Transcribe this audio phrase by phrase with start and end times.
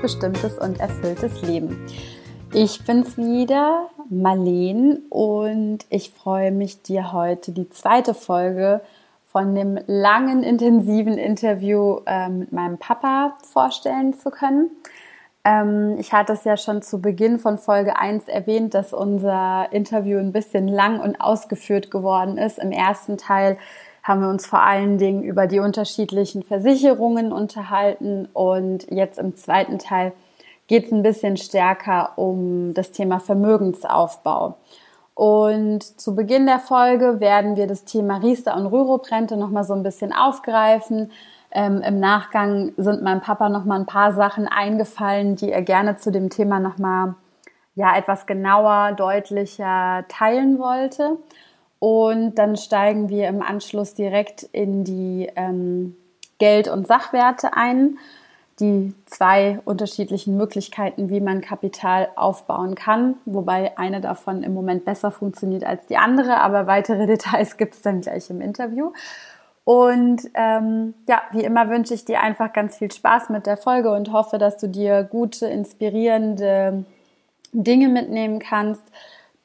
[0.00, 1.86] selbstbestimmtes und erfülltes Leben.
[2.52, 8.80] Ich bin's wieder, Marleen, und ich freue mich, dir heute die zweite Folge
[9.26, 14.70] von dem langen, intensiven Interview äh, mit meinem Papa vorstellen zu können.
[15.44, 20.18] Ähm, ich hatte es ja schon zu Beginn von Folge 1 erwähnt, dass unser Interview
[20.18, 22.58] ein bisschen lang und ausgeführt geworden ist.
[22.58, 23.58] Im ersten Teil
[24.02, 29.78] haben wir uns vor allen Dingen über die unterschiedlichen Versicherungen unterhalten und jetzt im zweiten
[29.78, 30.12] Teil
[30.66, 34.56] geht es ein bisschen stärker um das Thema Vermögensaufbau.
[35.14, 39.82] Und zu Beginn der Folge werden wir das Thema Riester und Rüruprente nochmal so ein
[39.82, 41.10] bisschen aufgreifen.
[41.50, 46.10] Ähm, Im Nachgang sind meinem Papa nochmal ein paar Sachen eingefallen, die er gerne zu
[46.10, 47.16] dem Thema nochmal
[47.74, 51.18] ja, etwas genauer, deutlicher teilen wollte.
[51.80, 55.96] Und dann steigen wir im Anschluss direkt in die ähm,
[56.38, 57.98] Geld- und Sachwerte ein,
[58.60, 65.10] die zwei unterschiedlichen Möglichkeiten, wie man Kapital aufbauen kann, wobei eine davon im Moment besser
[65.10, 68.92] funktioniert als die andere, aber weitere Details gibt es dann gleich im Interview.
[69.64, 73.90] Und ähm, ja, wie immer wünsche ich dir einfach ganz viel Spaß mit der Folge
[73.90, 76.84] und hoffe, dass du dir gute, inspirierende
[77.52, 78.82] Dinge mitnehmen kannst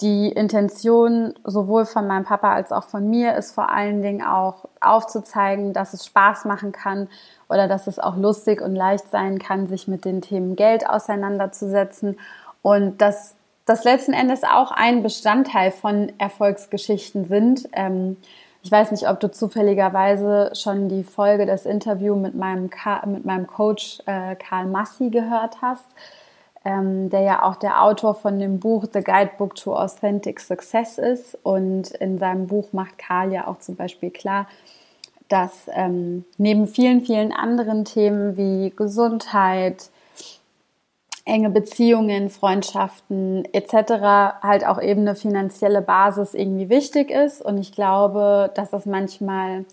[0.02, 4.66] die Intention sowohl von meinem Papa als auch von mir ist vor allen Dingen auch
[4.82, 7.08] aufzuzeigen, dass es Spaß machen kann
[7.48, 12.20] oder dass es auch lustig und leicht sein kann, sich mit den Themen Geld auseinanderzusetzen
[12.62, 17.70] und dass das letzten Endes auch ein Bestandteil von Erfolgsgeschichten sind.
[17.72, 18.18] Ähm,
[18.64, 22.70] ich weiß nicht, ob du zufälligerweise schon die Folge des Interviews mit meinem,
[23.06, 25.86] mit meinem Coach äh, Karl Massi gehört hast
[26.66, 31.38] ähm, der ja auch der Autor von dem Buch The Guidebook to Authentic Success ist.
[31.44, 34.48] Und in seinem Buch macht Karl ja auch zum Beispiel klar,
[35.30, 39.90] dass ähm, neben vielen, vielen anderen Themen wie Gesundheit,
[41.26, 44.42] enge Beziehungen, Freundschaften etc.
[44.44, 47.42] halt auch eben eine finanzielle Basis irgendwie wichtig ist.
[47.42, 49.66] Und ich glaube, dass das manchmal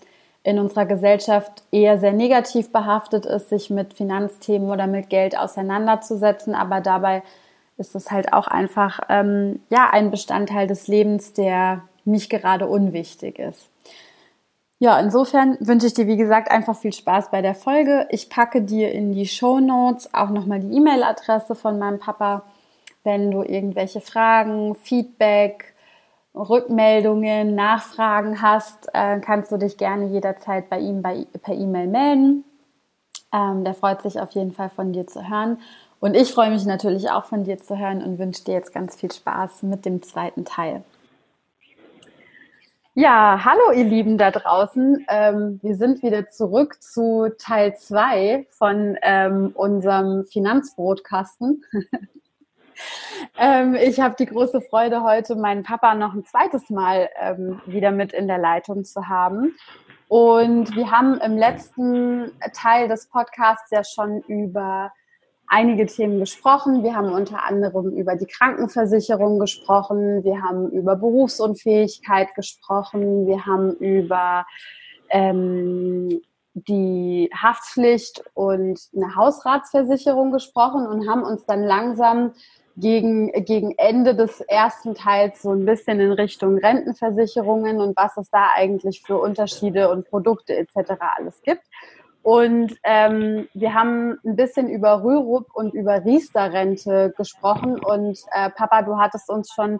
[0.43, 6.53] in unserer Gesellschaft eher sehr negativ behaftet ist, sich mit Finanzthemen oder mit Geld auseinanderzusetzen.
[6.53, 7.23] Aber dabei
[7.77, 13.39] ist es halt auch einfach ähm, ja ein Bestandteil des Lebens, der nicht gerade unwichtig
[13.39, 13.69] ist.
[14.79, 18.05] Ja, insofern wünsche ich dir, wie gesagt, einfach viel Spaß bei der Folge.
[18.09, 22.43] Ich packe dir in die Show Notes auch nochmal die E-Mail-Adresse von meinem Papa,
[23.05, 25.72] wenn du irgendwelche Fragen, Feedback,
[26.35, 32.43] Rückmeldungen, Nachfragen hast, äh, kannst du dich gerne jederzeit bei ihm bei, per E-Mail melden.
[33.31, 35.59] Ähm, der freut sich auf jeden Fall von dir zu hören.
[35.99, 38.95] Und ich freue mich natürlich auch von dir zu hören und wünsche dir jetzt ganz
[38.95, 40.83] viel Spaß mit dem zweiten Teil.
[42.95, 45.05] Ja, hallo ihr Lieben da draußen.
[45.09, 51.63] Ähm, wir sind wieder zurück zu Teil 2 von ähm, unserem Finanzbrotkasten.
[53.37, 57.91] Ähm, ich habe die große Freude, heute meinen Papa noch ein zweites Mal ähm, wieder
[57.91, 59.55] mit in der Leitung zu haben.
[60.07, 64.91] Und wir haben im letzten Teil des Podcasts ja schon über
[65.47, 66.83] einige Themen gesprochen.
[66.83, 70.23] Wir haben unter anderem über die Krankenversicherung gesprochen.
[70.23, 73.25] Wir haben über Berufsunfähigkeit gesprochen.
[73.25, 74.45] Wir haben über
[75.09, 76.21] ähm,
[76.53, 82.33] die Haftpflicht und eine Hausratsversicherung gesprochen und haben uns dann langsam
[82.75, 88.29] gegen, gegen Ende des ersten Teils so ein bisschen in Richtung Rentenversicherungen und was es
[88.29, 90.93] da eigentlich für Unterschiede und Produkte etc.
[91.17, 91.63] alles gibt.
[92.23, 97.79] Und ähm, wir haben ein bisschen über Rürup und über Riester-Rente gesprochen.
[97.79, 99.79] Und äh, Papa, du hattest uns schon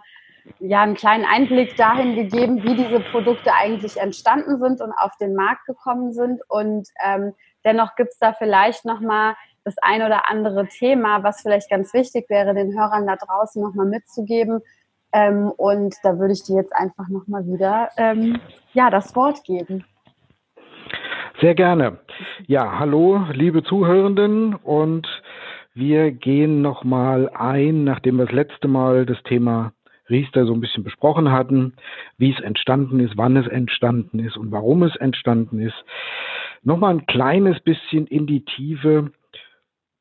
[0.59, 5.35] ja einen kleinen Einblick dahin gegeben, wie diese Produkte eigentlich entstanden sind und auf den
[5.35, 6.41] Markt gekommen sind.
[6.49, 11.41] Und ähm, dennoch gibt es da vielleicht noch mal das ein oder andere Thema, was
[11.41, 14.61] vielleicht ganz wichtig wäre, den Hörern da draußen nochmal mitzugeben.
[15.13, 18.39] Ähm, und da würde ich dir jetzt einfach nochmal wieder ähm,
[18.73, 19.85] ja, das Wort geben.
[21.39, 21.99] Sehr gerne.
[22.47, 24.55] Ja, hallo, liebe Zuhörenden.
[24.55, 25.07] Und
[25.73, 29.73] wir gehen nochmal ein, nachdem wir das letzte Mal das Thema
[30.09, 31.73] Riester so ein bisschen besprochen hatten,
[32.17, 35.85] wie es entstanden ist, wann es entstanden ist und warum es entstanden ist.
[36.61, 39.11] Nochmal ein kleines bisschen in die Tiefe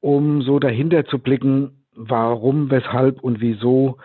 [0.02, 3.96] um so dahinter zu blicken, warum, weshalb und wieso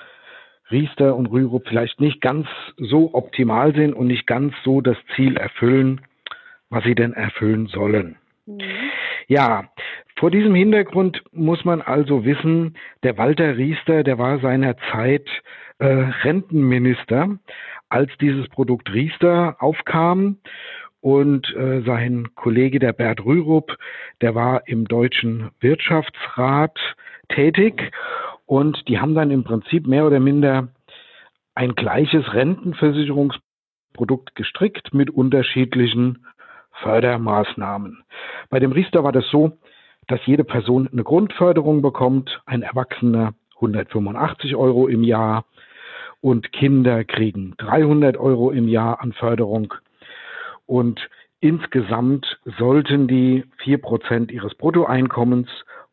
[0.70, 2.48] Riester und Rürup vielleicht nicht ganz
[2.78, 6.02] so optimal sind und nicht ganz so das Ziel erfüllen,
[6.70, 8.18] was sie denn erfüllen sollen.
[8.46, 8.60] Mhm.
[9.28, 9.70] Ja,
[10.18, 15.28] vor diesem Hintergrund muss man also wissen, der Walter Riester, der war seinerzeit
[15.80, 17.38] äh, Rentenminister,
[17.90, 20.38] als dieses Produkt Riester aufkam
[21.02, 23.78] und äh, sein Kollege, der Bert Rürup,
[24.22, 26.78] der war im Deutschen Wirtschaftsrat
[27.30, 27.92] tätig
[28.46, 30.70] und die haben dann im Prinzip mehr oder minder
[31.56, 36.26] ein gleiches Rentenversicherungsprodukt gestrickt mit unterschiedlichen
[36.84, 38.04] Fördermaßnahmen.
[38.50, 39.58] Bei dem Riester war das so,
[40.08, 45.46] dass jede Person eine Grundförderung bekommt, ein Erwachsener 185 Euro im Jahr
[46.22, 49.74] und Kinder kriegen 300 Euro im Jahr an Förderung.
[50.68, 51.10] Und
[51.40, 55.50] insgesamt sollten die vier Prozent ihres Bruttoeinkommens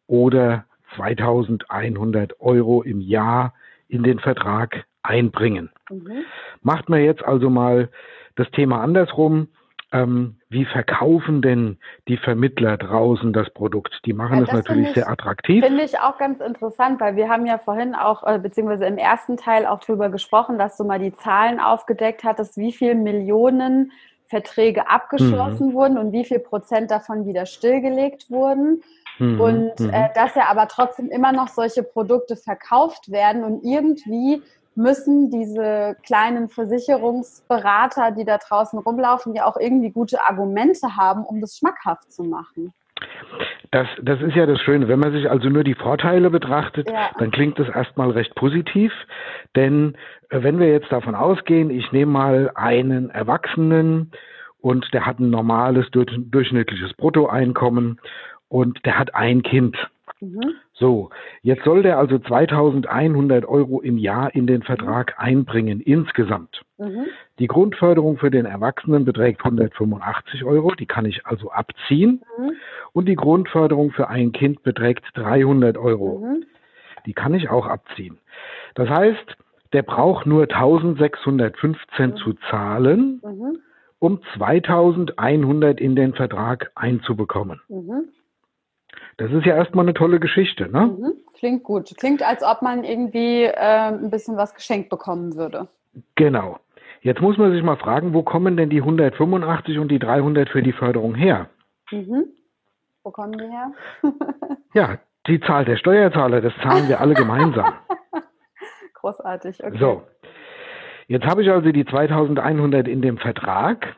[0.07, 0.67] oder
[0.97, 3.55] 2100 Euro im Jahr
[3.89, 5.71] in den Vertrag einbringen.
[5.91, 6.25] Mhm.
[6.63, 7.89] Macht man jetzt also mal
[8.37, 9.49] das Thema andersrum.
[9.93, 11.79] Ähm, wie verkaufen denn
[12.09, 14.01] die Vermittler draußen das Produkt?
[14.07, 15.65] Die machen ja, es natürlich ich, sehr attraktiv.
[15.65, 19.37] Finde ich auch ganz interessant, weil wir haben ja vorhin auch, äh, beziehungsweise im ersten
[19.37, 23.93] Teil auch darüber gesprochen, dass du mal die Zahlen aufgedeckt hattest, wie viele Millionen
[24.27, 25.73] Verträge abgeschlossen mhm.
[25.75, 28.83] wurden und wie viel Prozent davon wieder stillgelegt wurden.
[29.19, 29.41] Mhm.
[29.41, 29.91] Und mhm.
[29.91, 34.43] äh, dass ja aber trotzdem immer noch solche Produkte verkauft werden und irgendwie
[34.75, 41.41] müssen diese kleinen Versicherungsberater, die da draußen rumlaufen, ja auch irgendwie gute Argumente haben, um
[41.41, 42.73] das schmackhaft zu machen.
[43.71, 44.87] Das, das ist ja das Schöne.
[44.89, 47.11] Wenn man sich also nur die Vorteile betrachtet, ja.
[47.19, 48.93] dann klingt das erstmal recht positiv.
[49.57, 49.97] Denn
[50.31, 54.13] äh, wenn wir jetzt davon ausgehen, ich nehme mal einen Erwachsenen
[54.61, 58.01] und der hat ein normales, durchschnittliches Bruttoeinkommen
[58.49, 59.77] und der hat ein Kind.
[60.25, 60.55] Mhm.
[60.73, 61.11] So,
[61.43, 66.63] jetzt soll der also 2100 Euro im Jahr in den Vertrag einbringen, insgesamt.
[66.79, 67.07] Mhm.
[67.39, 72.23] Die Grundförderung für den Erwachsenen beträgt 185 Euro, die kann ich also abziehen.
[72.39, 72.53] Mhm.
[72.93, 76.19] Und die Grundförderung für ein Kind beträgt 300 Euro.
[76.19, 76.45] Mhm.
[77.07, 78.19] Die kann ich auch abziehen.
[78.75, 79.37] Das heißt,
[79.73, 82.17] der braucht nur 1615 mhm.
[82.17, 83.59] zu zahlen, mhm.
[83.99, 87.61] um 2100 in den Vertrag einzubekommen.
[89.17, 90.87] Das ist ja erstmal eine tolle Geschichte, ne?
[90.87, 91.13] Mhm.
[91.35, 91.95] Klingt gut.
[91.97, 95.69] Klingt, als ob man irgendwie äh, ein bisschen was geschenkt bekommen würde.
[96.17, 96.59] Genau.
[97.01, 100.63] Jetzt muss man sich mal fragen, wo kommen denn die 185 und die 300 für
[100.63, 101.51] die Förderung her?
[101.93, 102.25] Mhm.
[103.03, 103.73] Wo kommen die her?
[104.75, 107.75] ja, die Zahl der Steuerzahler, das zahlen wir alle gemeinsam.
[108.95, 109.77] Großartig, okay.
[109.79, 110.03] So,
[111.07, 113.97] jetzt habe ich also die 2100 in dem Vertrag.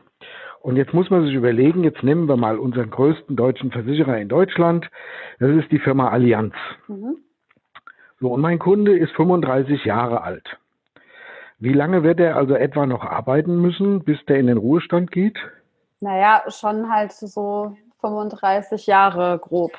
[0.67, 4.29] Und jetzt muss man sich überlegen, jetzt nehmen wir mal unseren größten deutschen Versicherer in
[4.29, 4.91] Deutschland.
[5.39, 6.55] Das ist die Firma Allianz.
[6.89, 7.19] Mhm.
[8.19, 10.59] So, und mein Kunde ist 35 Jahre alt.
[11.61, 15.39] Wie lange wird er also etwa noch arbeiten müssen, bis der in den Ruhestand geht?
[16.01, 19.71] Naja, schon halt so 35 Jahre grob.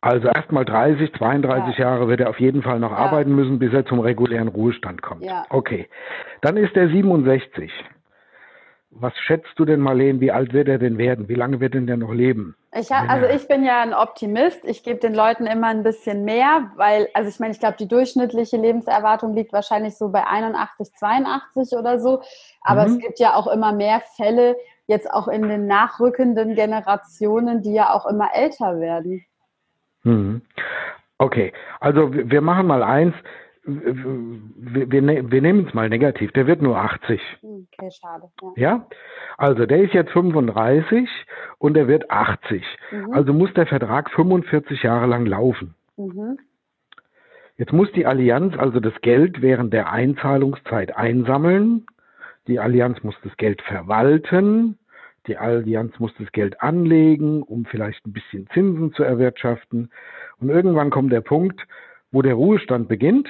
[0.00, 1.86] Also erstmal 30, 32 ja.
[1.86, 2.98] Jahre wird er auf jeden Fall noch ja.
[2.98, 5.24] arbeiten müssen, bis er zum regulären Ruhestand kommt.
[5.24, 5.44] Ja.
[5.50, 5.88] Okay.
[6.40, 7.72] Dann ist er 67.
[8.94, 11.28] Was schätzt du denn, Marlene, wie alt wird er denn werden?
[11.28, 12.56] Wie lange wird denn der noch leben?
[12.74, 14.64] Ich, also ich bin ja ein Optimist.
[14.64, 17.88] Ich gebe den Leuten immer ein bisschen mehr, weil, also ich meine, ich glaube, die
[17.88, 22.22] durchschnittliche Lebenserwartung liegt wahrscheinlich so bei 81, 82 oder so.
[22.62, 22.92] Aber mhm.
[22.92, 24.56] es gibt ja auch immer mehr Fälle,
[24.86, 29.24] jetzt auch in den nachrückenden Generationen, die ja auch immer älter werden.
[30.02, 30.42] Mhm.
[31.18, 33.14] Okay, also wir machen mal eins
[33.64, 37.20] wir, wir, ne-, wir nehmen es mal negativ, der wird nur 80.
[37.42, 38.24] Okay, schade.
[38.56, 38.62] Ja.
[38.62, 38.86] ja?
[39.38, 41.08] Also der ist jetzt 35
[41.58, 42.64] und der wird 80.
[42.90, 43.12] Mhm.
[43.12, 45.74] Also muss der Vertrag 45 Jahre lang laufen.
[45.96, 46.38] Mhm.
[47.56, 51.86] Jetzt muss die Allianz also das Geld während der Einzahlungszeit einsammeln.
[52.48, 54.78] Die Allianz muss das Geld verwalten.
[55.28, 59.92] Die Allianz muss das Geld anlegen, um vielleicht ein bisschen Zinsen zu erwirtschaften.
[60.40, 61.64] Und irgendwann kommt der Punkt,
[62.10, 63.28] wo der Ruhestand beginnt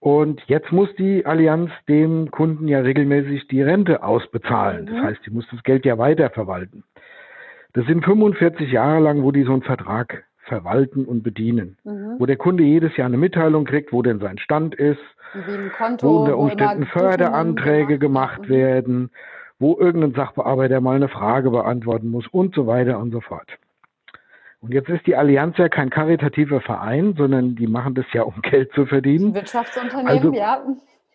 [0.00, 4.86] und jetzt muss die Allianz dem Kunden ja regelmäßig die Rente ausbezahlen.
[4.86, 5.02] Das mhm.
[5.02, 6.84] heißt, die muss das Geld ja weiterverwalten.
[7.74, 11.76] Das sind 45 Jahre lang, wo die so einen Vertrag verwalten und bedienen.
[11.84, 12.16] Mhm.
[12.18, 15.00] Wo der Kunde jedes Jahr eine Mitteilung kriegt, wo denn sein Stand ist,
[15.76, 18.48] Konto, wo unter Umständen Förderanträge gemacht mhm.
[18.48, 19.10] werden,
[19.58, 23.58] wo irgendein Sachbearbeiter mal eine Frage beantworten muss und so weiter und so fort.
[24.60, 28.40] Und jetzt ist die Allianz ja kein karitativer Verein, sondern die machen das ja, um
[28.42, 29.34] Geld zu verdienen.
[29.34, 30.62] Wirtschaftsunternehmen, also ja.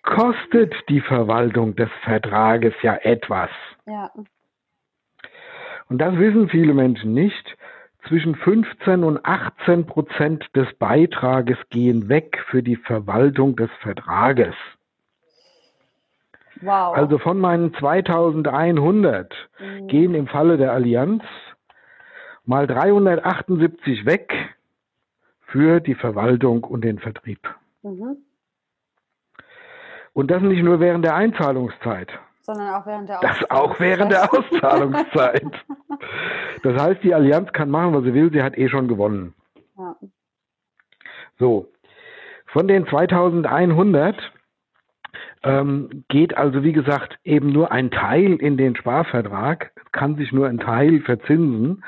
[0.03, 3.49] Kostet die Verwaltung des Vertrages ja etwas.
[3.87, 4.11] Ja.
[5.89, 7.57] Und das wissen viele Menschen nicht.
[8.07, 14.53] Zwischen 15 und 18 Prozent des Beitrages gehen weg für die Verwaltung des Vertrages.
[16.61, 16.95] Wow.
[16.95, 19.87] Also von meinen 2100 mhm.
[19.87, 21.23] gehen im Falle der Allianz
[22.47, 24.33] mal 378 weg
[25.41, 27.39] für die Verwaltung und den Vertrieb.
[27.83, 28.17] Mhm.
[30.13, 32.09] Und das nicht nur während der Einzahlungszeit,
[32.45, 35.51] sondern auch während der Das auch während der Auszahlungszeit.
[36.63, 39.33] das heißt, die Allianz kann machen, was sie will, sie hat eh schon gewonnen.
[39.77, 39.95] Ja.
[41.37, 41.67] So,
[42.45, 44.15] von den 2100
[45.43, 50.47] ähm, geht also, wie gesagt, eben nur ein Teil in den Sparvertrag, kann sich nur
[50.47, 51.83] ein Teil verzinsen.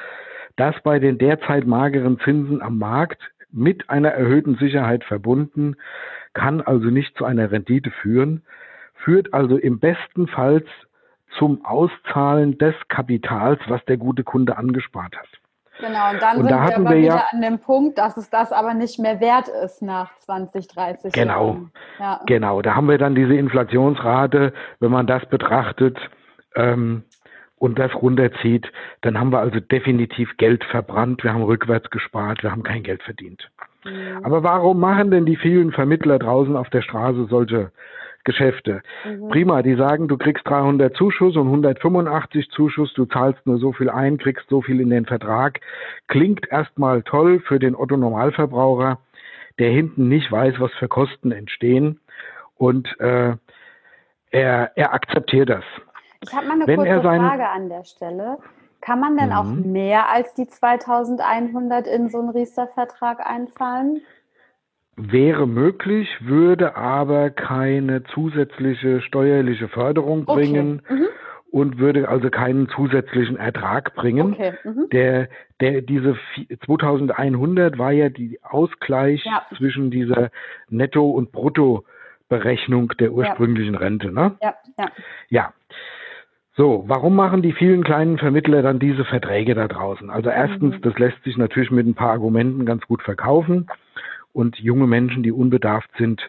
[0.58, 3.22] Das bei den derzeit mageren Zinsen am Markt
[3.52, 5.76] mit einer erhöhten Sicherheit verbunden,
[6.34, 8.44] kann also nicht zu einer Rendite führen,
[8.96, 10.64] führt also im besten Fall
[11.38, 15.30] zum Auszahlen des Kapitals, was der gute Kunde angespart hat.
[15.80, 18.18] Genau, und dann und sind da wir aber wir wieder ja, an dem Punkt, dass
[18.18, 21.72] es das aber nicht mehr wert ist nach 20, 30 genau, Jahren.
[22.00, 22.22] Ja.
[22.26, 25.98] Genau, da haben wir dann diese Inflationsrate, wenn man das betrachtet
[26.56, 27.04] ähm,
[27.58, 28.72] und das runterzieht,
[29.02, 33.04] dann haben wir also definitiv Geld verbrannt, wir haben rückwärts gespart, wir haben kein Geld
[33.04, 33.50] verdient.
[33.84, 34.24] Mhm.
[34.24, 37.72] Aber warum machen denn die vielen Vermittler draußen auf der Straße solche
[38.28, 38.82] Geschäfte.
[39.06, 39.30] Mhm.
[39.30, 43.90] Prima, die sagen, du kriegst 300 Zuschuss und 185 Zuschuss, du zahlst nur so viel
[43.90, 45.62] ein, kriegst so viel in den Vertrag.
[46.10, 49.00] Klingt erstmal toll für den Otto Normalverbraucher,
[49.60, 52.02] der hinten nicht weiß, was für Kosten entstehen
[52.56, 53.38] und äh,
[54.32, 55.64] er, er akzeptiert das.
[56.28, 58.38] Ich habe mal eine Wenn kurze Frage an der Stelle.
[58.82, 59.36] Kann man denn mhm.
[59.36, 64.02] auch mehr als die 2100 in so einen Riester-Vertrag einfallen?
[64.96, 70.94] Wäre möglich, würde aber keine zusätzliche steuerliche Förderung bringen okay.
[70.94, 71.08] mhm.
[71.52, 74.34] und würde also keinen zusätzlichen Ertrag bringen.
[74.34, 74.54] Okay.
[74.64, 74.90] Mhm.
[74.92, 75.30] Der,
[75.62, 76.18] der, diese
[76.66, 79.44] 2100 war ja die Ausgleich ja.
[79.56, 80.32] zwischen dieser
[80.70, 83.80] Netto- und Bruttoberechnung der ursprünglichen ja.
[83.80, 84.12] Rente.
[84.12, 84.36] Ne?
[84.42, 84.92] Ja, ja.
[85.30, 85.54] ja.
[86.58, 90.10] So, warum machen die vielen kleinen Vermittler dann diese Verträge da draußen?
[90.10, 90.82] Also erstens, mhm.
[90.82, 93.68] das lässt sich natürlich mit ein paar Argumenten ganz gut verkaufen
[94.34, 96.20] und junge Menschen, die unbedarft sind,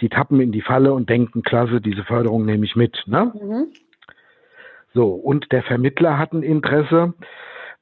[0.00, 3.02] die tappen in die Falle und denken, klasse, diese Förderung nehme ich mit.
[3.06, 3.32] Ne?
[3.34, 3.66] Mhm.
[4.94, 7.12] So, und der Vermittler hat ein Interesse,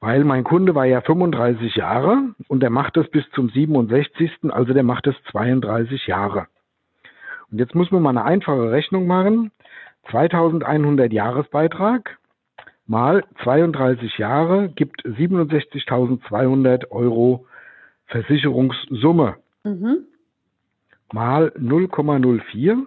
[0.01, 4.31] weil mein Kunde war ja 35 Jahre und der macht das bis zum 67.
[4.49, 6.47] Also der macht das 32 Jahre.
[7.51, 9.53] Und jetzt muss man mal eine einfache Rechnung machen.
[10.11, 12.19] 2100 Jahresbeitrag
[12.87, 17.47] mal 32 Jahre gibt 67.200 Euro
[18.07, 20.07] Versicherungssumme mhm.
[21.13, 22.87] mal 0,04,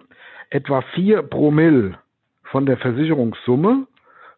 [0.50, 1.98] etwa 4 Promille
[2.44, 3.86] von der Versicherungssumme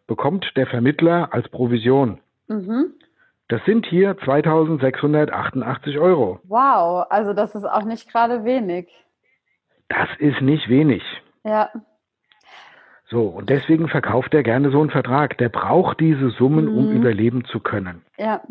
[0.07, 2.19] bekommt der Vermittler als Provision.
[2.47, 2.93] Mhm.
[3.47, 6.39] Das sind hier 2688 Euro.
[6.43, 8.87] Wow, also das ist auch nicht gerade wenig.
[9.87, 11.03] Das ist nicht wenig.
[11.43, 11.69] Ja.
[13.09, 15.37] So, und deswegen verkauft er gerne so einen Vertrag.
[15.39, 16.77] Der braucht diese Summen, mhm.
[16.77, 18.03] um überleben zu können.
[18.17, 18.41] Ja.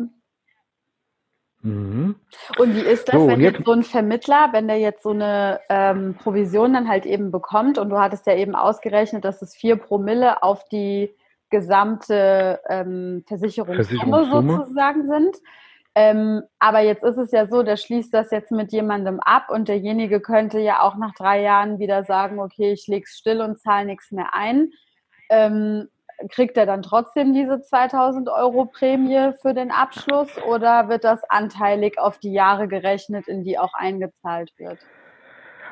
[1.61, 2.15] Mhm.
[2.57, 5.11] Und wie ist das, so, wenn jetzt, jetzt, so ein Vermittler, wenn der jetzt so
[5.11, 9.55] eine ähm, Provision dann halt eben bekommt und du hattest ja eben ausgerechnet, dass es
[9.55, 11.13] vier Promille auf die
[11.49, 15.37] gesamte ähm, Versicherungssumme, Versicherungssumme sozusagen sind.
[15.95, 19.67] Ähm, aber jetzt ist es ja so, der schließt das jetzt mit jemandem ab und
[19.67, 23.59] derjenige könnte ja auch nach drei Jahren wieder sagen, okay, ich lege es still und
[23.59, 24.71] zahle nichts mehr ein.
[25.29, 25.89] Ähm,
[26.29, 31.97] kriegt er dann trotzdem diese 2000 Euro Prämie für den Abschluss oder wird das anteilig
[31.97, 34.79] auf die Jahre gerechnet, in die auch eingezahlt wird?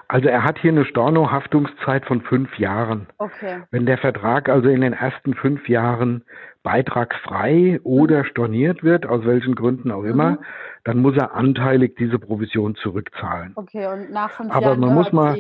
[0.10, 3.08] Also er hat hier eine Storno-Haftungszeit von fünf Jahren.
[3.18, 3.64] Okay.
[3.72, 6.24] Wenn der Vertrag also in den ersten fünf Jahren
[6.64, 8.26] beitragfrei oder mhm.
[8.26, 10.38] storniert wird, aus welchen Gründen auch immer, mhm.
[10.86, 13.52] dann muss er anteilig diese Provision zurückzahlen.
[13.56, 15.36] Okay, und nach fünf aber Jahren man muss mal,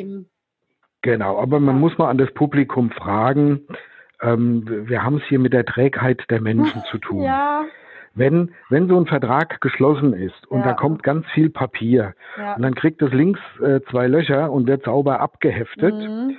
[1.01, 1.79] Genau, aber man ja.
[1.79, 3.61] muss mal an das Publikum fragen,
[4.21, 7.23] ähm, wir haben es hier mit der Trägheit der Menschen zu tun.
[7.23, 7.63] Ja.
[8.17, 10.65] Wenn, wenn so ein Vertrag geschlossen ist und ja.
[10.67, 12.55] da kommt ganz viel Papier ja.
[12.55, 16.37] und dann kriegt es links äh, zwei Löcher und wird sauber abgeheftet mhm.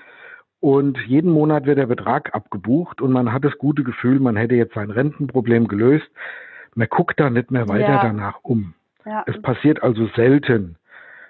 [0.61, 4.57] und jeden Monat wird der Betrag abgebucht und man hat das gute Gefühl, man hätte
[4.57, 6.09] jetzt sein Rentenproblem gelöst.
[6.75, 8.75] Man guckt da nicht mehr weiter danach um.
[9.27, 10.77] Es passiert also selten,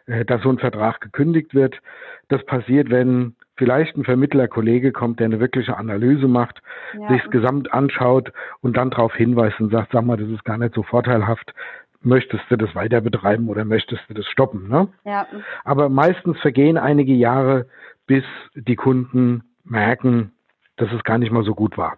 [0.06, 1.80] äh, dass so ein Vertrag gekündigt wird.
[2.28, 6.62] Das passiert, wenn vielleicht ein Vermittlerkollege kommt, der eine wirkliche Analyse macht,
[6.98, 7.08] ja.
[7.08, 10.74] sich gesamt anschaut und dann darauf hinweist und sagt, sag mal, das ist gar nicht
[10.74, 11.52] so vorteilhaft.
[12.00, 14.68] Möchtest du das weiter betreiben oder möchtest du das stoppen?
[14.68, 14.88] Ne?
[15.04, 15.26] Ja.
[15.64, 17.66] Aber meistens vergehen einige Jahre,
[18.06, 18.24] bis
[18.54, 20.32] die Kunden merken,
[20.76, 21.96] dass es gar nicht mal so gut war.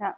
[0.00, 0.14] Ja.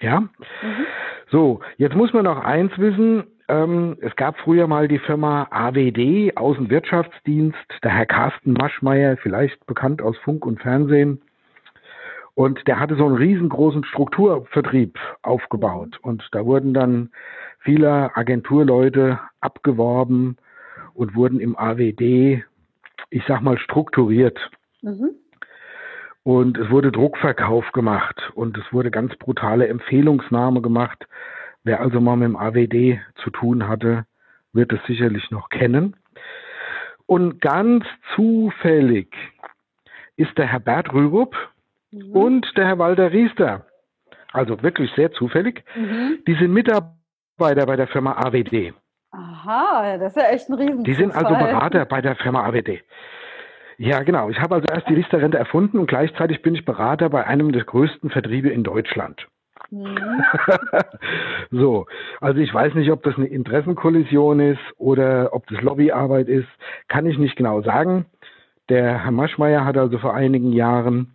[0.00, 0.20] Ja?
[0.20, 0.86] Mhm.
[1.30, 3.24] So, jetzt muss man noch eins wissen.
[3.50, 10.00] Ähm, es gab früher mal die Firma AWD, Außenwirtschaftsdienst, der Herr Carsten Maschmeyer, vielleicht bekannt
[10.02, 11.20] aus Funk und Fernsehen.
[12.34, 15.98] Und der hatte so einen riesengroßen Strukturvertrieb aufgebaut.
[16.00, 17.10] Und da wurden dann
[17.58, 20.36] viele Agenturleute abgeworben
[20.94, 22.44] und wurden im AWD,
[23.10, 24.38] ich sag mal, strukturiert.
[24.80, 25.10] Mhm.
[26.22, 31.08] Und es wurde Druckverkauf gemacht und es wurde ganz brutale Empfehlungsnahme gemacht.
[31.64, 34.06] Wer also mal mit dem AWD zu tun hatte,
[34.52, 35.96] wird es sicherlich noch kennen.
[37.06, 39.14] Und ganz zufällig
[40.16, 41.36] ist der Herr Bert Rürup
[41.90, 42.12] mhm.
[42.12, 43.66] und der Herr Walter Riester,
[44.32, 46.18] also wirklich sehr zufällig, mhm.
[46.26, 48.74] die sind Mitarbeiter bei der Firma AWD.
[49.12, 50.84] Aha, das ist ja echt ein Riesen.
[50.84, 52.80] Die sind also Berater bei der Firma AWD.
[53.76, 54.28] Ja, genau.
[54.28, 57.64] Ich habe also erst die Riester-Rente erfunden und gleichzeitig bin ich Berater bei einem der
[57.64, 59.26] größten Vertriebe in Deutschland.
[59.70, 60.22] Mhm.
[61.50, 61.86] so,
[62.20, 66.48] also ich weiß nicht, ob das eine Interessenkollision ist oder ob das Lobbyarbeit ist,
[66.88, 68.06] kann ich nicht genau sagen.
[68.68, 71.12] Der Herr Maschmeyer hat also vor einigen Jahren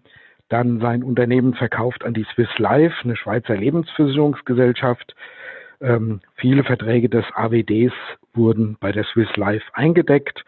[0.49, 5.15] dann sein Unternehmen verkauft an die Swiss Life, eine Schweizer Lebensversicherungsgesellschaft.
[5.81, 7.93] Ähm, viele Verträge des AWDs
[8.33, 10.45] wurden bei der Swiss Life eingedeckt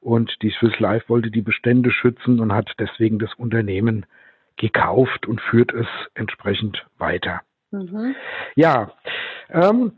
[0.00, 4.06] und die Swiss Life wollte die Bestände schützen und hat deswegen das Unternehmen
[4.56, 7.42] gekauft und führt es entsprechend weiter.
[7.70, 8.14] Mhm.
[8.56, 8.92] Ja,
[9.50, 9.92] ähm,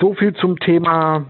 [0.00, 1.26] so viel zum Thema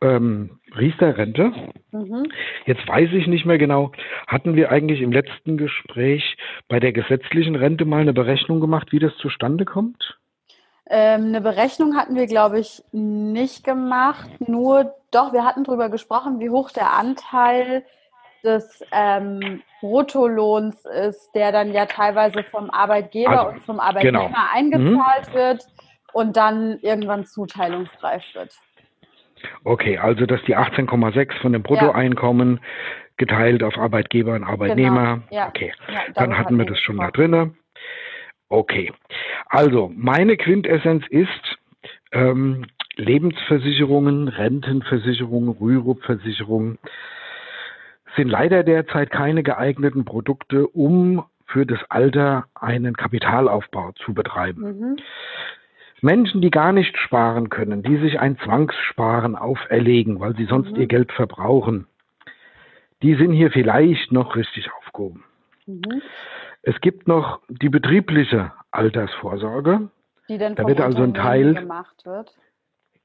[0.00, 1.52] ähm, Riester-Rente.
[1.92, 2.26] Mhm.
[2.66, 3.92] Jetzt weiß ich nicht mehr genau,
[4.26, 6.36] hatten wir eigentlich im letzten Gespräch
[6.68, 10.18] bei der gesetzlichen Rente mal eine Berechnung gemacht, wie das zustande kommt?
[10.86, 14.28] Ähm, eine Berechnung hatten wir, glaube ich, nicht gemacht.
[14.46, 17.84] Nur doch, wir hatten darüber gesprochen, wie hoch der Anteil
[18.44, 24.38] des ähm, Bruttolohns ist, der dann ja teilweise vom Arbeitgeber also, und vom Arbeitnehmer genau.
[24.52, 25.34] eingezahlt mhm.
[25.34, 25.66] wird
[26.12, 28.52] und dann irgendwann zuteilungsreif wird.
[29.64, 32.62] Okay, also dass die 18,6 von dem Bruttoeinkommen ja.
[33.16, 35.22] geteilt auf Arbeitgeber und Arbeitnehmer.
[35.28, 35.36] Genau.
[35.42, 35.48] Ja.
[35.48, 37.54] Okay, ja, dann hatten wir das schon da drin.
[38.48, 38.92] Okay,
[39.48, 41.28] also meine Quintessenz ist,
[42.12, 46.78] ähm, Lebensversicherungen, Rentenversicherungen, Rürup-Versicherungen
[48.16, 54.62] sind leider derzeit keine geeigneten Produkte, um für das Alter einen Kapitalaufbau zu betreiben.
[54.62, 54.96] Mhm.
[56.00, 60.82] Menschen, die gar nicht sparen können, die sich ein Zwangssparen auferlegen, weil sie sonst mhm.
[60.82, 61.86] ihr Geld verbrauchen,
[63.02, 65.24] die sind hier vielleicht noch richtig aufgehoben.
[65.66, 66.02] Mhm.
[66.62, 69.90] Es gibt noch die betriebliche Altersvorsorge.
[70.28, 72.34] Die dann da wird also ein Teil gemacht wird.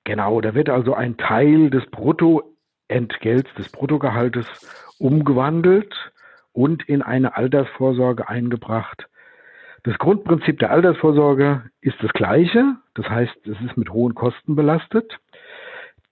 [0.06, 1.86] Genau, da wird also ein Teil des
[2.90, 4.46] Bruttoentgelts, des Bruttogehaltes
[4.98, 5.94] umgewandelt
[6.52, 9.08] und in eine Altersvorsorge eingebracht.
[9.84, 15.18] Das Grundprinzip der Altersvorsorge ist das gleiche, das heißt, es ist mit hohen Kosten belastet.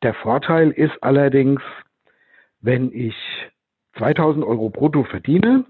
[0.03, 1.61] Der Vorteil ist allerdings,
[2.61, 3.15] wenn ich
[3.97, 5.65] 2000 Euro brutto verdiene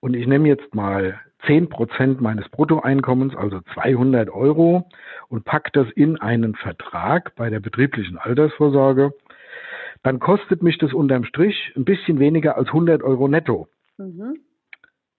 [0.00, 4.88] und ich nehme jetzt mal 10 Prozent meines Bruttoeinkommens, also 200 Euro,
[5.28, 9.12] und packe das in einen Vertrag bei der betrieblichen Altersvorsorge,
[10.06, 13.66] dann kostet mich das unterm Strich ein bisschen weniger als 100 Euro netto.
[13.98, 14.36] Mhm.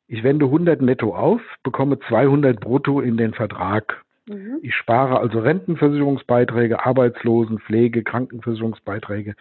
[0.08, 4.02] Ich wende 100 netto auf, bekomme 200 brutto in den Vertrag.
[4.30, 4.60] Mhm.
[4.62, 9.36] Ich spare also Rentenversicherungsbeiträge, Arbeitslosen, Pflege, Krankenversicherungsbeiträge.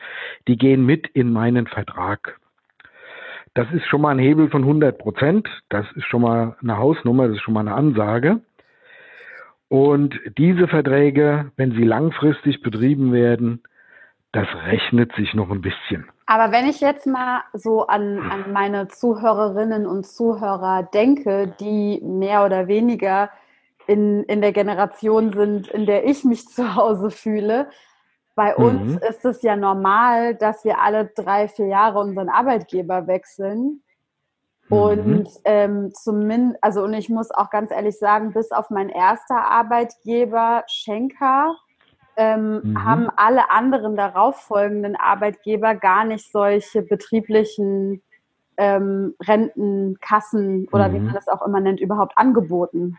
[0.48, 2.40] Die gehen mit in meinen Vertrag.
[3.54, 5.48] Das ist schon mal ein Hebel von 100 Prozent.
[5.68, 8.40] Das ist schon mal eine Hausnummer, das ist schon mal eine Ansage.
[9.68, 13.62] Und diese Verträge, wenn sie langfristig betrieben werden,
[14.36, 16.08] das rechnet sich noch ein bisschen.
[16.26, 22.44] Aber wenn ich jetzt mal so an, an meine Zuhörerinnen und Zuhörer denke, die mehr
[22.44, 23.30] oder weniger
[23.86, 27.68] in, in der Generation sind, in der ich mich zu Hause fühle,
[28.34, 29.00] bei uns mhm.
[29.08, 33.82] ist es ja normal, dass wir alle drei, vier Jahre unseren Arbeitgeber wechseln.
[34.68, 34.76] Mhm.
[34.76, 39.46] Und ähm, zumindest, also und ich muss auch ganz ehrlich sagen, bis auf mein erster
[39.48, 41.56] Arbeitgeber, Schenker,
[42.16, 42.84] ähm, mhm.
[42.84, 48.02] haben alle anderen darauffolgenden Arbeitgeber gar nicht solche betrieblichen
[48.56, 51.06] ähm, Rentenkassen oder wie mhm.
[51.06, 52.98] man das auch immer nennt, überhaupt angeboten.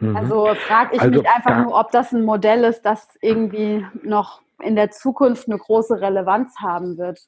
[0.00, 0.16] Mhm.
[0.16, 4.42] Also frage ich also, mich einfach nur, ob das ein Modell ist, das irgendwie noch
[4.62, 7.20] in der Zukunft eine große Relevanz haben wird.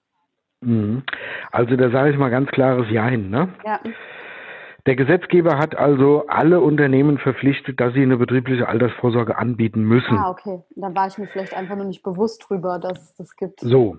[0.61, 1.03] Mhm.
[1.51, 3.31] Also da sage ich mal ganz klares Jein.
[3.31, 3.49] Ne?
[3.65, 3.81] Ja.
[4.87, 10.17] Der Gesetzgeber hat also alle Unternehmen verpflichtet, dass sie eine betriebliche Altersvorsorge anbieten müssen.
[10.17, 10.61] Ah, okay.
[10.77, 13.61] Da war ich mir vielleicht einfach nur nicht bewusst drüber, dass es das gibt.
[13.61, 13.99] So.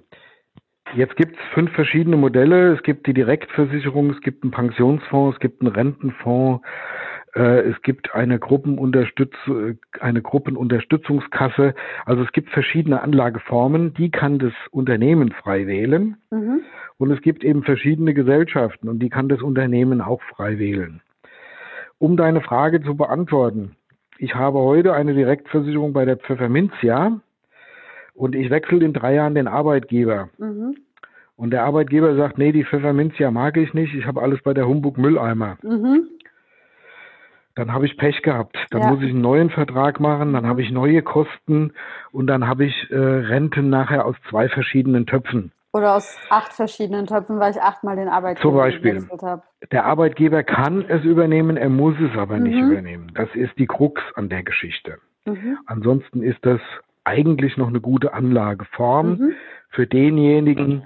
[0.96, 2.74] Jetzt gibt es fünf verschiedene Modelle.
[2.74, 6.66] Es gibt die Direktversicherung, es gibt einen Pensionsfonds, es gibt einen Rentenfonds,
[7.34, 9.34] es gibt eine, Gruppenunterstütz
[10.00, 11.74] eine Gruppenunterstützungskasse.
[12.06, 16.18] Also es gibt verschiedene Anlageformen, die kann das Unternehmen frei wählen.
[16.30, 16.62] Mhm.
[16.98, 21.02] Und es gibt eben verschiedene Gesellschaften und die kann das Unternehmen auch frei wählen.
[22.00, 23.76] Um deine Frage zu beantworten,
[24.18, 27.20] ich habe heute eine Direktversicherung bei der Pfefferminzia
[28.14, 30.30] und ich wechsle in drei Jahren den Arbeitgeber.
[30.38, 30.76] Mhm.
[31.38, 34.68] Und der Arbeitgeber sagt, nee, die Pfefferminzia mag ich nicht, ich habe alles bei der
[34.68, 35.58] Humbug Mülleimer.
[35.64, 36.08] Mhm.
[37.56, 38.58] Dann habe ich Pech gehabt.
[38.70, 38.92] Dann ja.
[38.92, 41.74] muss ich einen neuen Vertrag machen, dann habe ich neue Kosten
[42.12, 45.52] und dann habe ich äh, Renten nachher aus zwei verschiedenen Töpfen.
[45.74, 49.08] Oder aus acht verschiedenen Töpfen, weil ich achtmal den Arbeitgeber Zum Beispiel.
[49.22, 49.44] habe.
[49.72, 52.44] Der Arbeitgeber kann es übernehmen, er muss es aber mhm.
[52.44, 53.12] nicht übernehmen.
[53.14, 54.98] Das ist die Krux an der Geschichte.
[55.26, 55.58] Mhm.
[55.66, 56.60] Ansonsten ist das
[57.04, 59.34] eigentlich noch eine gute Anlageform mhm.
[59.70, 60.84] für denjenigen,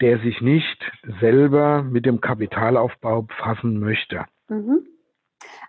[0.00, 4.24] der sich nicht selber mit dem Kapitalaufbau befassen möchte.
[4.48, 4.86] Mhm.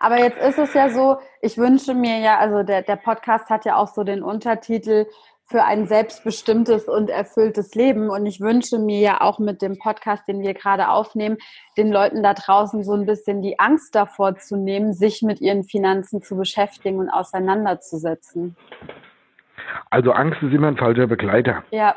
[0.00, 3.64] Aber jetzt ist es ja so, ich wünsche mir ja, also der, der Podcast hat
[3.64, 5.06] ja auch so den Untertitel
[5.48, 8.10] für ein selbstbestimmtes und erfülltes Leben.
[8.10, 11.38] Und ich wünsche mir ja auch mit dem Podcast, den wir gerade aufnehmen,
[11.76, 15.62] den Leuten da draußen so ein bisschen die Angst davor zu nehmen, sich mit ihren
[15.62, 18.56] Finanzen zu beschäftigen und auseinanderzusetzen.
[19.90, 21.62] Also Angst ist immer ein falscher Begleiter.
[21.70, 21.94] Ja.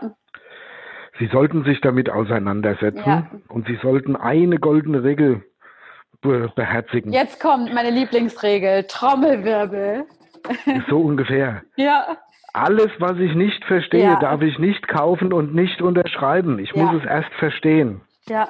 [1.18, 3.28] Sie sollten sich damit auseinandersetzen ja.
[3.50, 5.44] und Sie sollten eine goldene Regel
[6.22, 7.12] beherzigen.
[7.12, 10.06] Jetzt kommt meine Lieblingsregel, Trommelwirbel.
[10.90, 11.64] So ungefähr.
[11.76, 12.18] ja.
[12.54, 14.20] Alles, was ich nicht verstehe, ja.
[14.20, 16.58] darf ich nicht kaufen und nicht unterschreiben.
[16.58, 16.84] Ich ja.
[16.84, 18.02] muss es erst verstehen.
[18.28, 18.48] Ja.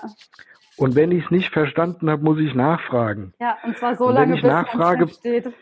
[0.78, 3.34] Und wenn ich es nicht verstanden habe, muss ich nachfragen.
[3.40, 5.54] Ja, und zwar so lange, bis nachfrage, es versteht.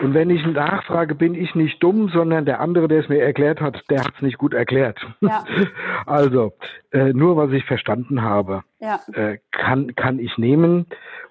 [0.00, 3.60] Und wenn ich nachfrage, bin ich nicht dumm, sondern der andere, der es mir erklärt
[3.60, 4.98] hat, der hat es nicht gut erklärt.
[5.20, 5.44] Ja.
[6.06, 6.52] Also,
[6.92, 9.00] äh, nur was ich verstanden habe, ja.
[9.12, 10.86] äh, kann, kann ich nehmen.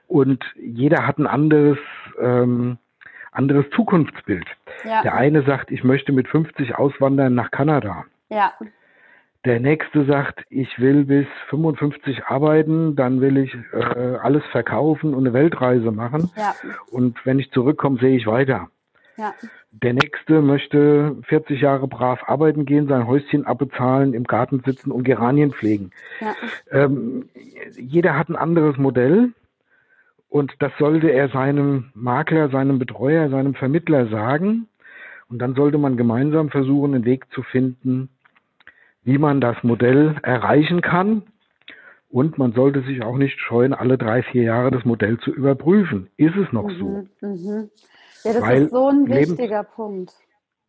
[0.08, 1.78] Und jeder hat ein anderes,
[2.20, 2.78] ähm,
[3.32, 4.46] anderes Zukunftsbild.
[4.84, 5.02] Ja.
[5.02, 8.06] Der eine sagt, ich möchte mit 50 auswandern nach Kanada.
[8.30, 8.54] Ja.
[9.46, 15.26] Der nächste sagt, ich will bis 55 arbeiten, dann will ich äh, alles verkaufen und
[15.26, 16.32] eine Weltreise machen.
[16.36, 16.56] Ja.
[16.90, 18.70] Und wenn ich zurückkomme, sehe ich weiter.
[19.18, 19.34] Ja.
[19.72, 25.04] Der nächste möchte 40 Jahre brav arbeiten gehen, sein Häuschen abbezahlen, im Garten sitzen und
[25.04, 25.92] Geranien pflegen.
[26.20, 26.36] Ja.
[26.72, 27.30] Ähm,
[27.78, 29.34] jeder hat ein anderes Modell
[30.30, 34.68] und das sollte er seinem Makler, seinem Betreuer, seinem Vermittler sagen.
[35.30, 38.10] Und dann sollte man gemeinsam versuchen, einen Weg zu finden,
[39.04, 41.24] wie man das Modell erreichen kann.
[42.10, 46.10] Und man sollte sich auch nicht scheuen, alle drei, vier Jahre das Modell zu überprüfen.
[46.18, 47.28] Ist es noch mhm, so?
[47.28, 47.70] Mhm.
[48.24, 50.14] Ja, das Weil ist so ein wichtiger Lebens Punkt.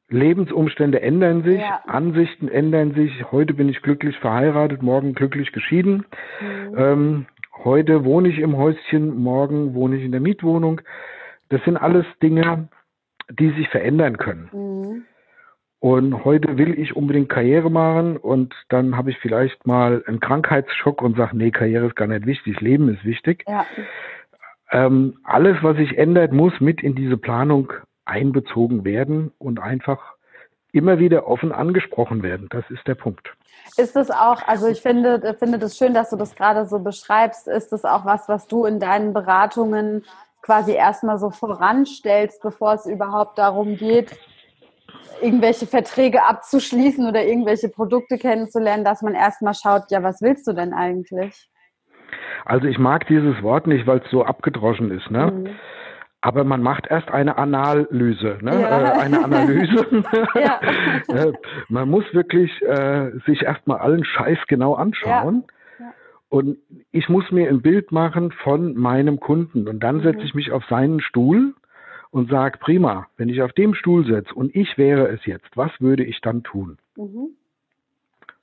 [0.09, 1.81] Lebensumstände ändern sich, ja.
[1.87, 3.33] Ansichten ändern sich.
[3.33, 6.07] Heute bin ich glücklich verheiratet, morgen glücklich geschieden.
[6.41, 6.75] Mhm.
[6.77, 7.27] Ähm,
[7.67, 10.81] heute wohne ich im Häuschen, morgen wohne ich in der Mietwohnung.
[11.51, 12.69] Das sind alles Dinge,
[13.29, 14.49] die sich verändern können.
[14.53, 15.05] Mhm.
[15.79, 21.03] Und heute will ich unbedingt Karriere machen und dann habe ich vielleicht mal einen Krankheitsschock
[21.03, 23.45] und sage, nee, Karriere ist gar nicht wichtig, Leben ist wichtig.
[23.47, 23.67] Ja.
[24.73, 27.73] Ähm, alles, was sich ändert, muss mit in diese Planung
[28.05, 30.16] einbezogen werden und einfach
[30.77, 32.49] immer wieder offen angesprochen werden.
[32.51, 33.35] Das ist der Punkt.
[33.77, 37.49] Ist es auch, also ich finde, finde das schön, dass du das gerade so beschreibst.
[37.49, 40.05] Ist es auch was, was du in deinen Beratungen
[40.43, 44.17] quasi erstmal so voranstellst, bevor es überhaupt darum geht,
[45.21, 50.53] irgendwelche Verträge abzuschließen oder irgendwelche Produkte kennenzulernen, dass man erstmal schaut, ja, was willst du
[50.53, 51.49] denn eigentlich?
[52.45, 55.33] Also ich mag dieses Wort nicht, weil es so abgedroschen ist, ne?
[55.33, 55.51] Mhm.
[56.21, 58.61] Aber man macht erst eine Analyse, ne?
[58.61, 58.95] Ja.
[58.95, 59.87] Äh, eine Analyse.
[61.09, 61.33] Äh,
[61.69, 65.45] man muss wirklich äh, sich erstmal allen Scheiß genau anschauen.
[65.47, 65.93] Ja.
[66.29, 66.59] Und
[66.91, 69.69] ich muss mir ein Bild machen von meinem Kunden.
[69.69, 70.25] Und dann setze mhm.
[70.25, 71.55] ich mich auf seinen Stuhl
[72.11, 75.71] und sage, prima, wenn ich auf dem Stuhl sitze und ich wäre es jetzt, was
[75.81, 76.79] würde ich dann tun?
[76.97, 77.37] Mhm.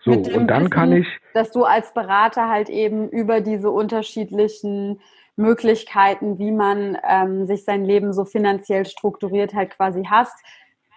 [0.05, 1.07] So, und dann Wissen, kann ich.
[1.33, 4.99] Dass du als Berater halt eben über diese unterschiedlichen
[5.35, 10.37] Möglichkeiten, wie man ähm, sich sein Leben so finanziell strukturiert halt quasi hast,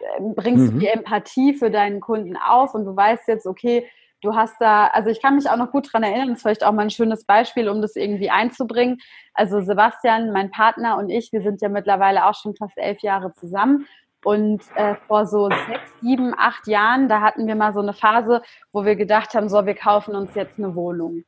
[0.00, 0.70] äh, bringst mhm.
[0.72, 3.86] du die Empathie für deinen Kunden auf und du weißt jetzt, okay,
[4.22, 6.64] du hast da, also ich kann mich auch noch gut daran erinnern, das ist vielleicht
[6.64, 8.98] auch mal ein schönes Beispiel, um das irgendwie einzubringen.
[9.34, 13.32] Also Sebastian, mein Partner und ich, wir sind ja mittlerweile auch schon fast elf Jahre
[13.34, 13.86] zusammen.
[14.24, 18.42] Und äh, vor so sechs, sieben, acht Jahren, da hatten wir mal so eine Phase,
[18.72, 21.22] wo wir gedacht haben, so, wir kaufen uns jetzt eine Wohnung.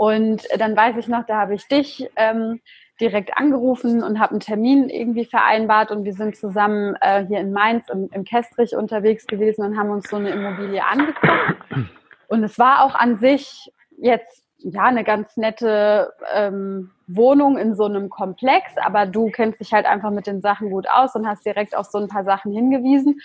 [0.00, 2.62] Und dann weiß ich noch, da habe ich dich ähm,
[3.02, 7.52] direkt angerufen und habe einen Termin irgendwie vereinbart und wir sind zusammen äh, hier in
[7.52, 11.90] Mainz im, im Kestrich unterwegs gewesen und haben uns so eine Immobilie angeguckt.
[12.28, 17.84] Und es war auch an sich jetzt ja eine ganz nette ähm, Wohnung in so
[17.84, 21.44] einem Komplex, aber du kennst dich halt einfach mit den Sachen gut aus und hast
[21.44, 23.20] direkt auf so ein paar Sachen hingewiesen.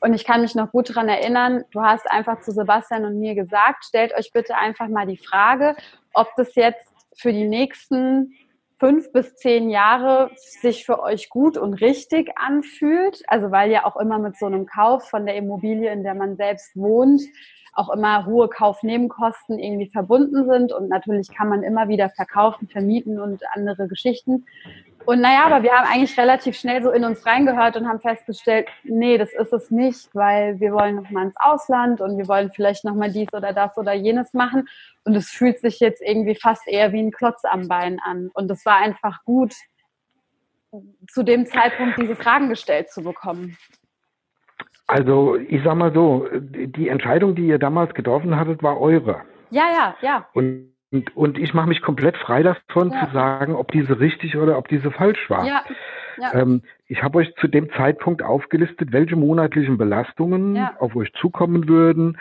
[0.00, 3.34] Und ich kann mich noch gut daran erinnern, du hast einfach zu Sebastian und mir
[3.34, 5.76] gesagt, stellt euch bitte einfach mal die Frage,
[6.14, 8.34] ob das jetzt für die nächsten
[8.78, 13.22] fünf bis zehn Jahre sich für euch gut und richtig anfühlt.
[13.26, 16.36] Also weil ja auch immer mit so einem Kauf von der Immobilie, in der man
[16.36, 17.20] selbst wohnt,
[17.74, 20.72] auch immer hohe Kaufnebenkosten irgendwie verbunden sind.
[20.72, 24.46] Und natürlich kann man immer wieder verkaufen, vermieten und andere Geschichten.
[25.06, 28.68] Und naja, aber wir haben eigentlich relativ schnell so in uns reingehört und haben festgestellt,
[28.84, 32.50] nee, das ist es nicht, weil wir wollen noch mal ins Ausland und wir wollen
[32.54, 34.68] vielleicht noch mal dies oder das oder jenes machen.
[35.04, 38.30] Und es fühlt sich jetzt irgendwie fast eher wie ein Klotz am Bein an.
[38.34, 39.54] Und es war einfach gut,
[41.10, 43.56] zu dem Zeitpunkt diese Fragen gestellt zu bekommen.
[44.86, 49.22] Also ich sag mal so, die Entscheidung, die ihr damals getroffen hattet, war eure.
[49.50, 50.26] Ja, ja, ja.
[50.32, 53.06] Und und, und ich mache mich komplett frei davon ja.
[53.06, 55.46] zu sagen, ob diese richtig oder ob diese falsch war.
[55.46, 55.62] Ja.
[56.18, 56.34] Ja.
[56.34, 60.74] Ähm, ich habe euch zu dem Zeitpunkt aufgelistet, welche monatlichen Belastungen ja.
[60.78, 62.18] auf euch zukommen würden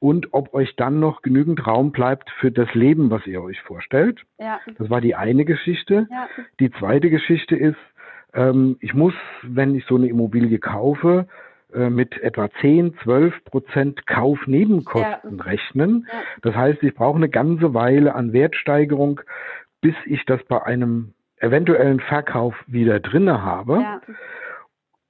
[0.00, 4.22] und ob euch dann noch genügend Raum bleibt für das Leben, was ihr euch vorstellt.
[4.38, 4.60] Ja.
[4.76, 6.06] Das war die eine Geschichte.
[6.10, 6.28] Ja.
[6.60, 7.78] Die zweite Geschichte ist,
[8.34, 11.28] ähm, ich muss, wenn ich so eine Immobilie kaufe,
[11.74, 15.44] mit etwa 10, 12 Prozent Kaufnebenkosten ja.
[15.44, 16.06] rechnen.
[16.42, 19.20] Das heißt, ich brauche eine ganze Weile an Wertsteigerung,
[19.80, 23.80] bis ich das bei einem eventuellen Verkauf wieder drinne habe.
[23.80, 24.00] Ja.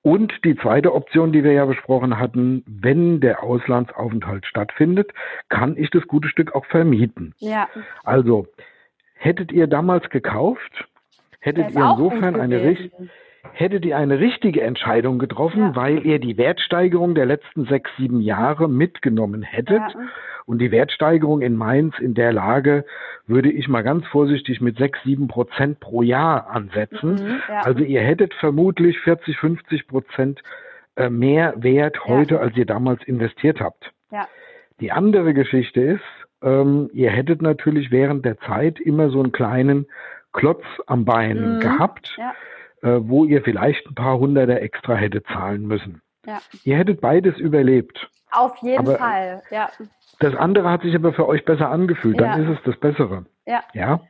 [0.03, 5.13] Und die zweite Option, die wir ja besprochen hatten, wenn der Auslandsaufenthalt stattfindet,
[5.49, 7.35] kann ich das gute Stück auch vermieten.
[7.39, 7.69] Ja.
[8.05, 8.47] Also,
[9.15, 10.89] hättet ihr damals gekauft,
[11.41, 13.09] hättet ihr insofern eine richtige
[13.53, 15.77] hättet ihr eine richtige Entscheidung getroffen, ja.
[15.77, 19.79] weil ihr die Wertsteigerung der letzten sechs, sieben Jahre mitgenommen hättet.
[19.79, 20.09] Ja.
[20.47, 22.85] Und die Wertsteigerung in Mainz in der Lage
[23.27, 27.15] würde ich mal ganz vorsichtig mit sechs, sieben Prozent pro Jahr ansetzen.
[27.15, 27.61] Mhm, ja.
[27.65, 30.43] Also ihr hättet vermutlich 40, 50 Prozent
[30.97, 33.93] äh, mehr Wert heute, als ihr damals investiert habt.
[34.81, 36.05] Die andere Geschichte ist,
[36.43, 39.87] ähm, ihr hättet natürlich während der Zeit immer so einen kleinen
[40.33, 41.61] Klotz am Bein mhm.
[41.61, 42.15] gehabt.
[42.17, 42.33] Ja
[42.83, 46.01] äh, wo ihr vielleicht ein paar Hunderter extra hättet zahlen müssen.
[46.27, 46.41] Ja.
[46.65, 48.11] Ihr hättet beides überlebt.
[48.31, 49.71] Auf jeden aber Fall, ja.
[50.21, 52.51] Das andere hat sich aber für euch besser angefühlt, dann ja.
[52.51, 53.25] ist es das Bessere.
[53.47, 53.63] Ja.
[53.73, 54.01] ja?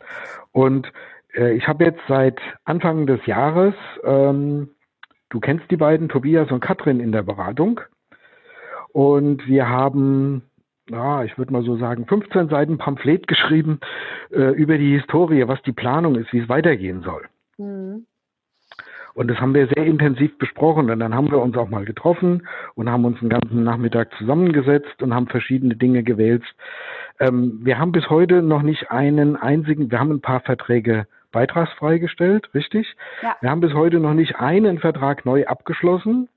[0.52, 0.90] Und
[1.34, 4.70] äh, ich habe jetzt seit Anfang des Jahres, ähm,
[5.28, 7.80] du kennst die beiden, Tobias und Katrin in der Beratung.
[8.92, 10.42] Und wir haben
[10.90, 13.80] ja, ich würde mal so sagen, 15 Seiten Pamphlet geschrieben
[14.30, 17.28] äh, über die Historie, was die Planung ist, wie es weitergehen soll.
[17.58, 18.06] Mhm.
[19.18, 20.90] Und das haben wir sehr intensiv besprochen.
[20.90, 25.02] Und dann haben wir uns auch mal getroffen und haben uns einen ganzen Nachmittag zusammengesetzt
[25.02, 26.44] und haben verschiedene Dinge gewählt.
[27.18, 31.98] Ähm, wir haben bis heute noch nicht einen einzigen, wir haben ein paar Verträge beitragsfrei
[31.98, 32.94] gestellt, richtig?
[33.20, 33.34] Ja.
[33.40, 36.28] Wir haben bis heute noch nicht einen Vertrag neu abgeschlossen.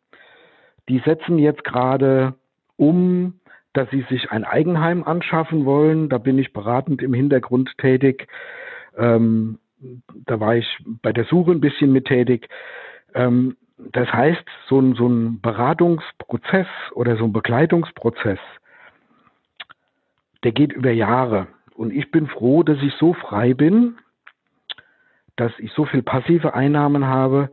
[0.89, 2.33] Die setzen jetzt gerade
[2.77, 3.35] um,
[3.73, 6.09] dass sie sich ein Eigenheim anschaffen wollen.
[6.09, 8.27] Da bin ich beratend im Hintergrund tätig.
[8.97, 9.59] Ähm,
[10.25, 10.67] da war ich
[11.01, 12.47] bei der Suche ein bisschen mit tätig.
[13.13, 18.39] Ähm, das heißt, so ein, so ein Beratungsprozess oder so ein Begleitungsprozess,
[20.43, 21.47] der geht über Jahre.
[21.75, 23.97] Und ich bin froh, dass ich so frei bin,
[25.35, 27.49] dass ich so viel passive Einnahmen habe,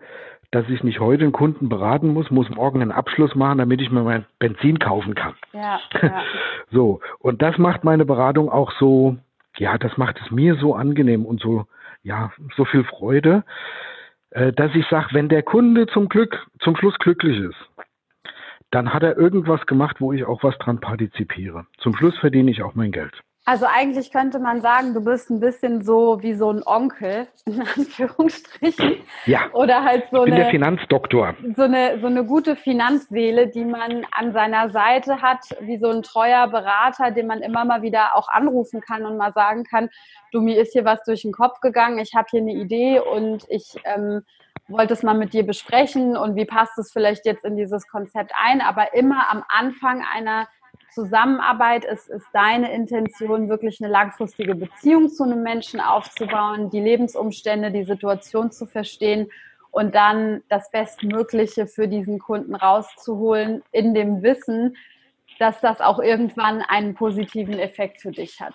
[0.51, 3.91] dass ich nicht heute einen Kunden beraten muss, muss morgen einen Abschluss machen, damit ich
[3.91, 5.35] mir mein Benzin kaufen kann.
[5.53, 6.23] Ja, ja.
[6.71, 9.17] so, und das macht meine Beratung auch so,
[9.57, 11.67] ja, das macht es mir so angenehm und so
[12.09, 13.45] ja, so viel Freude,
[14.31, 17.87] äh, dass ich sage, wenn der Kunde zum Glück, zum Schluss glücklich ist,
[18.71, 21.67] dann hat er irgendwas gemacht, wo ich auch was dran partizipiere.
[21.79, 23.15] Zum Schluss verdiene ich auch mein Geld.
[23.49, 27.63] Also eigentlich könnte man sagen, du bist ein bisschen so wie so ein Onkel, in
[27.77, 28.97] Anführungsstrichen.
[29.25, 29.51] Ja.
[29.55, 31.35] Oder halt so eine, der Finanzdoktor.
[31.57, 36.03] So eine, so eine gute Finanzseele, die man an seiner Seite hat, wie so ein
[36.03, 39.89] treuer Berater, den man immer mal wieder auch anrufen kann und mal sagen kann,
[40.31, 43.47] du, mir ist hier was durch den Kopf gegangen, ich habe hier eine Idee und
[43.49, 44.27] ich ähm,
[44.67, 48.33] wollte es mal mit dir besprechen und wie passt es vielleicht jetzt in dieses Konzept
[48.39, 50.49] ein, aber immer am Anfang einer
[50.93, 57.71] Zusammenarbeit ist, ist deine Intention, wirklich eine langfristige Beziehung zu einem Menschen aufzubauen, die Lebensumstände,
[57.71, 59.31] die Situation zu verstehen
[59.71, 64.77] und dann das Bestmögliche für diesen Kunden rauszuholen, in dem Wissen,
[65.39, 68.55] dass das auch irgendwann einen positiven Effekt für dich hat.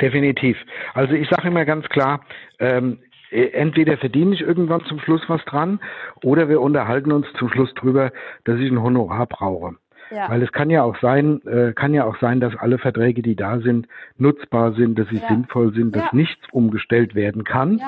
[0.00, 0.56] Definitiv.
[0.94, 2.24] Also ich sage immer ganz klar,
[2.58, 2.98] ähm,
[3.30, 5.80] entweder verdiene ich irgendwann zum Schluss was dran
[6.22, 8.12] oder wir unterhalten uns zum Schluss drüber,
[8.44, 9.76] dass ich ein Honorar brauche.
[10.14, 10.28] Ja.
[10.28, 13.36] Weil es kann ja auch sein, äh, kann ja auch sein, dass alle Verträge, die
[13.36, 15.28] da sind, nutzbar sind, dass sie ja.
[15.28, 16.10] sinnvoll sind, dass ja.
[16.12, 17.80] nichts umgestellt werden kann.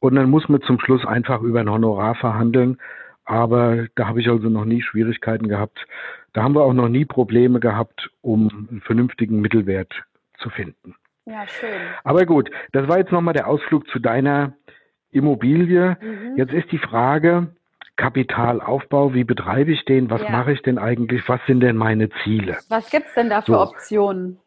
[0.00, 2.78] Und dann muss man zum Schluss einfach über ein Honorar verhandeln.
[3.24, 5.86] Aber da habe ich also noch nie Schwierigkeiten gehabt.
[6.32, 9.92] Da haben wir auch noch nie Probleme gehabt, um einen vernünftigen Mittelwert
[10.38, 10.96] zu finden.
[11.26, 11.70] Ja, schön.
[12.02, 14.54] Aber gut, das war jetzt nochmal der Ausflug zu deiner
[15.12, 15.96] Immobilie.
[16.00, 16.36] Mhm.
[16.36, 17.48] Jetzt ist die Frage,
[18.00, 20.30] Kapitalaufbau, wie betreibe ich den, was Ja.
[20.30, 22.56] mache ich denn eigentlich, was sind denn meine Ziele?
[22.70, 23.60] Was gibt's denn da für So.
[23.60, 24.38] Optionen?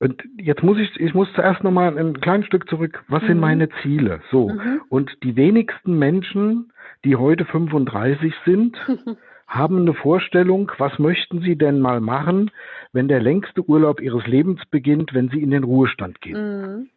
[0.00, 3.04] Und jetzt muss ich, ich muss zuerst nochmal ein kleines Stück zurück.
[3.08, 3.40] Was sind Mhm.
[3.40, 4.20] meine Ziele?
[4.30, 4.48] So.
[4.48, 4.80] Mhm.
[4.88, 6.72] Und die wenigsten Menschen,
[7.04, 8.76] die heute 35 sind,
[9.46, 12.50] haben eine Vorstellung, was möchten sie denn mal machen,
[12.92, 16.60] wenn der längste Urlaub ihres Lebens beginnt, wenn sie in den Ruhestand gehen.
[16.78, 16.88] Mhm.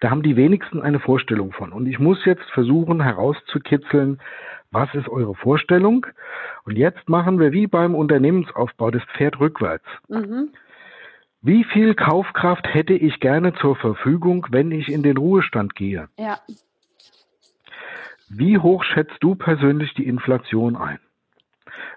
[0.00, 1.72] Da haben die wenigsten eine Vorstellung von.
[1.72, 4.18] Und ich muss jetzt versuchen herauszukitzeln,
[4.70, 6.06] was ist eure Vorstellung?
[6.64, 9.84] Und jetzt machen wir wie beim Unternehmensaufbau das Pferd rückwärts.
[10.08, 10.50] Mhm.
[11.42, 16.08] Wie viel Kaufkraft hätte ich gerne zur Verfügung, wenn ich in den Ruhestand gehe?
[16.18, 16.38] Ja.
[18.28, 20.98] Wie hoch schätzt du persönlich die Inflation ein?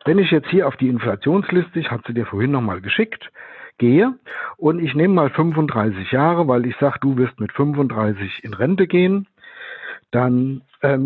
[0.05, 3.29] Wenn ich jetzt hier auf die Inflationsliste, ich habe sie dir vorhin nochmal geschickt,
[3.77, 4.13] gehe
[4.57, 8.87] und ich nehme mal 35 Jahre, weil ich sage, du wirst mit 35 in Rente
[8.87, 9.27] gehen,
[10.13, 10.97] dann äh,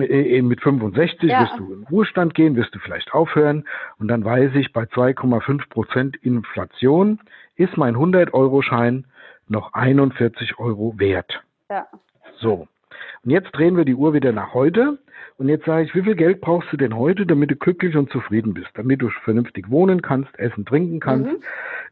[0.42, 1.42] mit 65 Ja.
[1.42, 3.66] wirst du in Ruhestand gehen, wirst du vielleicht aufhören
[4.00, 7.20] und dann weiß ich, bei 2,5 Prozent Inflation
[7.56, 9.06] ist mein 100-Euro-Schein
[9.48, 11.42] noch 41 Euro wert.
[11.70, 11.88] Ja.
[12.40, 12.68] So.
[13.24, 15.00] Und jetzt drehen wir die Uhr wieder nach heute.
[15.38, 18.10] Und jetzt sage ich, wie viel Geld brauchst du denn heute, damit du glücklich und
[18.12, 18.70] zufrieden bist?
[18.74, 21.38] Damit du vernünftig wohnen kannst, essen, trinken kannst, Mhm.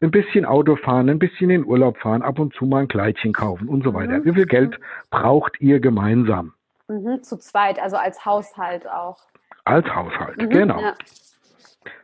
[0.02, 3.34] ein bisschen Auto fahren, ein bisschen in Urlaub fahren, ab und zu mal ein Kleidchen
[3.34, 4.20] kaufen und so weiter.
[4.20, 4.26] Mhm.
[4.26, 4.80] Wie viel Geld
[5.12, 6.54] braucht ihr gemeinsam
[6.88, 7.24] Mhm.
[7.24, 9.18] Zu zweit, also als Haushalt auch.
[9.66, 10.38] als Haushalt?
[10.38, 10.50] Mhm.
[10.50, 10.80] Genau.
[10.80, 10.94] Ja.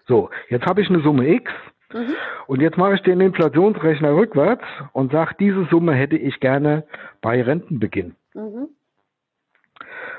[0.08, 1.52] So, jetzt habe ich eine Summe X
[1.94, 2.15] Mhm.
[2.48, 4.63] und jetzt mache ich den Inflationsrechner rückwärts
[4.94, 6.86] und sage, diese Summe hätte ich gerne
[7.22, 8.15] bei Rentenbeginn.
[8.34, 8.70] Mhm.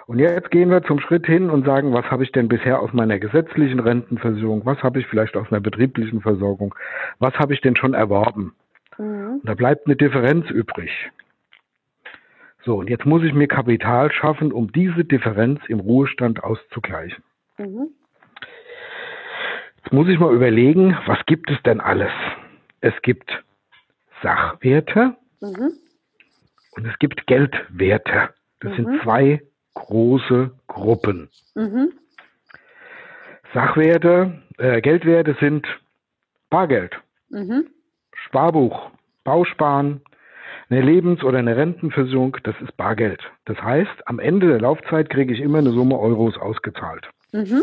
[0.07, 2.93] Und jetzt gehen wir zum Schritt hin und sagen, was habe ich denn bisher aus
[2.93, 6.75] meiner gesetzlichen Rentenversicherung, was habe ich vielleicht aus einer betrieblichen Versorgung,
[7.19, 8.55] was habe ich denn schon erworben?
[8.99, 9.41] Mhm.
[9.45, 10.91] Da bleibt eine Differenz übrig.
[12.65, 17.23] So, und jetzt muss ich mir Kapital schaffen, um diese Differenz im Ruhestand auszugleichen.
[17.59, 17.89] Mhm.
[19.83, 22.13] Jetzt muss ich mal überlegen, was gibt es denn alles?
[22.81, 23.43] Es gibt
[24.23, 25.73] Sachwerte Mhm.
[26.77, 28.33] und es gibt Geldwerte.
[28.61, 28.77] Das Mhm.
[28.77, 29.43] sind zwei
[29.75, 31.29] große Gruppen.
[31.57, 31.93] Mhm.
[33.53, 35.67] Sachwerte, äh, Geldwerte sind
[36.49, 36.97] Bargeld,
[37.31, 37.67] Mhm.
[38.15, 38.91] Sparbuch,
[39.25, 40.01] Bausparen,
[40.73, 43.21] eine Lebens- oder eine Rentenversicherung, das ist Bargeld.
[43.45, 47.09] Das heißt, am Ende der Laufzeit kriege ich immer eine Summe Euros ausgezahlt.
[47.33, 47.63] Mhm.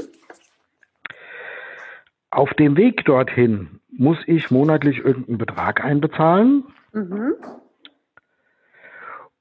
[2.29, 7.33] Auf dem Weg dorthin muss ich monatlich irgendeinen Betrag einbezahlen Mhm.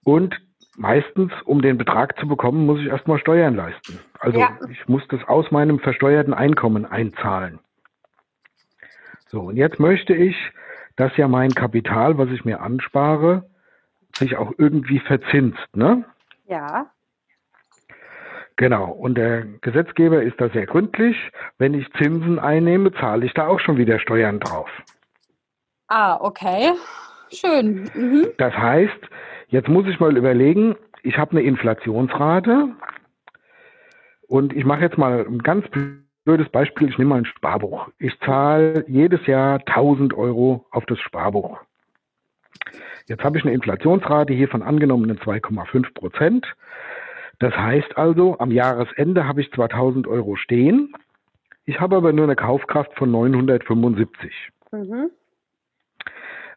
[0.04, 0.34] und
[0.76, 3.98] meistens, um den Betrag zu bekommen, muss ich erstmal Steuern leisten.
[4.18, 4.58] Also Ja.
[4.70, 7.58] ich muss das aus meinem versteuerten Einkommen einzahlen.
[9.26, 10.36] So, und jetzt möchte ich,
[10.96, 13.44] dass ja mein Kapital, was ich mir anspare,
[14.14, 15.76] sich auch irgendwie verzinst.
[15.76, 16.04] Ne?
[16.46, 16.90] Ja.
[18.56, 18.90] Genau.
[18.90, 21.16] Und der Gesetzgeber ist da sehr gründlich.
[21.58, 24.68] Wenn ich Zinsen einnehme, zahle ich da auch schon wieder Steuern drauf.
[25.86, 26.72] Ah, okay.
[27.30, 27.88] Schön.
[27.94, 28.28] Mhm.
[28.38, 28.98] Das heißt,
[29.48, 32.68] jetzt muss ich mal überlegen, ich habe eine Inflationsrate
[34.26, 35.66] und ich mache jetzt mal ein ganz
[36.24, 37.88] blödes Beispiel, ich nehme mal ein Sparbuch.
[37.98, 41.58] Ich zahle jedes Jahr 1000 Euro auf das Sparbuch.
[43.06, 46.46] Jetzt habe ich eine Inflationsrate hier von angenommenen 2,5 Prozent.
[47.38, 50.92] Das heißt also, am Jahresende habe ich zwar 1000 Euro stehen,
[51.64, 54.32] ich habe aber nur eine Kaufkraft von 975.
[54.72, 55.10] Mhm.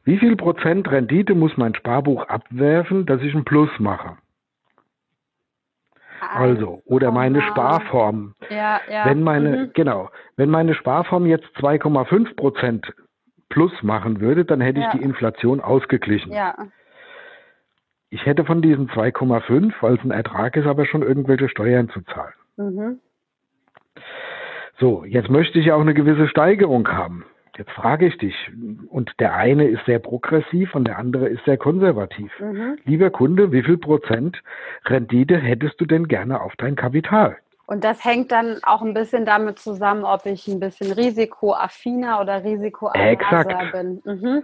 [0.03, 4.17] Wie viel Prozent Rendite muss mein Sparbuch abwerfen, dass ich ein Plus mache?
[6.33, 7.51] Also, oder meine Komma.
[7.51, 8.35] Sparform.
[8.49, 9.05] Ja, ja.
[9.05, 9.71] Wenn meine, Mhm.
[9.73, 12.93] genau, wenn meine Sparform jetzt 2,5 Prozent
[13.51, 14.87] plus machen würde, dann hätte Ja.
[14.87, 16.31] ich die Inflation ausgeglichen.
[16.31, 16.55] Ja.
[18.09, 22.01] Ich hätte von diesen 2,5, weil es ein Ertrag ist, aber schon irgendwelche Steuern zu
[22.01, 22.33] zahlen.
[22.57, 22.99] Mhm.
[24.79, 27.25] So, jetzt möchte ich ja auch eine gewisse Steigerung haben.
[27.57, 28.49] Jetzt frage ich dich,
[28.89, 32.31] und der eine ist sehr progressiv und der andere ist sehr konservativ.
[32.39, 32.77] Mhm.
[32.85, 34.41] Lieber Kunde, wie viel Prozent
[34.85, 37.37] Rendite hättest du denn gerne auf dein Kapital?
[37.65, 42.43] Und das hängt dann auch ein bisschen damit zusammen, ob ich ein bisschen risikoaffiner oder
[42.43, 44.01] risikoaverser bin.
[44.03, 44.43] Mhm.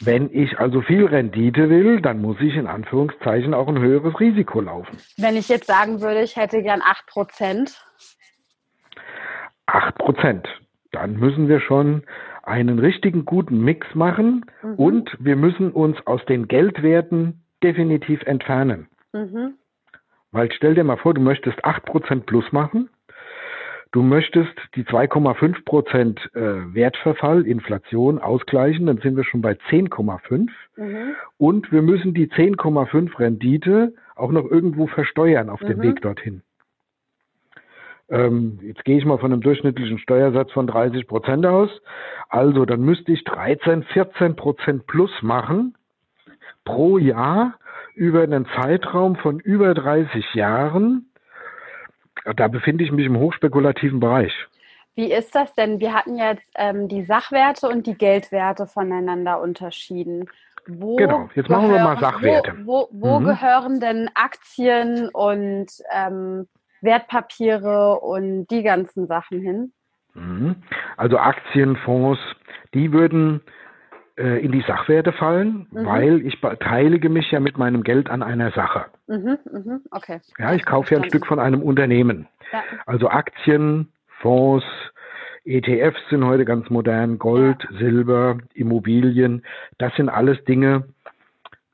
[0.00, 4.60] Wenn ich also viel Rendite will, dann muss ich in Anführungszeichen auch ein höheres Risiko
[4.60, 4.96] laufen.
[5.18, 7.78] Wenn ich jetzt sagen würde, ich hätte gern 8 Prozent.
[9.66, 10.48] 8 Prozent.
[10.92, 12.02] Dann müssen wir schon
[12.42, 14.74] einen richtigen guten Mix machen Mhm.
[14.74, 18.88] und wir müssen uns aus den Geldwerten definitiv entfernen.
[19.12, 19.54] Mhm.
[20.32, 22.88] Weil stell dir mal vor, du möchtest 8% plus machen.
[23.92, 30.48] Du möchtest die 2,5% äh, Wertverfall, Inflation ausgleichen, dann sind wir schon bei 10,5.
[30.76, 31.14] Mhm.
[31.36, 35.82] Und wir müssen die 10,5 Rendite auch noch irgendwo versteuern auf dem Mhm.
[35.82, 36.42] Weg dorthin.
[38.08, 41.70] Ähm, jetzt gehe ich mal von einem durchschnittlichen Steuersatz von 30 Prozent aus.
[42.30, 45.74] Also dann müsste ich 13, 14 Prozent plus machen
[46.64, 47.54] pro Jahr
[47.94, 51.10] über einen Zeitraum von über 30 Jahren.
[52.36, 54.32] Da befinde ich mich im hochspekulativen Bereich.
[54.94, 55.80] Wie ist das denn?
[55.80, 60.28] Wir hatten jetzt ähm, die Sachwerte und die Geldwerte voneinander unterschieden.
[60.66, 62.54] Wo genau, jetzt machen gehören, wir mal Sachwerte.
[62.64, 63.24] Wo, wo, wo mhm.
[63.24, 66.46] gehören denn Aktien und ähm,
[66.82, 69.72] Wertpapiere und die ganzen Sachen hin?
[70.14, 70.56] Mhm.
[70.96, 72.20] Also Aktienfonds,
[72.74, 73.40] die würden
[74.16, 75.86] äh, in die Sachwerte fallen, mhm.
[75.86, 78.86] weil ich beteilige mich ja mit meinem Geld an einer Sache.
[79.06, 80.20] Mhm, mh, okay.
[80.38, 82.28] Ja, ich kaufe ja ein Stück von einem Unternehmen.
[82.52, 82.62] Ja.
[82.86, 83.88] Also Aktien,
[84.20, 84.64] Fonds,
[85.44, 87.78] ETFs sind heute ganz modern, Gold, ja.
[87.78, 89.42] Silber, Immobilien,
[89.78, 90.84] das sind alles Dinge,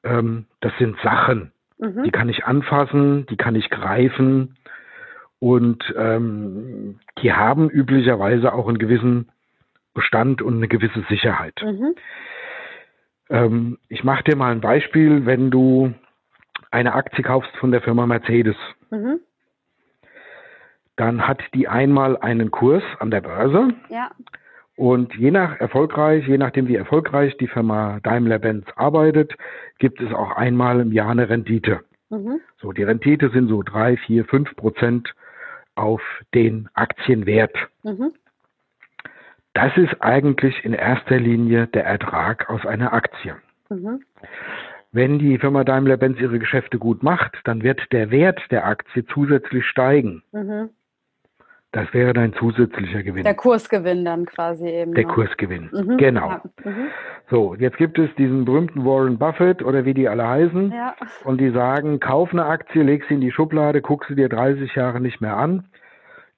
[0.04, 1.52] ähm, das sind Sachen.
[1.78, 2.04] Mhm.
[2.04, 4.56] Die kann ich anfassen, die kann ich greifen
[5.38, 9.28] und ähm, die haben üblicherweise auch einen gewissen
[9.98, 11.60] Bestand und eine gewisse Sicherheit.
[11.62, 11.94] Mhm.
[13.30, 15.92] Ähm, ich mache dir mal ein Beispiel, wenn du
[16.70, 18.56] eine Aktie kaufst von der Firma Mercedes.
[18.90, 19.20] Mhm
[20.98, 23.68] dann hat die einmal einen Kurs an der Börse.
[23.88, 24.10] Ja.
[24.76, 29.34] Und je nach erfolgreich, je nachdem wie erfolgreich die Firma Daimler-Benz arbeitet,
[29.78, 31.80] gibt es auch einmal im Jahr eine Rendite.
[32.10, 32.40] Mhm.
[32.60, 35.14] So, die Rendite sind so drei, vier, fünf Prozent
[35.76, 36.02] auf
[36.34, 37.56] den Aktienwert.
[37.84, 38.12] Mhm.
[39.58, 43.34] Das ist eigentlich in erster Linie der Ertrag aus einer Aktie.
[43.68, 44.04] Mhm.
[44.92, 49.66] Wenn die Firma Daimler-Benz ihre Geschäfte gut macht, dann wird der Wert der Aktie zusätzlich
[49.66, 50.22] steigen.
[50.30, 50.70] Mhm.
[51.72, 53.24] Das wäre dein zusätzlicher Gewinn.
[53.24, 54.94] Der Kursgewinn dann quasi eben.
[54.94, 55.14] Der noch.
[55.14, 55.96] Kursgewinn, mhm.
[55.96, 56.28] genau.
[56.30, 56.42] Ja.
[56.64, 56.86] Mhm.
[57.28, 60.70] So, jetzt gibt es diesen berühmten Warren Buffett oder wie die alle heißen.
[60.70, 60.94] Ja.
[61.24, 64.76] Und die sagen, kauf eine Aktie, leg sie in die Schublade, guck sie dir 30
[64.76, 65.64] Jahre nicht mehr an,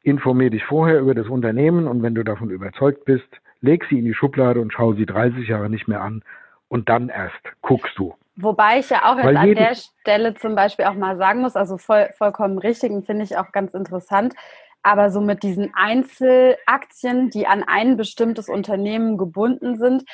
[0.02, 3.28] informier dich vorher über das Unternehmen und wenn du davon überzeugt bist,
[3.60, 6.22] leg sie in die Schublade und schau sie 30 Jahre nicht mehr an
[6.68, 8.14] und dann erst guckst du.
[8.36, 11.76] Wobei ich ja auch jetzt an der Stelle zum Beispiel auch mal sagen muss, also
[11.76, 14.34] voll, vollkommen richtig und finde ich auch ganz interessant,
[14.82, 20.04] aber so mit diesen Einzelaktien, die an ein bestimmtes Unternehmen gebunden sind,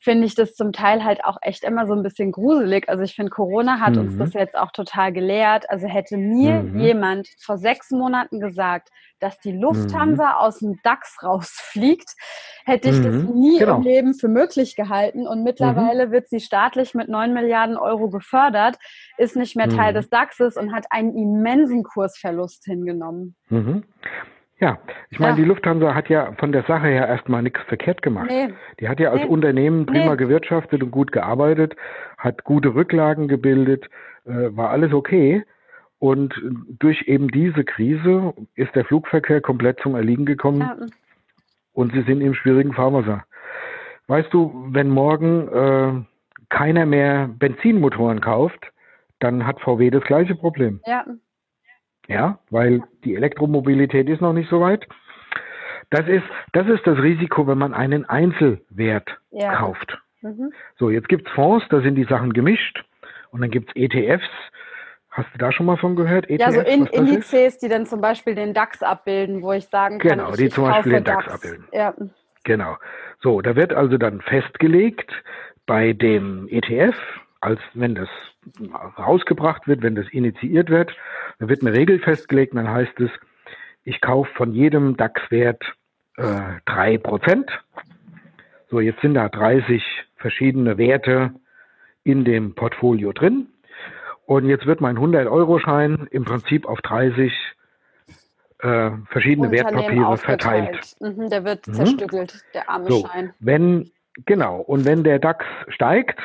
[0.00, 2.88] finde ich das zum Teil halt auch echt immer so ein bisschen gruselig.
[2.88, 4.00] Also ich finde, Corona hat mhm.
[4.00, 5.68] uns das jetzt auch total gelehrt.
[5.68, 6.80] Also hätte mir mhm.
[6.80, 8.88] jemand vor sechs Monaten gesagt,
[9.20, 10.36] dass die Lufthansa mhm.
[10.36, 12.14] aus dem DAX rausfliegt,
[12.64, 13.34] hätte ich das mhm.
[13.34, 13.76] nie genau.
[13.76, 15.26] im Leben für möglich gehalten.
[15.26, 16.12] Und mittlerweile mhm.
[16.12, 18.78] wird sie staatlich mit neun Milliarden Euro gefördert,
[19.18, 19.96] ist nicht mehr Teil mhm.
[19.96, 23.36] des DAXes und hat einen immensen Kursverlust hingenommen.
[24.60, 25.36] Ja, ich meine, ja.
[25.36, 28.28] die Lufthansa hat ja von der Sache her erstmal nichts verkehrt gemacht.
[28.30, 28.52] Nee.
[28.78, 29.28] Die hat ja als nee.
[29.28, 30.16] Unternehmen prima nee.
[30.16, 31.74] gewirtschaftet und gut gearbeitet,
[32.18, 33.86] hat gute Rücklagen gebildet,
[34.26, 35.44] äh, war alles okay.
[35.98, 36.34] Und
[36.78, 40.76] durch eben diese Krise ist der Flugverkehr komplett zum Erliegen gekommen ja.
[41.72, 43.24] und sie sind im schwierigen Fahrwasser.
[44.08, 45.92] Weißt du, wenn morgen äh,
[46.50, 48.72] keiner mehr Benzinmotoren kauft,
[49.20, 50.80] dann hat VW das gleiche Problem.
[50.86, 51.04] Ja.
[52.10, 54.86] Ja, weil die Elektromobilität ist noch nicht so weit.
[55.90, 59.54] Das ist, das ist das Risiko, wenn man einen Einzelwert ja.
[59.54, 59.98] kauft.
[60.22, 60.52] Mhm.
[60.76, 62.84] So, jetzt gibt es Fonds, da sind die Sachen gemischt.
[63.30, 64.28] Und dann gibt es ETFs.
[65.10, 66.28] Hast du da schon mal von gehört?
[66.28, 69.98] ETFs, ja, so in, Indizes, die dann zum Beispiel den DAX abbilden, wo ich sagen
[69.98, 71.68] kann, genau, die zum Beispiel den DAX, DAX abbilden.
[71.72, 71.94] Ja.
[72.44, 72.76] Genau.
[73.20, 75.12] So, da wird also dann festgelegt
[75.66, 76.96] bei dem ETF,
[77.40, 78.08] als wenn das
[78.98, 80.94] rausgebracht wird, wenn das initiiert wird,
[81.38, 83.10] da wird eine Regel festgelegt, dann heißt es,
[83.84, 85.62] ich kaufe von jedem DAX-Wert
[86.16, 86.22] äh,
[86.66, 87.48] 3%.
[88.70, 89.82] So, jetzt sind da 30
[90.16, 91.32] verschiedene Werte
[92.04, 93.48] in dem Portfolio drin.
[94.26, 97.32] Und jetzt wird mein 100-Euro-Schein im Prinzip auf 30
[98.58, 100.94] äh, verschiedene Wertpapiere verteilt.
[101.00, 101.74] Mhm, der wird mhm.
[101.74, 103.32] zerstückelt, der arme so, Schein.
[103.40, 103.90] Wenn,
[104.26, 106.20] genau, und wenn der DAX steigt,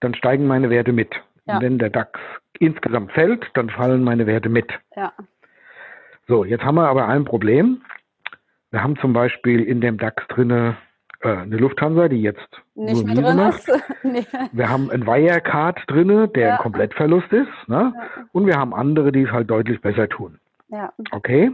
[0.00, 1.14] dann steigen meine Werte mit.
[1.46, 1.60] Ja.
[1.60, 2.18] wenn der DAX
[2.58, 4.68] insgesamt fällt, dann fallen meine Werte mit.
[4.96, 5.12] Ja.
[6.26, 7.82] So, jetzt haben wir aber ein Problem.
[8.72, 10.76] Wir haben zum Beispiel in dem DAX drinne
[11.20, 13.68] äh, eine Lufthansa, die jetzt nicht mehr drin macht.
[13.68, 13.82] ist.
[14.02, 14.26] nee.
[14.52, 16.56] Wir haben ein Wirecard drinne, der ja.
[16.56, 17.68] ein Komplettverlust ist.
[17.68, 17.94] Ne?
[18.32, 20.40] Und wir haben andere, die es halt deutlich besser tun.
[21.12, 21.52] Okay?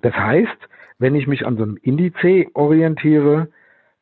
[0.00, 0.56] Das heißt,
[0.98, 2.14] wenn ich mich an so einem Indiz
[2.54, 3.48] orientiere,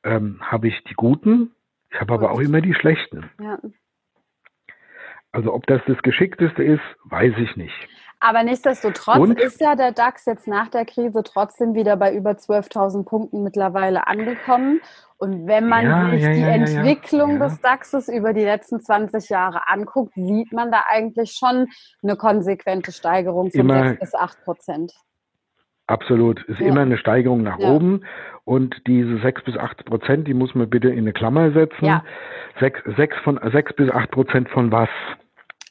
[0.05, 1.51] ähm, habe ich die guten,
[1.91, 3.30] ich habe aber auch immer die schlechten.
[3.41, 3.59] Ja.
[5.32, 7.89] Also ob das das Geschickteste ist, weiß ich nicht.
[8.20, 9.41] Aber nichtsdestotrotz Und?
[9.41, 14.09] ist ja der DAX jetzt nach der Krise trotzdem wieder bei über 12.000 Punkten mittlerweile
[14.09, 14.80] angekommen.
[15.18, 19.28] Und wenn man ja, sich ja, die ja, Entwicklung des DAXes über die letzten 20
[19.28, 21.68] Jahre anguckt, sieht man da eigentlich schon
[22.03, 24.93] eine konsequente Steigerung von Immer, 6 bis 8 Prozent.
[25.89, 26.43] Absolut.
[26.45, 26.68] Ist Ja.
[26.68, 27.70] immer eine Steigerung nach Ja.
[27.72, 28.05] oben.
[28.45, 31.84] Und diese 6 bis 8 Prozent, die muss man bitte in eine Klammer setzen.
[31.84, 32.03] Ja.
[32.61, 34.89] 6, 6, von, 6 bis 8 Prozent von was?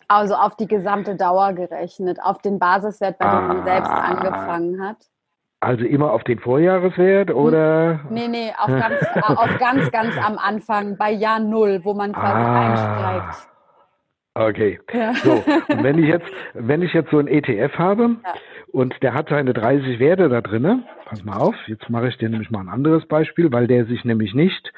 [0.10, 4.06] Also auf die gesamte Dauer gerechnet, auf den Basiswert, bei dem man selbst Ah.
[4.12, 4.98] angefangen hat.
[5.60, 8.02] Also immer auf den Vorjahreswert oder?
[8.12, 9.02] Nee, nee, auf ganz,
[9.40, 12.70] auf ganz, ganz am Anfang, bei Jahr Null, wo man quasi Ah.
[12.70, 13.48] einsteigt.
[14.36, 14.80] Okay.
[14.94, 15.14] Ja.
[15.16, 15.32] So,
[15.70, 18.34] und wenn ich jetzt, wenn ich jetzt so ein ETF habe Ja.
[18.72, 22.30] Und der hat seine 30 Werte da drinne, pass mal auf, jetzt mache ich dir
[22.30, 24.74] nämlich mal ein anderes Beispiel, weil der sich nämlich nicht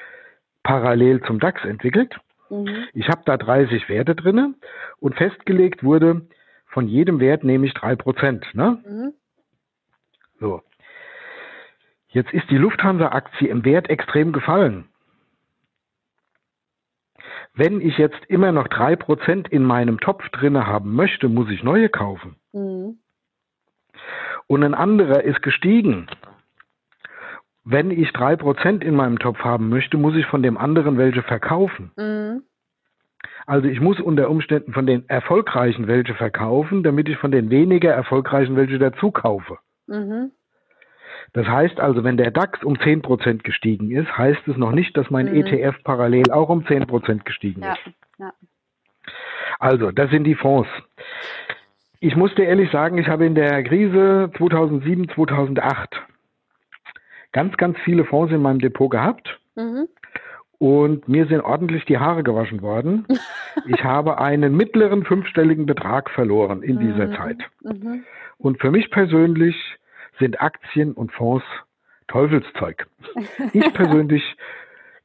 [0.64, 2.16] parallel zum DAX entwickelt.
[2.50, 2.88] Mhm.
[2.94, 4.54] Ich habe da 30 Werte drinne
[5.00, 6.28] und festgelegt wurde,
[6.68, 8.46] von jedem Wert nehme ich 3%.
[8.54, 8.84] Ne?
[8.86, 9.14] Mhm.
[10.40, 10.62] So.
[12.10, 14.86] Jetzt ist die Lufthansa-Aktie im Wert extrem gefallen.
[17.54, 21.90] Wenn ich jetzt immer noch 3% in meinem Topf drinne haben möchte, muss ich neue
[21.90, 22.36] kaufen.
[22.54, 23.00] Mhm.
[24.50, 26.08] Und ein anderer ist gestiegen.
[27.64, 31.92] Wenn ich 3% in meinem Topf haben möchte, muss ich von dem anderen welche verkaufen.
[31.96, 32.42] Mhm.
[33.46, 37.92] Also ich muss unter Umständen von den erfolgreichen welche verkaufen, damit ich von den weniger
[37.94, 39.60] erfolgreichen welche dazu kaufe.
[39.86, 40.32] Mhm.
[41.34, 45.12] Das heißt also, wenn der DAX um 10% gestiegen ist, heißt es noch nicht, dass
[45.12, 45.46] mein Mhm.
[45.46, 47.82] ETF parallel auch um 10% gestiegen Ja, ist.
[48.18, 48.34] ja.
[49.60, 50.70] Also, das sind die Fonds.
[52.00, 56.02] Ich muss dir ehrlich sagen, ich habe in der Krise 2007, 2008
[57.32, 59.88] ganz, ganz viele Fonds in meinem Depot gehabt Mhm.
[60.60, 63.06] und mir sind ordentlich die Haare gewaschen worden.
[63.66, 67.14] Ich habe einen mittleren fünfstelligen Betrag verloren in dieser Mhm.
[67.16, 67.38] Zeit.
[67.64, 68.04] Mhm.
[68.38, 69.56] Und für mich persönlich
[70.18, 71.44] sind Aktien und Fonds
[72.08, 72.88] Teufelszeug.
[73.52, 74.24] Ich persönlich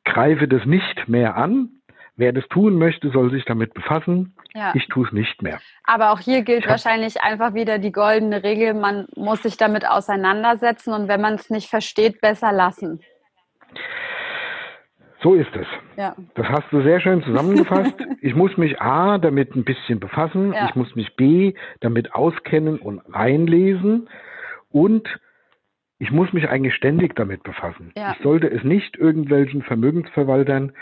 [0.05, 1.74] greife das nicht mehr an.
[2.17, 4.37] Wer das tun möchte, soll sich damit befassen.
[4.55, 4.73] Ja.
[4.75, 5.59] Ich tue es nicht mehr.
[5.83, 10.93] Aber auch hier gilt wahrscheinlich einfach wieder die goldene Regel, man muss sich damit auseinandersetzen
[10.95, 13.01] und wenn man es nicht versteht, besser lassen.
[15.25, 15.67] So ist es.
[15.97, 16.15] Ja.
[16.35, 17.95] Das hast du sehr schön zusammengefasst.
[18.21, 20.55] Ich muss mich A damit ein bisschen befassen.
[20.55, 20.67] Ja.
[20.67, 24.09] Ich muss mich B damit auskennen und reinlesen.
[24.71, 25.07] Und
[25.99, 27.93] ich muss mich eigentlich ständig damit befassen.
[27.97, 28.12] Ja.
[28.17, 30.73] Ich sollte es nicht irgendwelchen Vermögensverwaltern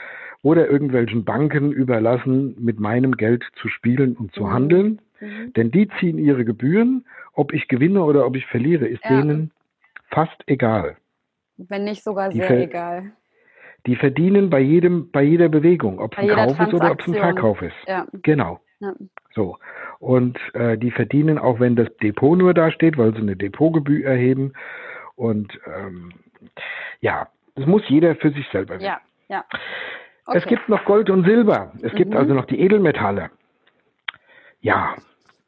[0.42, 4.52] oder irgendwelchen Banken überlassen, mit meinem Geld zu spielen und zu Mhm.
[4.52, 5.02] handeln.
[5.20, 5.52] Mhm.
[5.54, 7.04] Denn die ziehen ihre Gebühren.
[7.34, 9.20] Ob ich gewinne oder ob ich verliere, ist Ja.
[9.20, 9.52] denen
[10.10, 10.96] fast egal.
[11.56, 13.12] Wenn nicht sogar Die sehr egal.
[13.86, 17.06] Die verdienen bei jedem, bei jeder Bewegung, ob es ein Kauf ist oder ob es
[17.08, 17.14] ein.
[17.14, 17.74] Verkauf ist.
[17.86, 18.06] Ja.
[18.22, 18.60] Genau.
[18.80, 18.94] Ja.
[19.34, 19.58] So.
[20.00, 24.04] Und äh, die verdienen auch, wenn das Depot nur da steht, weil sie eine Depotgebühr
[24.04, 24.52] erheben.
[25.14, 26.12] Und ähm,
[27.00, 28.86] ja, das muss jeder für sich selber wissen.
[28.86, 29.00] Ja.
[29.28, 29.44] Ja.
[30.26, 31.72] Es gibt noch Gold und Silber.
[31.82, 32.16] Es gibt Mhm.
[32.16, 33.30] also noch die Edelmetalle.
[34.60, 34.94] Ja,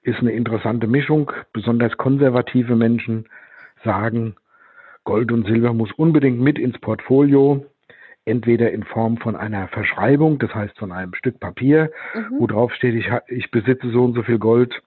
[0.03, 1.31] ist eine interessante Mischung.
[1.53, 3.27] Besonders konservative Menschen
[3.85, 4.35] sagen,
[5.05, 7.65] Gold und Silber muss unbedingt mit ins Portfolio,
[8.25, 12.39] entweder in Form von einer Verschreibung, das heißt von einem Stück Papier, Mhm.
[12.39, 14.83] wo drauf steht, ich, ich besitze so und so viel Gold,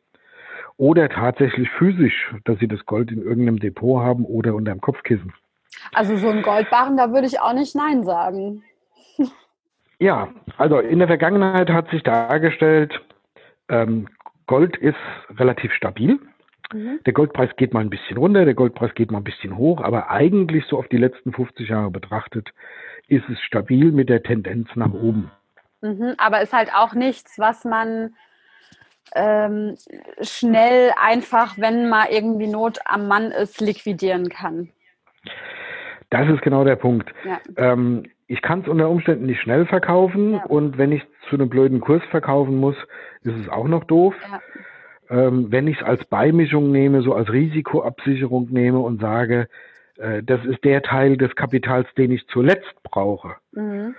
[0.78, 5.34] oder tatsächlich physisch, dass sie das Gold in irgendeinem Depot haben oder unterm Kopfkissen.
[5.94, 8.64] Also so ein Goldbarren, da würde ich auch nicht Nein sagen.
[10.00, 13.02] Ja, also in der Vergangenheit hat sich dargestellt,
[13.70, 14.08] ähm,
[14.46, 14.96] Gold ist
[15.38, 16.20] relativ stabil.
[16.74, 17.00] Mhm.
[17.06, 20.10] Der Goldpreis geht mal ein bisschen runter, der Goldpreis geht mal ein bisschen hoch, aber
[20.10, 22.50] eigentlich so auf die letzten 50 Jahre betrachtet,
[23.08, 25.32] ist es stabil mit der Tendenz nach oben.
[25.82, 26.16] Mhm.
[26.18, 28.16] Aber ist halt auch nichts, was man
[29.16, 29.76] ähm,
[30.22, 34.70] schnell einfach, wenn mal irgendwie Not am Mann ist, liquidieren kann.
[36.10, 37.14] Das ist genau der Punkt.
[37.26, 37.40] Ja.
[37.58, 40.46] Ähm, ich kann es unter Umständen nicht schnell verkaufen Ja.
[40.46, 42.76] und wenn ich es zu einem blöden Kurs verkaufen muss,
[43.22, 44.14] ist es auch noch doof.
[44.30, 44.42] Ja.
[45.10, 49.48] Ähm, wenn ich es als Beimischung nehme, so als Risikoabsicherung nehme und sage,
[49.98, 53.96] äh, das ist der Teil des Kapitals, den ich zuletzt brauche, Mhm.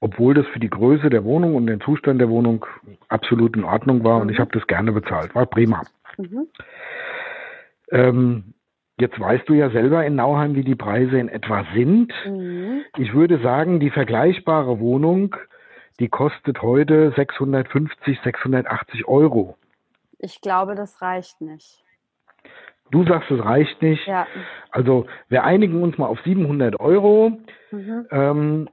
[0.00, 2.64] Obwohl das für die Größe der Wohnung und den Zustand der Wohnung
[3.08, 4.22] absolut in Ordnung war mhm.
[4.22, 5.34] und ich habe das gerne bezahlt.
[5.34, 5.82] War prima.
[6.16, 6.46] Mhm.
[7.90, 8.54] Ähm,
[9.00, 12.12] Jetzt weißt du ja selber in Nauheim, wie die Preise in etwa sind.
[12.26, 12.82] Mhm.
[12.96, 15.36] Ich würde sagen, die vergleichbare Wohnung,
[16.00, 19.56] die kostet heute 650, 680 Euro.
[20.18, 21.84] Ich glaube, das reicht nicht.
[22.90, 24.04] Du sagst, es reicht nicht.
[24.06, 24.26] Ja.
[24.72, 27.38] Also wir einigen uns mal auf 700 Euro,
[27.70, 28.06] mhm.
[28.10, 28.68] ähm,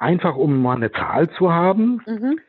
[0.00, 2.02] einfach um mal eine Zahl zu haben.
[2.06, 2.40] Mhm.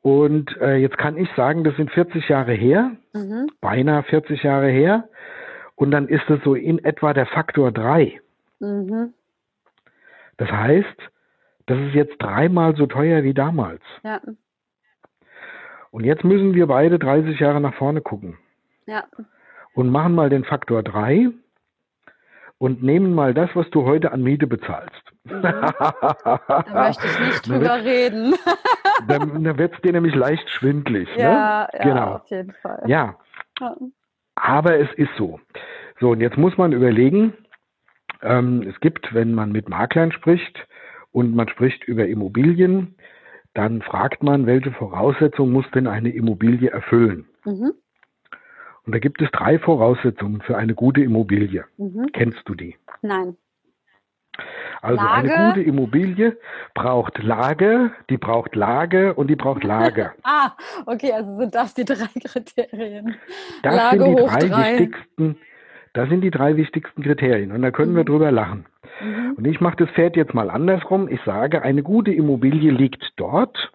[0.00, 3.50] Und äh, jetzt kann ich sagen, das sind 40 Jahre her, mhm.
[3.60, 5.08] beinahe 40 Jahre her.
[5.76, 8.20] Und dann ist es so in etwa der Faktor 3.
[8.58, 9.14] Mhm.
[10.38, 10.96] Das heißt,
[11.66, 13.82] das ist jetzt dreimal so teuer wie damals.
[14.02, 14.20] Ja.
[15.90, 18.38] Und jetzt müssen wir beide 30 Jahre nach vorne gucken.
[18.86, 19.04] Ja.
[19.74, 21.30] Und machen mal den Faktor 3
[22.58, 25.11] und nehmen mal das, was du heute an Miete bezahlst.
[25.24, 25.42] Mhm.
[25.42, 28.34] Da möchte ich nicht drüber reden.
[29.08, 31.08] dann, dann wird es dir nämlich leicht schwindlig.
[31.16, 31.78] Ja, ne?
[31.78, 32.14] ja, genau.
[32.16, 32.82] auf jeden Fall.
[32.86, 33.16] Ja.
[34.34, 35.40] Aber es ist so.
[36.00, 37.34] So, und jetzt muss man überlegen,
[38.22, 40.66] ähm, es gibt, wenn man mit Maklern spricht
[41.12, 42.96] und man spricht über Immobilien,
[43.54, 47.26] dann fragt man, welche Voraussetzungen muss denn eine Immobilie erfüllen?
[47.44, 47.72] Mhm.
[48.84, 51.64] Und da gibt es drei Voraussetzungen für eine gute Immobilie.
[51.76, 52.06] Mhm.
[52.12, 52.76] Kennst du die?
[53.02, 53.36] Nein.
[54.80, 55.34] Also Lage.
[55.34, 56.36] eine gute Immobilie
[56.74, 60.12] braucht Lage, die braucht Lage und die braucht Lage.
[60.24, 60.52] ah,
[60.86, 63.14] okay, also sind das die drei Kriterien.
[63.62, 65.38] Das Lage sind die drei, drei, wichtigsten.
[65.92, 67.96] Das sind die drei wichtigsten Kriterien und da können mhm.
[67.96, 68.66] wir drüber lachen.
[69.00, 69.34] Mhm.
[69.36, 71.08] Und ich mache das Pferd jetzt mal andersrum.
[71.08, 73.70] Ich sage, eine gute Immobilie liegt dort,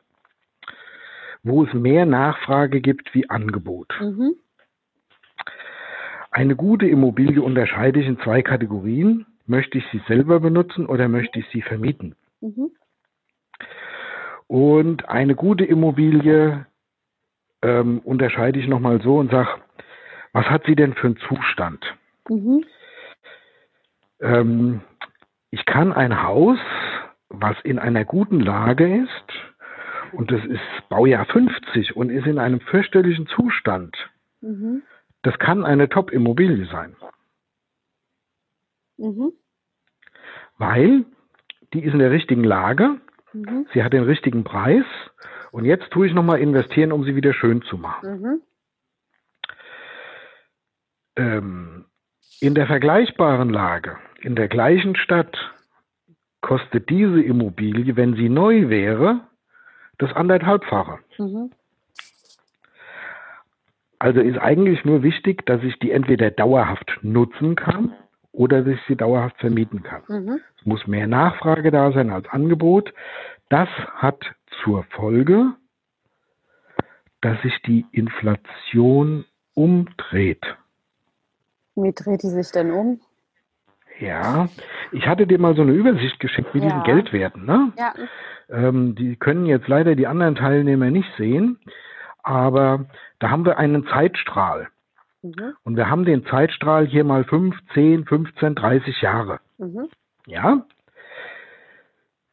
[1.43, 3.93] wo es mehr Nachfrage gibt wie Angebot.
[4.01, 4.35] Mhm.
[6.31, 9.25] Eine gute Immobilie unterscheide ich in zwei Kategorien.
[9.47, 12.15] Möchte ich sie selber benutzen oder möchte ich sie vermieten?
[12.41, 12.71] Mhm.
[14.47, 16.65] Und eine gute Immobilie
[17.61, 19.49] ähm, unterscheide ich nochmal so und sage,
[20.33, 21.83] was hat sie denn für einen Zustand?
[22.29, 22.63] Mhm.
[24.21, 24.81] Ähm,
[25.49, 26.59] ich kann ein Haus,
[27.29, 29.33] was in einer guten Lage ist,
[30.13, 33.95] und das ist Baujahr 50 und ist in einem fürchterlichen Zustand,
[34.41, 34.83] mhm.
[35.21, 36.95] das kann eine Top-Immobilie sein.
[38.97, 39.33] Mhm.
[40.57, 41.05] Weil
[41.73, 42.99] die ist in der richtigen Lage,
[43.33, 43.67] mhm.
[43.73, 44.85] sie hat den richtigen Preis
[45.51, 48.21] und jetzt tue ich nochmal investieren, um sie wieder schön zu machen.
[48.21, 48.41] Mhm.
[51.15, 51.85] Ähm,
[52.39, 55.35] in der vergleichbaren Lage, in der gleichen Stadt,
[56.41, 59.21] kostet diese Immobilie, wenn sie neu wäre,
[59.97, 60.99] das anderthalbfache.
[61.17, 61.51] Mhm.
[63.99, 67.95] Also ist eigentlich nur wichtig, dass ich die entweder dauerhaft nutzen kann
[68.37, 70.03] oder dass ich sie dauerhaft vermieten kann.
[70.07, 70.39] Mhm.
[70.59, 72.93] Es muss mehr Nachfrage da sein als Angebot.
[73.49, 74.19] Das hat
[74.63, 75.53] zur Folge,
[77.21, 79.25] dass sich die Inflation
[79.55, 80.45] umdreht.
[81.75, 82.99] Wie dreht die sich denn um?
[83.99, 84.47] Ja,
[84.91, 86.69] ich hatte dir mal so eine Übersicht geschickt mit ja.
[86.69, 87.45] diesen Geldwerten.
[87.45, 87.73] Ne?
[87.75, 87.93] Ja.
[88.49, 91.59] Ähm, die können jetzt leider die anderen Teilnehmer nicht sehen,
[92.21, 92.85] aber
[93.17, 94.67] da haben wir einen Zeitstrahl.
[95.21, 95.53] Mhm.
[95.63, 99.39] Und wir haben den Zeitstrahl hier mal 5, 10, 15, 30 Jahre.
[99.57, 99.87] Mhm.
[100.25, 100.65] Ja?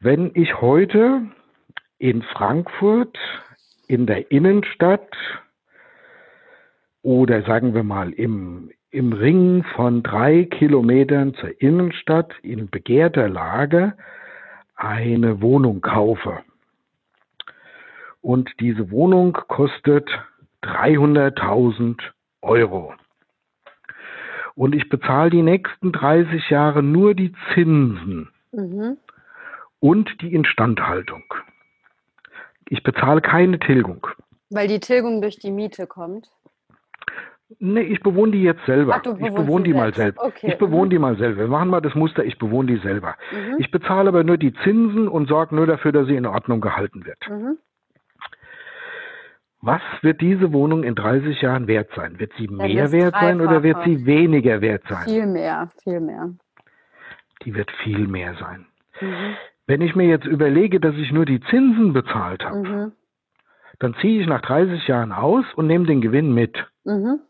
[0.01, 1.23] Wenn ich heute
[1.99, 3.19] in Frankfurt
[3.87, 5.17] in der Innenstadt
[7.03, 13.95] oder sagen wir mal im, im Ring von drei Kilometern zur Innenstadt in begehrter Lage
[14.77, 16.41] eine Wohnung kaufe.
[18.21, 20.09] Und diese Wohnung kostet
[20.63, 22.01] 300.000
[22.45, 22.95] Euro.
[24.55, 28.99] Und ich bezahle die nächsten 30 Jahre nur die Zinsen mhm.
[29.81, 31.25] und die Instandhaltung.
[32.69, 34.07] Ich bezahle keine Tilgung.
[34.51, 36.29] Weil die Tilgung durch die Miete kommt?
[37.59, 38.95] Nee, ich bewohne die jetzt selber.
[38.95, 39.85] Ach, ich bewohne die selbst.
[39.85, 40.25] mal selber.
[40.25, 40.49] Okay.
[40.49, 40.91] Ich bewohne mhm.
[40.91, 41.41] die mal selber.
[41.43, 43.17] Wir machen mal das Muster, ich bewohne die selber.
[43.33, 43.57] Mhm.
[43.59, 47.05] Ich bezahle aber nur die Zinsen und sorge nur dafür, dass sie in Ordnung gehalten
[47.05, 47.19] wird.
[47.29, 47.59] Mhm.
[49.67, 52.19] Was wird diese Wohnung in 30 Jahren wert sein?
[52.19, 55.05] Wird sie mehr wert sein oder wird sie weniger wert sein?
[55.05, 56.35] Viel mehr, viel mehr.
[57.43, 58.67] Die wird viel mehr sein.
[59.01, 59.37] Mhm.
[59.67, 62.93] Wenn ich mir jetzt überlege, dass ich nur die Zinsen bezahlt habe, mhm.
[63.79, 66.63] dann ziehe ich nach 30 Jahren aus und nehme den Gewinn mit.
[66.85, 67.21] Mhm.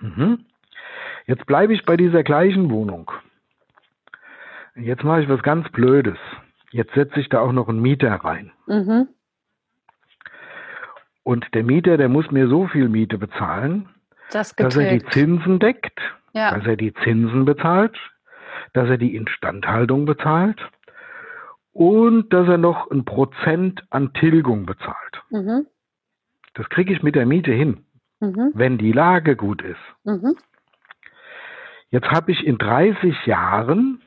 [0.00, 0.46] Mhm.
[1.26, 3.12] Jetzt bleibe ich bei dieser gleichen Wohnung.
[4.74, 6.16] Jetzt mache ich was ganz Blödes.
[6.70, 8.52] Jetzt setze ich da auch noch einen Mieter rein.
[8.66, 9.08] Mhm.
[11.28, 13.90] Und der Mieter, der muss mir so viel Miete bezahlen,
[14.32, 16.00] das dass er die Zinsen deckt,
[16.32, 16.54] ja.
[16.54, 17.94] dass er die Zinsen bezahlt,
[18.72, 20.58] dass er die Instandhaltung bezahlt
[21.74, 25.22] und dass er noch ein Prozent an Tilgung bezahlt.
[25.28, 25.66] Mhm.
[26.54, 27.84] Das kriege ich mit der Miete hin,
[28.20, 28.52] mhm.
[28.54, 29.76] wenn die Lage gut ist.
[30.04, 30.34] Mhm.
[31.90, 34.00] Jetzt habe ich in 30 Jahren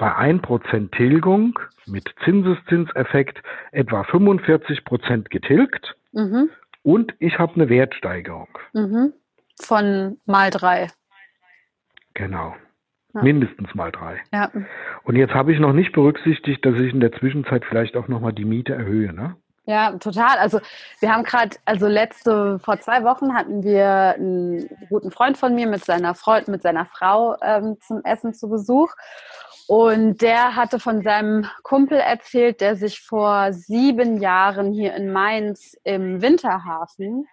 [0.00, 6.48] bei 1% Tilgung mit Zinseszinseffekt etwa 45% getilgt mhm.
[6.82, 8.48] und ich habe eine Wertsteigerung.
[8.72, 9.12] Mhm.
[9.60, 10.88] Von mal drei.
[12.14, 12.56] Genau.
[13.12, 13.22] Ja.
[13.22, 14.22] Mindestens mal drei.
[14.32, 14.50] Ja.
[15.04, 18.32] Und jetzt habe ich noch nicht berücksichtigt, dass ich in der Zwischenzeit vielleicht auch nochmal
[18.32, 19.36] die Miete erhöhe, ne?
[19.66, 20.38] Ja, total.
[20.38, 20.60] Also
[21.00, 25.66] wir haben gerade, also letzte, vor zwei Wochen hatten wir einen guten Freund von mir
[25.66, 28.94] mit seiner Freund, mit seiner Frau ähm, zum Essen zu Besuch.
[29.70, 35.76] Und der hatte von seinem Kumpel erzählt, der sich vor sieben Jahren hier in Mainz
[35.84, 37.28] im Winterhafen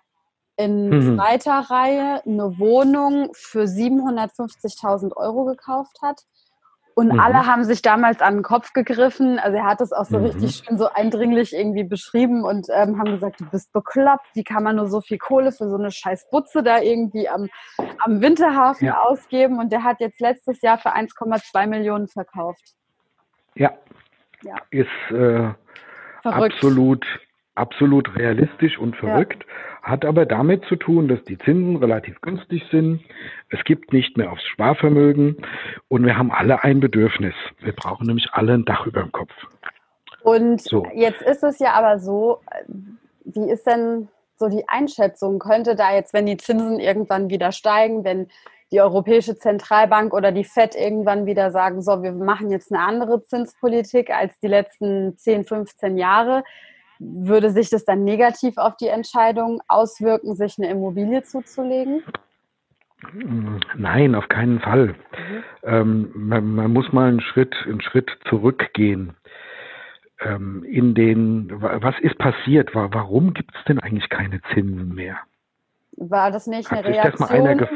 [0.55, 1.15] in mhm.
[1.15, 6.25] zweiter Reihe eine Wohnung für 750.000 Euro gekauft hat.
[6.97, 7.19] Und mhm.
[7.19, 9.37] alle haben sich damals an den Kopf gegriffen.
[9.37, 10.25] Also er hat es auch so mhm.
[10.25, 14.63] richtig schön so eindringlich irgendwie beschrieben und ähm, haben gesagt, du bist bekloppt, wie kann
[14.63, 17.49] man nur so viel Kohle für so eine scheiß Butze da irgendwie am,
[17.99, 18.99] am Winterhafen ja.
[18.99, 19.59] ausgeben?
[19.59, 22.73] Und der hat jetzt letztes Jahr für 1,2 Millionen verkauft.
[23.53, 23.73] Ja.
[24.41, 24.55] ja.
[24.71, 25.53] Ist äh,
[26.23, 27.05] absolut
[27.57, 29.91] absolut realistisch und verrückt, ja.
[29.91, 33.01] hat aber damit zu tun, dass die Zinsen relativ günstig sind.
[33.49, 35.37] Es gibt nicht mehr aufs Sparvermögen
[35.87, 37.35] und wir haben alle ein Bedürfnis.
[37.59, 39.33] Wir brauchen nämlich alle ein Dach über dem Kopf.
[40.23, 40.85] Und so.
[40.93, 42.39] jetzt ist es ja aber so,
[43.23, 45.39] wie ist denn so die Einschätzung?
[45.39, 48.27] Könnte da jetzt, wenn die Zinsen irgendwann wieder steigen, wenn
[48.71, 53.23] die Europäische Zentralbank oder die FED irgendwann wieder sagen, so, wir machen jetzt eine andere
[53.23, 56.43] Zinspolitik als die letzten 10, 15 Jahre,
[56.99, 62.03] würde sich das dann negativ auf die Entscheidung auswirken, sich eine Immobilie zuzulegen?
[63.75, 64.87] Nein, auf keinen Fall.
[64.87, 65.43] Mhm.
[65.63, 69.15] Ähm, man, man, muss mal einen Schritt, einen Schritt zurückgehen.
[70.19, 72.73] Ähm, in den, was ist passiert?
[72.73, 75.17] Warum gibt es denn eigentlich keine Zinsen mehr?
[75.91, 77.67] War das nicht eine Hat Reaktion?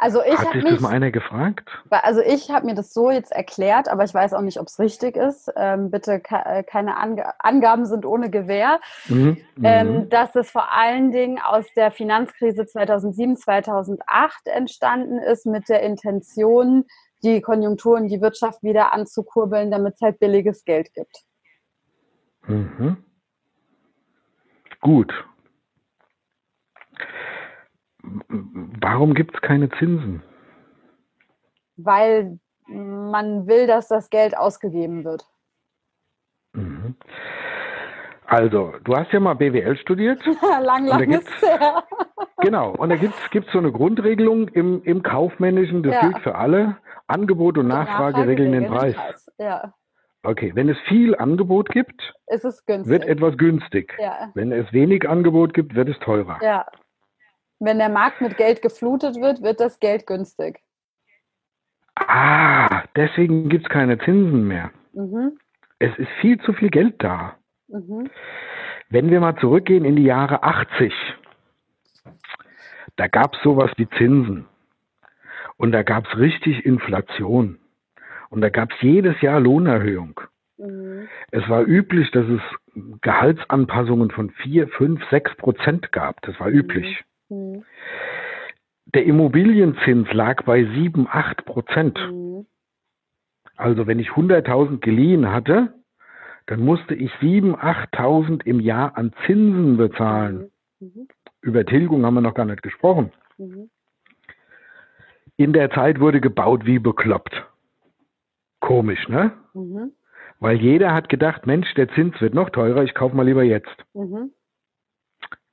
[0.00, 1.68] Also ich Hat sich mich, das mal einer gefragt?
[1.90, 4.78] Also ich habe mir das so jetzt erklärt, aber ich weiß auch nicht, ob es
[4.78, 5.52] richtig ist.
[5.56, 8.80] Ähm, bitte ke keine Ange Angaben sind ohne Gewähr.
[9.08, 9.36] Mhm.
[9.62, 10.08] Ähm, mhm.
[10.08, 16.86] dass es vor allen Dingen aus der Finanzkrise 2007, 2008 entstanden ist mit der Intention,
[17.22, 21.24] die Konjunkturen, die Wirtschaft wieder anzukurbeln, damit es halt billiges Geld gibt.
[22.46, 23.04] Mhm.
[24.80, 25.12] Gut.
[28.80, 30.22] Warum gibt es keine Zinsen?
[31.76, 35.24] Weil man will, dass das Geld ausgegeben wird.
[36.52, 36.96] Mhm.
[38.26, 40.24] Also, du hast ja mal BWL studiert.
[40.62, 41.82] lang, lang ist her.
[42.38, 43.14] genau, und da gibt
[43.46, 46.00] es so eine Grundregelung im, im Kaufmännischen, das ja.
[46.02, 46.76] gilt für alle.
[47.08, 48.94] Angebot und Nachfrage, Nachfrage regeln den Preis.
[48.94, 49.32] Preis.
[49.38, 49.74] Ja.
[50.22, 53.96] Okay, wenn es viel Angebot gibt, wird etwas günstig.
[53.98, 54.30] Ja.
[54.34, 56.38] Wenn es wenig Angebot gibt, wird es teurer.
[56.40, 56.66] Ja,
[57.60, 60.60] wenn der Markt mit Geld geflutet wird, wird das Geld günstig.
[61.94, 64.70] Ah, deswegen gibt es keine Zinsen mehr.
[64.94, 65.38] Mhm.
[65.78, 67.36] Es ist viel zu viel Geld da.
[67.68, 68.10] Mhm.
[68.88, 70.92] Wenn wir mal zurückgehen in die Jahre 80,
[72.96, 74.46] da gab es sowas wie Zinsen.
[75.56, 77.58] Und da gab es richtig Inflation.
[78.30, 80.20] Und da gab es jedes Jahr Lohnerhöhung.
[80.56, 81.08] Mhm.
[81.30, 82.40] Es war üblich, dass es
[83.02, 86.22] Gehaltsanpassungen von 4, 5, 6 Prozent gab.
[86.22, 87.04] Das war üblich.
[87.30, 87.64] Mhm.
[88.94, 91.98] Der Immobilienzins lag bei 7, 8 Prozent.
[91.98, 92.46] Mhm.
[93.56, 95.74] Also wenn ich 100.000 geliehen hatte,
[96.46, 97.56] dann musste ich 7.000,
[97.92, 100.50] 8.000 im Jahr an Zinsen bezahlen.
[100.80, 100.86] Mhm.
[100.94, 101.08] mhm.
[101.42, 103.12] Über Tilgung haben wir noch gar nicht gesprochen.
[103.38, 103.70] Mhm.
[105.36, 107.46] In der Zeit wurde gebaut wie bekloppt.
[108.60, 109.32] Komisch, ne?
[109.54, 109.92] Mhm.
[110.38, 113.74] Weil jeder hat gedacht, Mensch, der Zins wird noch teurer, ich kaufe mal lieber jetzt.
[113.94, 114.32] Mhm.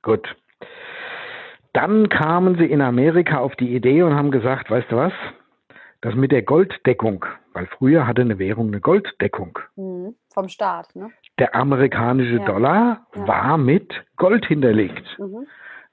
[0.02, 0.36] Gut.
[1.78, 5.12] Dann kamen sie in Amerika auf die Idee und haben gesagt, weißt du was,
[6.00, 9.60] das mit der Golddeckung, weil früher hatte eine Währung eine Golddeckung.
[9.76, 10.16] Mhm.
[10.34, 11.12] Vom Staat, ne?
[11.38, 12.44] Der amerikanische ja.
[12.44, 13.28] Dollar ja.
[13.28, 15.06] war mit Gold hinterlegt.
[15.20, 15.46] Mhm.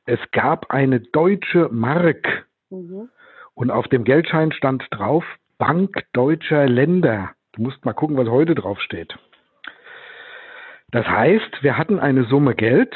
[0.08, 3.10] Es gab eine deutsche Mark mhm.
[3.54, 5.24] und auf dem Geldschein stand drauf
[5.60, 7.30] Bank deutscher Länder.
[7.52, 9.16] Du musst mal gucken, was heute drauf steht.
[10.90, 12.96] Das heißt, wir hatten eine Summe Geld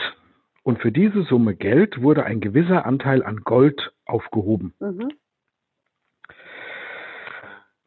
[0.70, 4.76] und für diese Summe Geld wurde ein gewisser Anteil an Gold aufgehoben.
[4.80, 5.10] Mhm.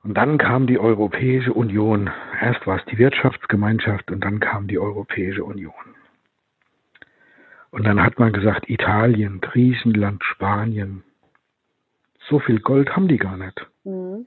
[0.03, 2.11] Und dann kam die Europäische Union.
[2.41, 5.72] Erst war es die Wirtschaftsgemeinschaft und dann kam die Europäische Union.
[7.70, 11.05] Und dann hat man gesagt, Italien, Griechenland, Spanien,
[12.28, 13.64] so viel Gold haben die gar nicht.
[13.85, 14.26] Mhm.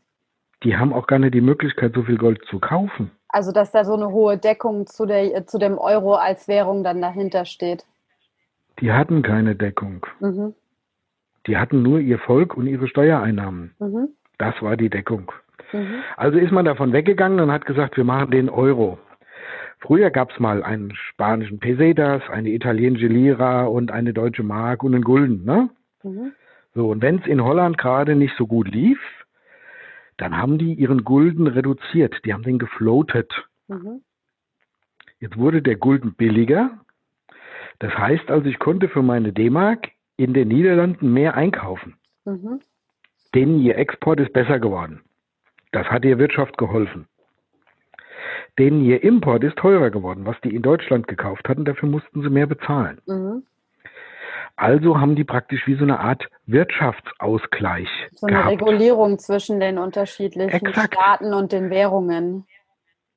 [0.63, 3.11] Die haben auch gar nicht die Möglichkeit, so viel Gold zu kaufen.
[3.27, 7.01] Also, dass da so eine hohe Deckung zu, der, zu dem Euro als Währung dann
[7.01, 7.85] dahinter steht.
[8.79, 10.05] Die hatten keine Deckung.
[10.19, 10.53] Mhm.
[11.47, 13.75] Die hatten nur ihr Volk und ihre Steuereinnahmen.
[13.79, 14.09] Mhm.
[14.37, 15.31] Das war die Deckung.
[15.71, 16.01] Mhm.
[16.17, 18.97] Also ist man davon weggegangen und hat gesagt, wir machen den Euro.
[19.79, 24.95] Früher gab es mal einen spanischen Pesetas, eine italienische Lira und eine deutsche Mark und
[24.95, 25.45] einen Gulden.
[25.45, 25.69] Ne?
[26.03, 26.31] Mhm.
[26.73, 28.99] So, und wenn es in Holland gerade nicht so gut lief,
[30.17, 32.15] dann haben die ihren Gulden reduziert.
[32.25, 33.31] Die haben den gefloatet.
[33.67, 34.01] Mhm.
[35.19, 36.71] Jetzt wurde der Gulden billiger.
[37.79, 41.97] Das heißt also, ich konnte für meine D-Mark in den Niederlanden mehr einkaufen.
[42.25, 42.61] Mhm.
[43.33, 45.01] Denn ihr Export ist besser geworden.
[45.71, 47.07] Das hat ihr Wirtschaft geholfen.
[48.57, 51.65] Denn ihr Import ist teurer geworden, was die in Deutschland gekauft hatten.
[51.65, 53.01] Dafür mussten sie mehr bezahlen.
[53.05, 53.43] Mhm.
[54.55, 57.89] Also haben die praktisch wie so eine Art Wirtschaftsausgleich.
[58.13, 58.51] So eine gehabt.
[58.51, 60.93] Regulierung zwischen den unterschiedlichen Exakt.
[60.93, 62.45] Staaten und den Währungen.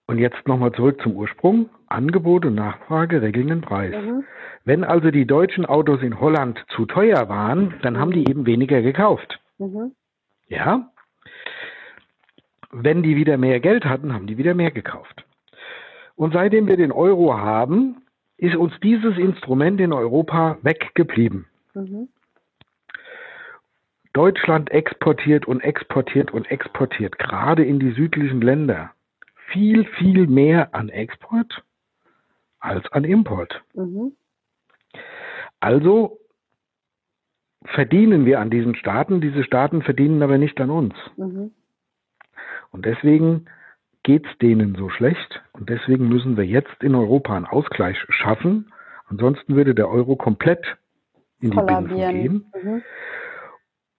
[0.07, 1.71] Und jetzt nochmal zurück zum Ursprung.
[1.91, 3.95] Angebot und Nachfrage regeln den Preis.
[3.95, 4.25] Mhm.
[4.65, 7.99] Wenn also die deutschen Autos in Holland zu teuer waren, dann mhm.
[7.99, 9.41] haben die eben weniger gekauft.
[9.59, 9.93] Mhm.
[10.49, 10.91] Ja?
[12.71, 15.25] Wenn die wieder mehr Geld hatten, haben die wieder mehr gekauft.
[16.17, 18.03] Und seitdem wir den Euro haben,
[18.37, 21.47] ist uns dieses Instrument in Europa weggeblieben.
[21.75, 22.09] Mhm.
[24.13, 28.91] Deutschland exportiert und exportiert und exportiert, gerade in die südlichen Länder,
[29.53, 31.63] viel, viel mehr an Export
[32.61, 33.63] als an Import.
[33.75, 34.13] Mhm.
[35.61, 36.19] Also
[37.65, 40.95] verdienen wir an diesen Staaten, diese Staaten verdienen aber nicht an uns.
[41.17, 41.53] Mhm.
[42.71, 43.47] Und deswegen
[44.03, 48.73] geht es denen so schlecht und deswegen müssen wir jetzt in Europa einen Ausgleich schaffen.
[49.07, 50.65] Ansonsten würde der Euro komplett
[51.41, 52.53] in die Binsen gehen.
[52.63, 52.83] Mhm.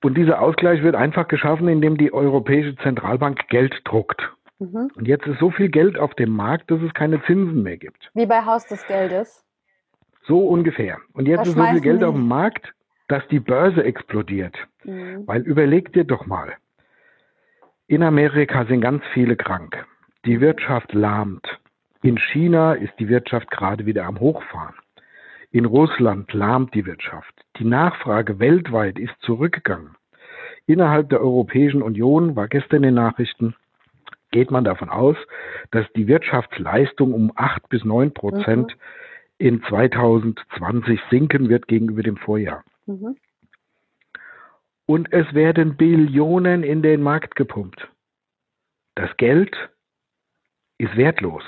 [0.02, 4.22] Und dieser Ausgleich wird einfach geschaffen, indem die Europäische Zentralbank Geld druckt.
[4.60, 4.92] Mhm.
[4.96, 8.10] Und jetzt ist so viel Geld auf dem Markt, dass es keine Zinsen mehr gibt.
[8.14, 9.46] Wie bei Haus des Geldes.
[10.28, 10.98] So ungefähr.
[11.14, 12.74] Und jetzt ist so viel Geld auf dem Markt,
[13.08, 14.56] dass die Börse explodiert.
[14.84, 15.26] Mhm.
[15.26, 16.54] Weil überleg dir doch mal,
[17.88, 19.84] in Amerika sind ganz viele krank.
[20.26, 21.60] Die Wirtschaft lahmt.
[22.04, 24.76] In China ist die Wirtschaft gerade wieder am Hochfahren.
[25.52, 27.34] In Russland lahmt die Wirtschaft.
[27.58, 29.96] Die Nachfrage weltweit ist zurückgegangen.
[30.68, 33.56] Innerhalb der Europäischen Union war gestern in den Nachrichten,
[34.32, 35.18] geht man davon aus,
[35.72, 38.82] dass die Wirtschaftsleistung um acht bis neun Prozent mhm.
[39.38, 42.64] in 2020 sinken wird gegenüber dem Vorjahr.
[42.86, 43.16] Mhm
[44.90, 47.88] und es werden Billionen in den Markt gepumpt.
[48.96, 49.56] Das Geld
[50.80, 51.44] ist wertlos.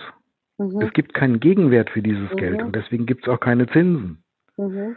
[0.60, 0.80] Mhm.
[0.80, 2.36] Es gibt keinen Gegenwert für dieses mhm.
[2.36, 4.24] Geld und deswegen gibt es auch keine Zinsen.
[4.58, 4.96] Mhm.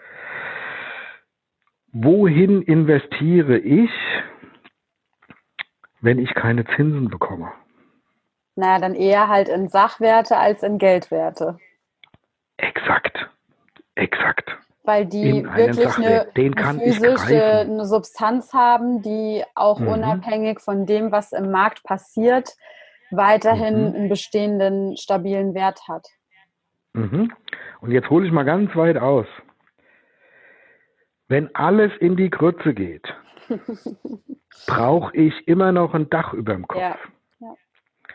[1.93, 3.91] Wohin investiere ich,
[6.03, 7.51] wenn ich keine Zinsen bekomme?
[8.57, 11.59] Naja, dann eher halt in Sachwerte als in Geldwerte.
[12.57, 13.29] Exakt.
[13.97, 14.51] Exakt
[14.85, 19.89] weil die wirklich eine, eine, physische eine Substanz haben, die auch mhm.
[19.89, 22.51] unabhängig von dem, was im Markt passiert,
[23.11, 23.95] weiterhin mhm.
[23.95, 26.07] einen bestehenden, stabilen Wert hat.
[26.93, 27.33] Mhm.
[27.81, 29.27] Und jetzt hole ich mal ganz weit aus.
[31.29, 33.15] Wenn alles in die Grütze geht,
[34.67, 36.81] brauche ich immer noch ein Dach über dem Kopf.
[36.81, 36.99] Ja.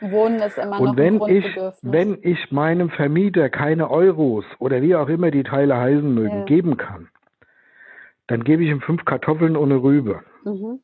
[0.01, 4.81] Wohnen ist immer noch Und wenn ein ich, wenn ich meinem Vermieter keine Euros oder
[4.81, 6.45] wie auch immer die Teile heißen mögen, ja.
[6.45, 7.09] geben kann,
[8.27, 10.23] dann gebe ich ihm fünf Kartoffeln ohne Rübe.
[10.45, 10.79] Mhm.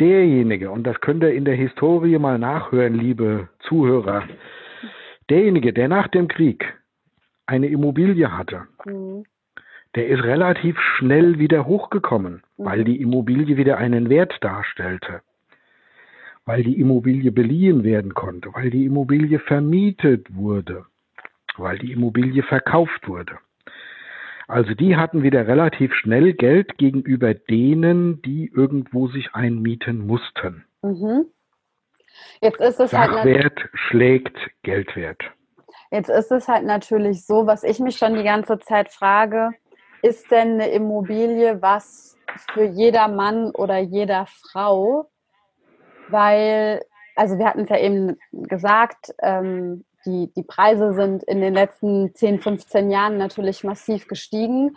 [0.00, 4.24] Derjenige, und das könnt ihr in der Historie mal nachhören, liebe Zuhörer,
[5.30, 6.74] derjenige, der nach dem Krieg
[7.46, 9.24] eine Immobilie hatte, mhm.
[9.94, 12.64] der ist relativ schnell wieder hochgekommen, mhm.
[12.64, 15.22] weil die Immobilie wieder einen Wert darstellte
[16.46, 20.86] weil die Immobilie beliehen werden konnte, weil die Immobilie vermietet wurde,
[21.58, 23.38] weil die Immobilie verkauft wurde.
[24.48, 30.64] Also die hatten wieder relativ schnell Geld gegenüber denen, die irgendwo sich einmieten mussten.
[30.82, 31.26] Mhm.
[32.40, 35.20] Jetzt ist es halt Sachwert halt schlägt Geldwert.
[35.90, 39.50] Jetzt ist es halt natürlich so, was ich mich schon die ganze Zeit frage,
[40.02, 42.16] ist denn eine Immobilie was
[42.52, 45.10] für jeder Mann oder jeder Frau?
[46.08, 46.82] Weil,
[47.14, 52.14] also wir hatten es ja eben gesagt, ähm, die, die Preise sind in den letzten
[52.14, 54.76] 10, 15 Jahren natürlich massiv gestiegen.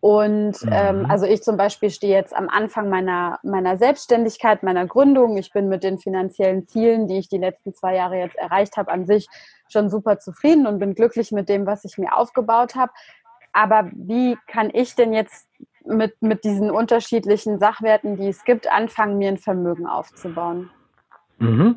[0.00, 0.72] Und Mhm.
[0.72, 5.36] ähm, also ich zum Beispiel stehe jetzt am Anfang meiner, meiner Selbstständigkeit, meiner Gründung.
[5.36, 8.90] Ich bin mit den finanziellen Zielen, die ich die letzten zwei Jahre jetzt erreicht habe,
[8.90, 9.28] an sich
[9.68, 12.92] schon super zufrieden und bin glücklich mit dem, was ich mir aufgebaut habe.
[13.52, 15.48] Aber wie kann ich denn jetzt
[15.96, 20.70] mit, mit diesen unterschiedlichen Sachwerten, die es gibt, anfangen, mir ein Vermögen aufzubauen?
[21.38, 21.76] Mhm.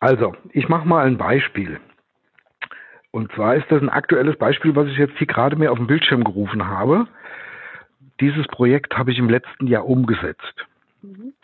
[0.00, 1.80] Also, ich mache mal ein Beispiel.
[3.10, 5.86] Und zwar ist das ein aktuelles Beispiel, was ich jetzt hier gerade mir auf dem
[5.86, 7.06] Bildschirm gerufen habe.
[8.20, 10.66] Dieses Projekt habe ich im letzten Jahr umgesetzt.
[11.02, 11.34] Mhm.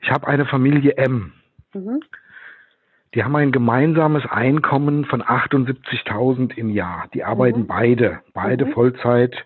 [0.00, 1.32] Ich habe eine Familie M.
[1.74, 2.00] Mhm.
[3.14, 7.08] Die haben ein gemeinsames Einkommen von 78.000 im Jahr.
[7.12, 7.66] Die arbeiten Mhm.
[7.66, 8.72] beide, beide Mhm.
[8.72, 9.36] Vollzeit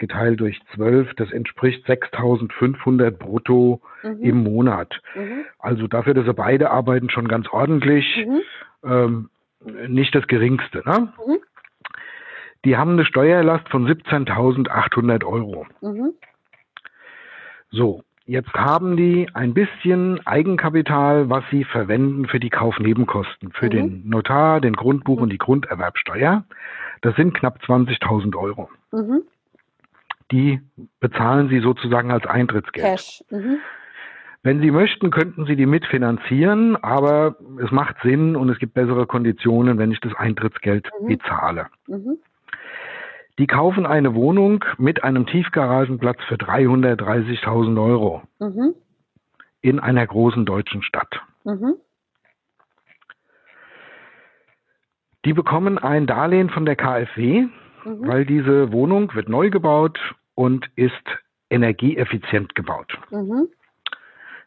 [0.00, 1.14] geteilt durch 12.
[1.14, 4.18] Das entspricht 6.500 brutto Mhm.
[4.20, 5.00] im Monat.
[5.14, 5.44] Mhm.
[5.60, 8.26] Also dafür, dass sie beide arbeiten, schon ganz ordentlich.
[8.26, 8.40] Mhm.
[8.82, 9.30] Ähm,
[9.88, 10.82] nicht das geringste.
[10.84, 11.12] Ne?
[11.26, 11.38] Mhm.
[12.64, 15.66] Die haben eine Steuerlast von 17.800 Euro.
[15.80, 16.12] Mhm.
[17.70, 23.70] So, jetzt haben die ein bisschen Eigenkapital, was sie verwenden für die Kaufnebenkosten, für Mhm.
[23.70, 25.22] den Notar, den Grundbuch Mhm.
[25.24, 26.44] und die Grunderwerbsteuer.
[27.02, 28.68] Das sind knapp 20.000 Euro.
[30.32, 30.60] Die
[31.00, 32.84] bezahlen sie sozusagen als Eintrittsgeld.
[32.86, 33.24] Cash.
[33.30, 33.58] Mhm.
[34.42, 39.06] Wenn Sie möchten, könnten Sie die mitfinanzieren, aber es macht Sinn und es gibt bessere
[39.06, 41.06] Konditionen, wenn ich das Eintrittsgeld Mhm.
[41.08, 41.66] bezahle.
[41.86, 42.16] Mhm.
[43.38, 48.74] Die kaufen eine Wohnung mit einem Tiefgaragenplatz für 330.000 Euro Mhm.
[49.60, 51.20] in einer großen deutschen Stadt.
[51.44, 51.74] Mhm.
[55.26, 57.42] Die bekommen ein Darlehen von der KfW,
[57.84, 58.06] Mhm.
[58.08, 59.98] weil diese Wohnung wird neu gebaut
[60.34, 60.92] und ist
[61.50, 62.96] energieeffizient gebaut.
[63.10, 63.48] Mhm.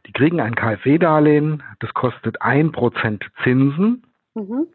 [0.05, 4.05] Die kriegen ein KfW-Darlehen, das kostet 1% Zinsen
[4.35, 4.67] Mhm.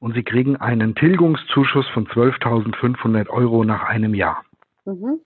[0.00, 4.44] und sie kriegen einen Tilgungszuschuss von 12.500 Euro nach einem Jahr.
[4.84, 5.20] Mhm.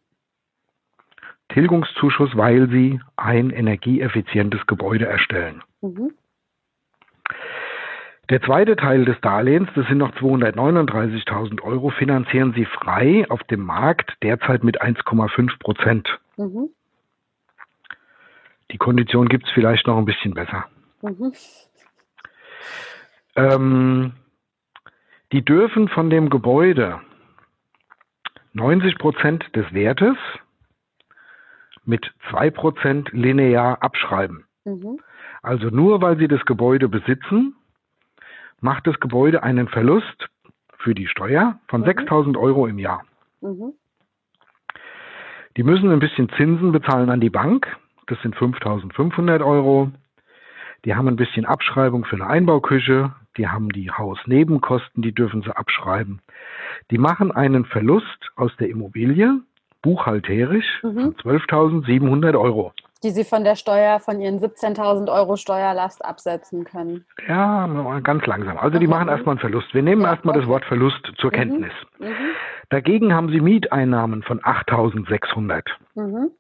[1.49, 5.63] Tilgungszuschuss, weil sie ein energieeffizientes Gebäude erstellen.
[5.83, 6.13] Mhm.
[8.33, 13.61] Der zweite Teil des Darlehens, das sind noch 239.000 Euro, finanzieren sie frei auf dem
[13.61, 16.19] Markt derzeit mit 1,5 Prozent.
[16.39, 16.71] Mhm.
[18.71, 20.65] Die Kondition gibt es vielleicht noch ein bisschen besser.
[21.03, 21.35] Mhm.
[23.37, 24.13] Ähm,
[25.33, 27.03] die dürfen von dem Gebäude
[28.55, 30.17] 90 Prozent des Wertes
[31.85, 34.47] mit 2 Prozent linear abschreiben.
[34.65, 35.01] Mhm.
[35.43, 37.57] Also nur weil sie das Gebäude besitzen,
[38.63, 40.29] macht das Gebäude einen Verlust
[40.79, 41.87] für die Steuer von Mhm.
[41.87, 43.03] 6.000 Euro im Jahr.
[43.41, 43.75] Mhm.
[45.57, 47.77] Die müssen ein bisschen Zinsen bezahlen an die Bank.
[48.07, 49.91] Das sind 5.500 Euro.
[50.85, 53.15] Die haben ein bisschen Abschreibung für eine Einbauküche.
[53.37, 56.21] Die haben die Hausnebenkosten, die dürfen sie abschreiben.
[56.91, 59.41] Die machen einen Verlust aus der Immobilie,
[59.83, 61.01] buchhalterisch, Mhm.
[61.01, 62.73] von 12.700 Euro.
[63.03, 67.05] Die Sie von der Steuer, von Ihren 17.000 Euro Steuerlast absetzen können.
[67.27, 67.67] Ja,
[68.01, 68.57] ganz langsam.
[68.59, 68.91] Also die Mhm.
[68.93, 69.75] machen erstmal einen Verlust.
[69.75, 70.47] Wir nehmen Ja, erstmal das.
[70.47, 71.35] Wort Verlust zur Mhm.
[71.35, 71.73] Kenntnis.
[71.99, 72.13] Mhm.
[72.71, 75.69] Dagegen haben sie Mieteinnahmen von 8.600.
[75.95, 76.31] Mhm.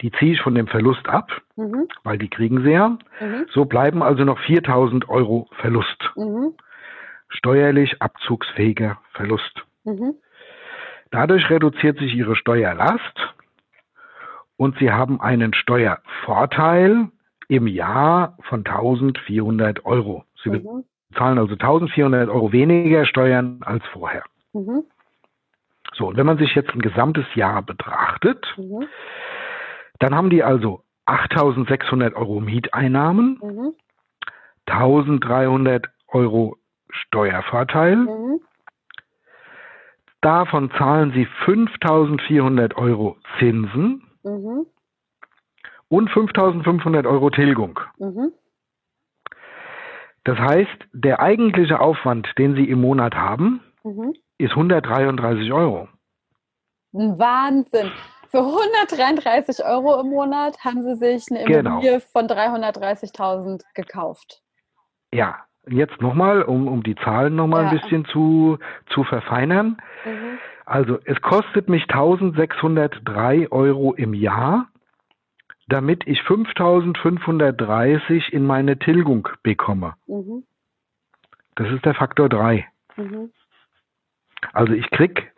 [0.00, 1.86] Die ziehe ich von dem Verlust ab, Mhm.
[2.04, 2.98] weil die kriegen sie ja.
[3.52, 6.12] So bleiben also noch 4.000 Euro Verlust.
[7.28, 9.64] Steuerlich abzugsfähiger Verlust.
[11.10, 13.34] Dadurch reduziert sich ihre Steuerlast
[14.58, 17.08] und sie haben einen Steuervorteil
[17.48, 20.24] im Jahr von 1.400 Euro.
[20.42, 20.84] Sie Mhm.
[21.08, 24.24] bezahlen also 1.400 Euro weniger Steuern als vorher.
[24.52, 24.82] Mhm.
[25.94, 28.86] So, und wenn man sich jetzt ein gesamtes Jahr betrachtet, Mhm.
[30.00, 33.72] dann haben die also 8.600 Euro Mieteinnahmen, Mhm.
[34.66, 36.56] 1.300 Euro
[36.90, 38.40] Steuervorteil, Mhm.
[40.20, 44.66] davon zahlen sie 5.400 Euro Zinsen Mhm.
[45.88, 47.80] und 5.500 Euro Tilgung.
[47.98, 48.32] Mhm.
[50.24, 54.12] Das heißt, der eigentliche Aufwand, den sie im Monat haben, Mhm.
[54.36, 55.88] ist 133 Euro.
[56.92, 57.90] Wahnsinn.
[58.30, 61.70] Für 133 Euro im Monat haben Sie sich eine Genau.
[61.70, 64.42] Immobilie von 330.000 gekauft.
[65.14, 67.70] Ja, jetzt nochmal, um, um die Zahlen nochmal Ja.
[67.70, 68.58] ein bisschen zu,
[68.90, 69.80] zu verfeinern.
[70.04, 70.38] Mhm.
[70.68, 74.68] Also es kostet mich 1603 Euro im Jahr,
[75.66, 79.94] damit ich 5530 in meine Tilgung bekomme.
[80.06, 80.44] Mhm.
[81.54, 82.66] Das ist der Faktor 3.
[82.96, 83.32] Mhm.
[84.52, 85.32] Also ich krieg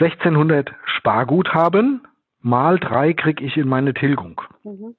[0.00, 2.04] 1600 Sparguthaben,
[2.40, 4.42] mal 3 krieg ich in meine Tilgung.
[4.64, 4.96] Mhm.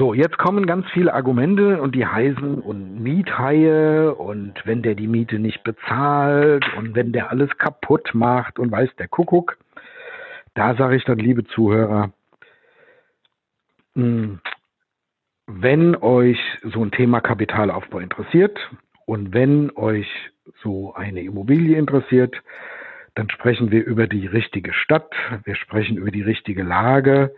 [0.00, 5.06] So, jetzt kommen ganz viele Argumente und die heißen und Miethaie und wenn der die
[5.06, 9.58] Miete nicht bezahlt und wenn der alles kaputt macht und weiß der Kuckuck.
[10.54, 12.14] da sage ich dann, liebe Zuhörer,
[13.94, 14.40] hm,
[15.46, 18.58] wenn euch so ein Thema Kapitalaufbau interessiert
[19.04, 20.08] und wenn euch
[20.62, 22.34] so eine Immobilie interessiert,
[23.16, 25.12] dann sprechen wir über die richtige Stadt,
[25.44, 27.34] wir sprechen über die richtige Lage,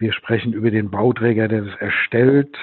[0.00, 2.56] wir sprechen über den Bauträger, der das erstellt,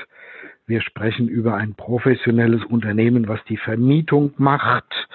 [0.66, 5.08] wir sprechen über ein professionelles Unternehmen, was die Vermietung macht.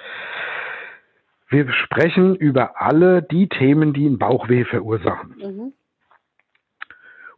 [1.47, 5.35] Wir sprechen über alle die Themen, die ein Bauchweh verursachen.
[5.37, 5.73] Mhm.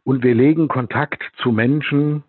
[0.02, 2.24] Und wir legen Kontakt zu Menschen,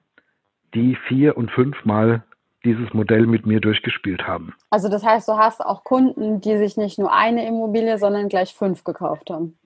[0.74, 2.24] die vier und fünfmal
[2.66, 4.54] dieses Modell mit mir durchgespielt haben.
[4.72, 8.56] Also das heißt, du hast auch Kunden, die sich nicht nur eine Immobilie, sondern gleich
[8.56, 9.58] fünf gekauft haben.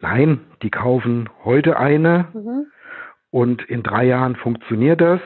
[0.00, 2.66] Nein, die kaufen heute eine mhm.
[3.30, 5.20] und in drei Jahren funktioniert das.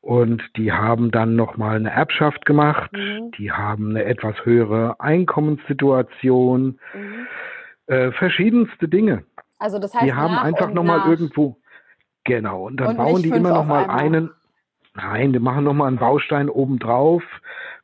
[0.00, 2.92] Und die haben dann nochmal eine Erbschaft gemacht.
[2.92, 3.30] Mhm.
[3.38, 6.78] Die haben eine etwas höhere Einkommenssituation.
[6.92, 7.26] Mhm.
[7.86, 9.24] Äh, verschiedenste Dinge.
[9.58, 11.58] Also das heißt, die haben einfach nochmal irgendwo,
[12.24, 14.30] genau, und dann und bauen die immer nochmal einen,
[14.94, 17.22] nein, die machen nochmal einen Baustein obendrauf,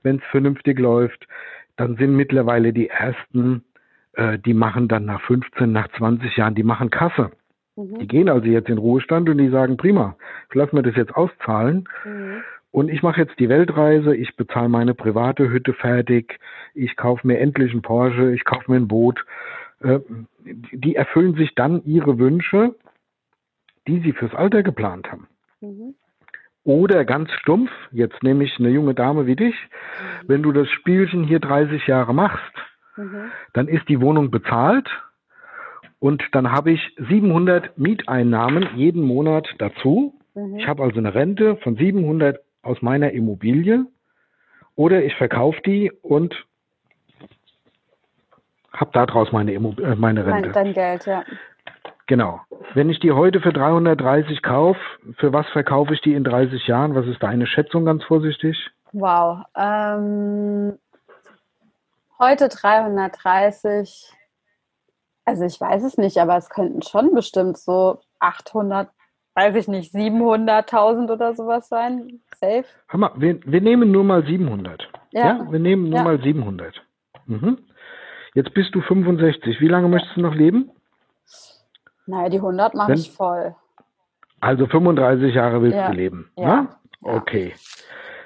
[0.02, 1.26] wenn es vernünftig läuft.
[1.76, 3.64] Dann sind mittlerweile die ersten,
[4.14, 7.30] äh, die machen dann nach 15, nach 20 Jahren, die machen Kasse.
[7.76, 7.98] Mhm.
[7.98, 10.16] Die gehen also jetzt in Ruhestand und die sagen, prima,
[10.48, 11.88] ich lasse mir das jetzt auszahlen.
[12.04, 12.42] Mhm.
[12.72, 16.38] Und ich mache jetzt die Weltreise, ich bezahle meine private Hütte fertig,
[16.72, 19.24] ich kaufe mir endlich einen Porsche, ich kaufe mir ein Boot
[19.80, 20.00] äh,
[20.44, 22.74] die erfüllen sich dann ihre Wünsche,
[23.86, 25.28] die sie fürs Alter geplant haben.
[25.60, 25.94] Mhm.
[26.64, 30.28] Oder ganz stumpf, jetzt nehme ich eine junge Dame wie dich, mhm.
[30.28, 32.52] wenn du das Spielchen hier 30 Jahre machst,
[33.00, 33.30] mhm.
[33.52, 34.88] dann ist die Wohnung bezahlt
[35.98, 40.14] und dann habe ich 700 Mieteinnahmen jeden Monat dazu.
[40.34, 40.56] Mhm.
[40.56, 43.84] Ich habe also eine Rente von 700 aus meiner Immobilie
[44.76, 46.34] oder ich verkaufe die und
[48.72, 50.52] habe daraus meine, Immo äh, meine Rente.
[50.52, 51.24] Dein Geld, ja.
[52.06, 52.40] Genau.
[52.74, 54.80] Wenn ich die heute für 330 kaufe,
[55.18, 56.94] für was verkaufe ich die in 30 Jahren?
[56.94, 58.56] Was ist deine Schätzung ganz vorsichtig?
[58.92, 59.42] Wow.
[59.56, 60.78] Ähm,
[62.20, 64.12] heute 330.
[65.24, 68.88] Also ich weiß es nicht, aber es könnten schon bestimmt so 800,
[69.34, 72.20] weiß ich nicht, 700.000 oder sowas sein.
[72.36, 72.64] Safe.
[72.88, 73.12] Hammer.
[73.16, 74.88] Wir, wir nehmen nur mal 700.
[75.10, 75.26] Ja.
[75.26, 75.46] ja?
[75.50, 76.04] Wir nehmen nur ja.
[76.04, 76.82] mal 700.
[77.26, 77.58] Mhm.
[78.34, 79.60] Jetzt bist du 65.
[79.60, 80.70] Wie lange möchtest du noch leben?
[82.06, 83.54] Naja, die 100 mache ich voll.
[84.40, 85.88] Also 35 Jahre willst ja.
[85.88, 86.30] du leben.
[86.36, 86.62] Ja.
[86.62, 86.68] Ne?
[87.02, 87.54] Okay.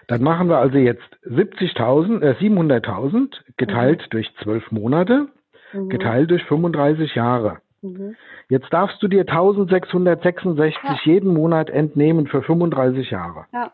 [0.09, 4.11] Dann machen wir also jetzt 70.000, äh, 700.000 geteilt mhm.
[4.11, 5.29] durch 12 Monate,
[5.73, 5.89] mhm.
[5.89, 7.59] geteilt durch 35 Jahre.
[7.83, 8.17] Mhm.
[8.49, 10.99] Jetzt darfst du dir 1666 ja.
[11.05, 13.47] jeden Monat entnehmen für 35 Jahre.
[13.53, 13.73] Ja,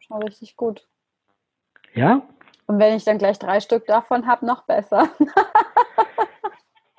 [0.00, 0.86] schon richtig gut.
[1.94, 2.22] Ja?
[2.66, 5.08] Und wenn ich dann gleich drei Stück davon habe, noch besser.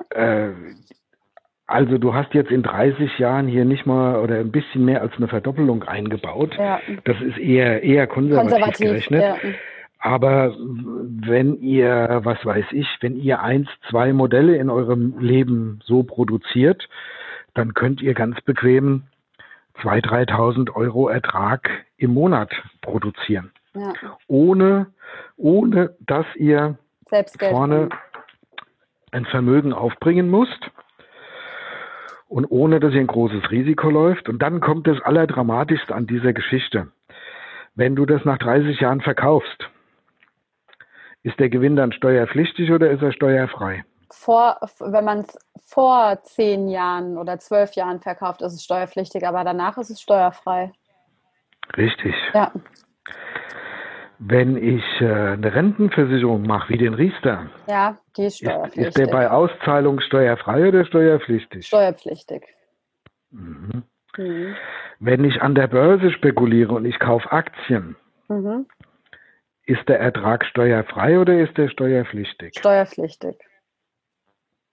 [0.09, 0.49] äh,
[1.71, 5.13] also du hast jetzt in 30 Jahren hier nicht mal oder ein bisschen mehr als
[5.17, 6.55] eine Verdoppelung eingebaut.
[6.57, 6.79] Ja.
[7.05, 9.21] Das ist eher, eher konservativ, konservativ gerechnet.
[9.21, 9.35] Ja.
[9.99, 16.03] Aber wenn ihr, was weiß ich, wenn ihr eins, zwei Modelle in eurem Leben so
[16.03, 16.87] produziert,
[17.53, 19.03] dann könnt ihr ganz bequem
[19.83, 22.51] 2.000, 3.000 Euro Ertrag im Monat
[22.81, 23.51] produzieren.
[23.73, 23.93] Ja.
[24.27, 24.87] Ohne
[25.37, 26.77] ohne dass ihr
[27.39, 27.89] vorne
[29.11, 30.71] ein Vermögen aufbringen müsst
[32.31, 34.29] und ohne dass ihr ein großes Risiko läuft.
[34.29, 36.87] Und dann kommt das Allerdramatischste an dieser Geschichte.
[37.75, 39.69] Wenn du das nach 30 Jahren verkaufst,
[41.23, 43.83] ist der Gewinn dann steuerpflichtig oder ist er steuerfrei?
[44.09, 49.43] Vor, wenn man es vor zehn Jahren oder zwölf Jahren verkauft, ist es steuerpflichtig, aber
[49.43, 50.71] danach ist es steuerfrei.
[51.75, 52.15] Richtig.
[52.33, 52.53] Ja.
[54.23, 58.87] Wenn ich äh, eine Rentenversicherung mache, wie den Riester, ja, die ist steuerpflichtig.
[58.87, 61.65] Ist, der bei Auszahlung steuerfrei oder steuerpflichtig?
[61.65, 62.43] Steuerpflichtig.
[63.31, 63.81] Mhm.
[64.15, 64.55] Mhm.
[64.99, 67.95] Wenn ich an der Börse spekuliere und ich kaufe Aktien,
[68.27, 68.67] mhm.
[69.65, 72.53] ist der Ertrag steuerfrei oder ist der steuerpflichtig?
[72.59, 73.37] Steuerpflichtig.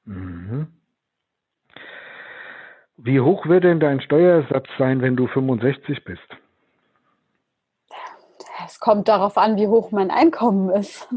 [0.04, 0.66] Mhm.
[2.98, 6.36] Wie hoch wird denn dein Steuersatz sein, wenn du 65 bist?
[8.68, 11.08] Es kommt darauf an, wie hoch mein Einkommen ist.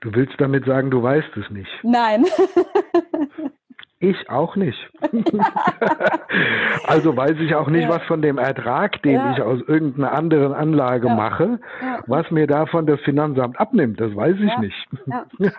[0.00, 1.70] Du willst damit sagen, du weißt es nicht?
[1.82, 2.24] Nein.
[4.04, 4.90] Ich auch nicht.
[6.88, 7.88] also weiß ich auch nicht, ja.
[7.88, 9.32] was von dem Ertrag, den ja.
[9.32, 11.14] ich aus irgendeiner anderen Anlage ja.
[11.14, 11.60] mache,
[12.08, 14.00] was mir davon das Finanzamt abnimmt.
[14.00, 14.88] Das weiß ich nicht.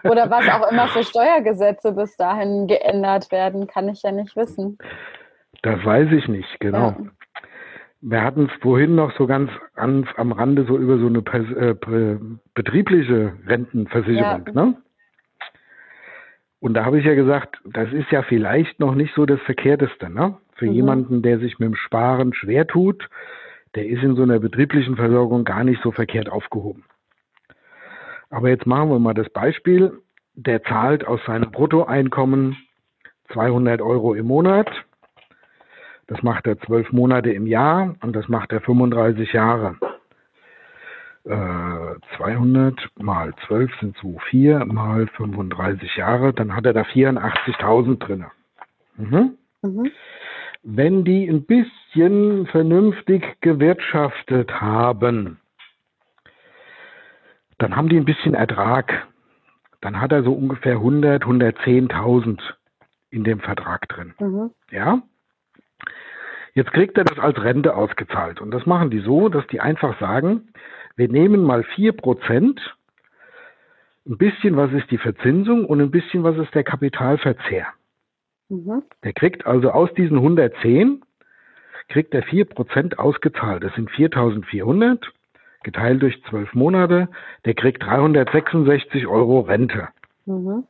[0.03, 4.77] Oder was auch immer für Steuergesetze bis dahin geändert werden, kann ich ja nicht wissen.
[5.61, 6.97] Das weiß ich nicht, genau.
[8.05, 12.17] Wir hatten es vorhin noch so ganz an, am Rande so über so eine äh,
[12.53, 14.43] betriebliche Rentenversicherung.
[14.47, 14.53] Ja.
[14.53, 14.77] Ne?
[16.59, 20.09] Und da habe ich ja gesagt, das ist ja vielleicht noch nicht so das Verkehrteste,
[20.09, 20.37] ne?
[20.55, 20.73] Für mhm.
[20.73, 23.07] jemanden, der sich mit dem Sparen schwer tut,
[23.75, 26.83] der ist in so einer betrieblichen Versorgung gar nicht so verkehrt aufgehoben.
[28.29, 29.93] Aber jetzt machen wir mal das Beispiel.
[30.35, 32.57] Der zahlt aus seinem Bruttoeinkommen
[33.31, 34.69] 200 Euro im Monat.
[36.07, 39.77] Das macht er zwölf Monate im Jahr und das macht er 35 Jahre.
[41.25, 48.25] Äh, 200 mal 12 sind 2,4 mal 35 Jahre, dann hat er da 84.000 drin.
[48.97, 49.37] Mhm.
[49.61, 49.91] Mhm.
[50.63, 55.39] Wenn die ein bisschen vernünftig gewirtschaftet haben,
[57.57, 59.07] dann haben die ein bisschen Ertrag.
[59.79, 62.39] Dann hat er so ungefähr 100, 110.000
[63.09, 64.13] in dem Vertrag drin.
[64.19, 64.51] Mhm.
[64.71, 65.01] Ja?
[66.53, 68.39] Jetzt kriegt er das als Rente ausgezahlt.
[68.41, 70.49] Und das machen die so, dass die einfach sagen,
[70.95, 72.59] wir nehmen mal 4%,
[74.05, 77.67] ein bisschen was ist die Verzinsung und ein bisschen was ist der Kapitalverzehr.
[78.49, 78.83] Mhm.
[79.03, 81.01] Der kriegt also aus diesen 110,
[81.89, 83.63] kriegt er 4% ausgezahlt.
[83.63, 84.99] Das sind 4.400
[85.63, 87.07] geteilt durch 12 Monate.
[87.45, 89.87] Der kriegt 366 Euro Rente.
[90.25, 90.67] Mhm.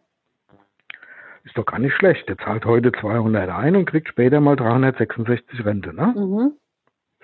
[1.53, 2.27] Ist doch gar nicht schlecht.
[2.27, 6.11] Der zahlt heute 200 ein und kriegt später mal 366 Rente, ne?
[6.17, 6.53] Mhm.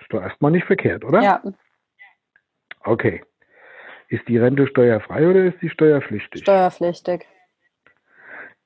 [0.00, 1.20] Ist doch erstmal nicht verkehrt, oder?
[1.20, 1.42] Ja.
[2.84, 3.24] Okay.
[4.06, 6.42] Ist die Rente steuerfrei oder ist die steuerpflichtig?
[6.42, 7.26] Steuerpflichtig.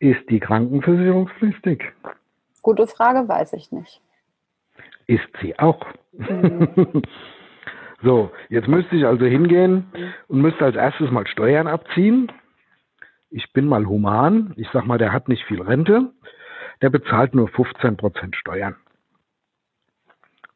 [0.01, 1.83] Ist die Krankenversicherungspflichtig?
[2.61, 4.03] Gute Frage, weiß ich nicht.
[5.07, 5.81] Ist sie auch.
[6.13, 7.01] Mhm.
[8.03, 9.87] so, jetzt müsste ich also hingehen
[10.29, 12.31] und müsste als erstes mal Steuern abziehen
[13.35, 16.13] ich bin mal human, ich sag mal, der hat nicht viel Rente,
[16.83, 18.77] der bezahlt nur 15% Steuern.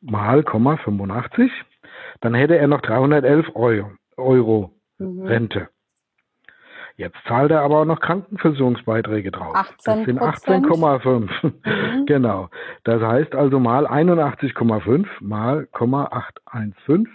[0.01, 1.51] Mal, 85,
[2.21, 5.23] dann hätte er noch 311 Euro, Euro mhm.
[5.23, 5.69] Rente.
[6.97, 9.55] Jetzt zahlt er aber auch noch Krankenversicherungsbeiträge drauf.
[9.57, 11.31] 18 das sind 18,5.
[11.43, 12.07] Mhm.
[12.07, 12.49] genau.
[12.85, 17.09] Das heißt also mal 81,5 mal 0,815.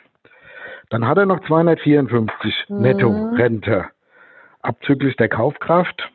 [0.89, 2.81] Dann hat er noch 254 mhm.
[2.81, 3.85] Netto Rente
[4.63, 6.11] abzüglich der Kaufkraft.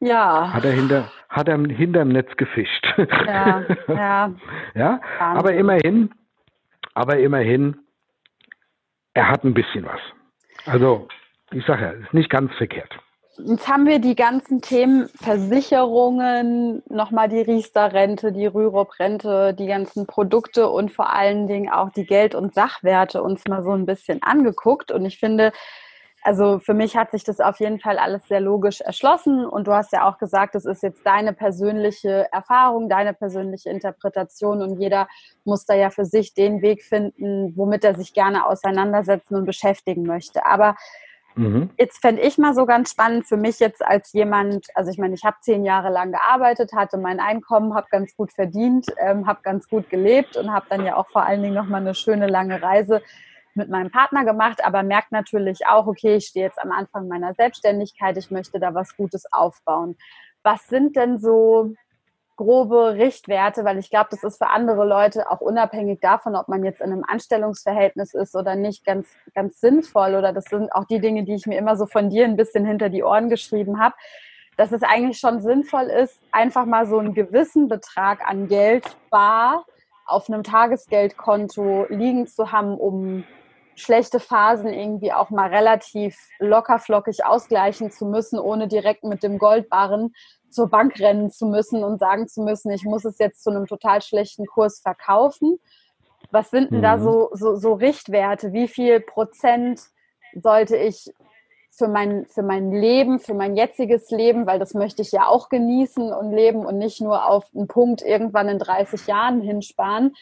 [0.00, 0.52] Ja.
[0.52, 2.86] Hat er hinter, hat er hinterm Netz gefischt.
[3.26, 4.34] Ja, ja.
[4.74, 6.10] ja, aber immerhin,
[6.94, 7.78] aber immerhin,
[9.14, 10.00] er hat ein bisschen was.
[10.66, 11.08] Also,
[11.52, 12.94] ich sage ja, ist nicht ganz verkehrt.
[13.38, 20.68] Jetzt haben wir die ganzen Themen Versicherungen, nochmal die Riester-Rente, die Rürup-Rente, die ganzen Produkte
[20.70, 24.90] und vor allen Dingen auch die Geld- und Sachwerte uns mal so ein bisschen angeguckt.
[24.90, 25.52] Und ich finde,
[26.26, 29.72] also für mich hat sich das auf jeden Fall alles sehr logisch erschlossen und du
[29.72, 35.06] hast ja auch gesagt, das ist jetzt deine persönliche Erfahrung, deine persönliche Interpretation und jeder
[35.44, 40.02] muss da ja für sich den Weg finden, womit er sich gerne auseinandersetzen und beschäftigen
[40.02, 40.44] möchte.
[40.44, 40.74] Aber
[41.36, 41.70] mhm.
[41.78, 45.14] jetzt fände ich mal so ganz spannend für mich jetzt als jemand, also ich meine,
[45.14, 49.42] ich habe zehn Jahre lang gearbeitet, hatte mein Einkommen, habe ganz gut verdient, ähm, habe
[49.44, 52.60] ganz gut gelebt und habe dann ja auch vor allen Dingen nochmal eine schöne lange
[52.60, 53.00] Reise
[53.56, 57.34] mit meinem Partner gemacht, aber merkt natürlich auch, okay, ich stehe jetzt am Anfang meiner
[57.34, 59.96] Selbstständigkeit, ich möchte da was Gutes aufbauen.
[60.42, 61.74] Was sind denn so
[62.36, 66.64] grobe Richtwerte, weil ich glaube, das ist für andere Leute auch unabhängig davon, ob man
[66.64, 70.14] jetzt in einem Anstellungsverhältnis ist oder nicht, ganz, ganz sinnvoll.
[70.14, 72.66] Oder das sind auch die Dinge, die ich mir immer so von dir ein bisschen
[72.66, 73.94] hinter die Ohren geschrieben habe,
[74.56, 79.64] dass es eigentlich schon sinnvoll ist, einfach mal so einen gewissen Betrag an Geld bar
[80.06, 83.24] auf einem Tagesgeldkonto liegen zu haben, um
[83.76, 90.14] schlechte Phasen irgendwie auch mal relativ lockerflockig ausgleichen zu müssen, ohne direkt mit dem Goldbarren
[90.50, 93.66] zur Bank rennen zu müssen und sagen zu müssen, ich muss es jetzt zu einem
[93.66, 95.60] total schlechten Kurs verkaufen.
[96.30, 96.82] Was sind denn mhm.
[96.82, 98.52] da so, so, so Richtwerte?
[98.52, 99.80] Wie viel Prozent
[100.34, 101.12] sollte ich
[101.70, 105.50] für mein, für mein Leben, für mein jetziges Leben, weil das möchte ich ja auch
[105.50, 110.14] genießen und leben und nicht nur auf einen Punkt irgendwann in 30 Jahren hinsparen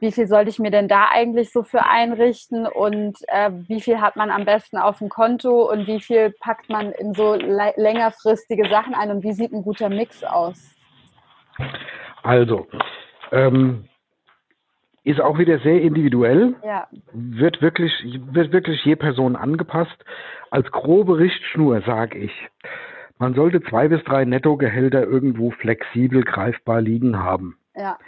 [0.00, 4.00] wie viel sollte ich mir denn da eigentlich so für einrichten und äh, wie viel
[4.00, 8.68] hat man am besten auf dem Konto und wie viel packt man in so längerfristige
[8.68, 10.74] Sachen ein und wie sieht ein guter Mix aus?
[12.22, 12.66] Also,
[13.32, 13.88] ähm,
[15.04, 16.88] ist auch wieder sehr individuell, ja.
[17.12, 17.92] wird, wirklich,
[18.32, 20.04] wird wirklich je Person angepasst.
[20.50, 22.32] Als grobe Richtschnur sage ich,
[23.18, 27.56] man sollte zwei bis drei Nettogehälter irgendwo flexibel greifbar liegen haben.
[27.76, 27.98] Ja.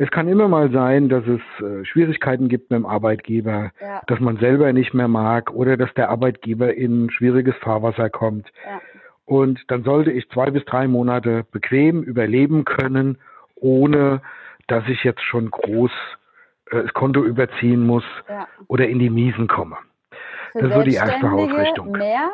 [0.00, 4.00] Es kann immer mal sein, dass es äh, Schwierigkeiten gibt mit dem Arbeitgeber, ja.
[4.06, 8.50] dass man selber nicht mehr mag oder dass der Arbeitgeber in schwieriges Fahrwasser kommt.
[8.64, 8.80] Ja.
[9.26, 13.18] Und dann sollte ich zwei bis drei Monate bequem überleben können,
[13.56, 14.22] ohne
[14.68, 15.90] dass ich jetzt schon groß
[16.70, 18.48] äh, das Konto überziehen muss ja.
[18.68, 19.76] oder in die Miesen komme.
[20.52, 21.92] Für das ist so die erste Ausrichtung.
[21.92, 22.30] Mehr?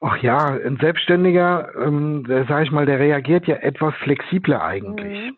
[0.00, 5.30] Ach ja, ein Selbstständiger, ähm, sage ich mal, der reagiert ja etwas flexibler eigentlich.
[5.30, 5.36] Mhm.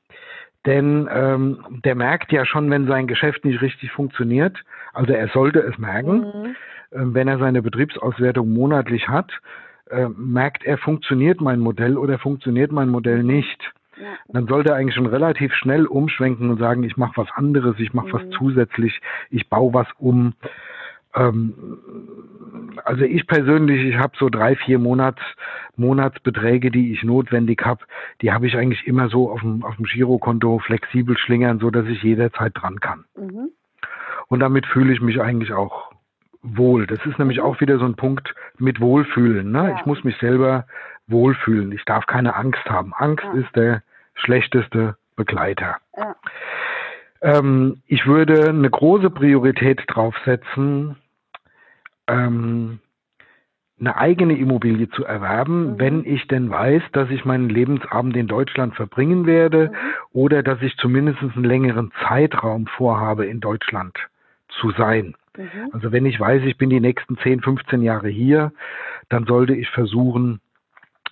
[0.67, 4.57] Denn ähm, der merkt ja schon, wenn sein Geschäft nicht richtig funktioniert.
[4.93, 6.19] Also er sollte es merken.
[6.21, 6.57] Mhm.
[6.93, 9.33] Ähm, wenn er seine Betriebsauswertung monatlich hat,
[9.91, 13.73] äh, merkt er, funktioniert mein Modell oder funktioniert mein Modell nicht.
[13.97, 14.15] Ja.
[14.29, 17.93] Dann sollte er eigentlich schon relativ schnell umschwenken und sagen, ich mache was anderes, ich
[17.93, 18.13] mache mhm.
[18.13, 20.35] was zusätzlich, ich baue was um.
[21.15, 21.55] Ähm,
[22.85, 25.21] also ich persönlich, ich habe so drei, vier Monats,
[25.77, 27.85] Monatsbeträge, die ich notwendig habe,
[28.21, 31.87] die habe ich eigentlich immer so auf dem, auf dem Girokonto flexibel schlingern, so dass
[31.87, 33.05] ich jederzeit dran kann.
[33.17, 33.51] Mhm.
[34.29, 35.93] Und damit fühle ich mich eigentlich auch
[36.43, 36.87] wohl.
[36.87, 37.45] Das ist nämlich mhm.
[37.45, 39.51] auch wieder so ein Punkt mit Wohlfühlen.
[39.51, 39.71] Ne?
[39.71, 39.77] Ja.
[39.79, 40.67] Ich muss mich selber
[41.07, 41.73] wohlfühlen.
[41.73, 42.93] Ich darf keine Angst haben.
[42.95, 43.41] Angst ja.
[43.41, 43.83] ist der
[44.15, 45.77] schlechteste Begleiter.
[45.97, 46.17] Ja.
[47.21, 50.97] Ähm, ich würde eine große Priorität draufsetzen,
[52.13, 52.79] ähm,
[53.81, 55.79] eine eigene Immobilie zu erwerben, mhm.
[55.81, 59.77] wenn ich denn weiß, dass ich meinen Lebensabend in Deutschland verbringen werde mhm.
[60.13, 63.97] oder dass ich zumindest einen längeren Zeitraum vorhabe, in Deutschland
[64.61, 65.15] zu sein.
[65.37, 65.71] Mhm.
[65.73, 68.53] Also wenn ich weiß, ich bin die nächsten 10, 15 Jahre hier,
[69.09, 70.41] dann sollte ich versuchen,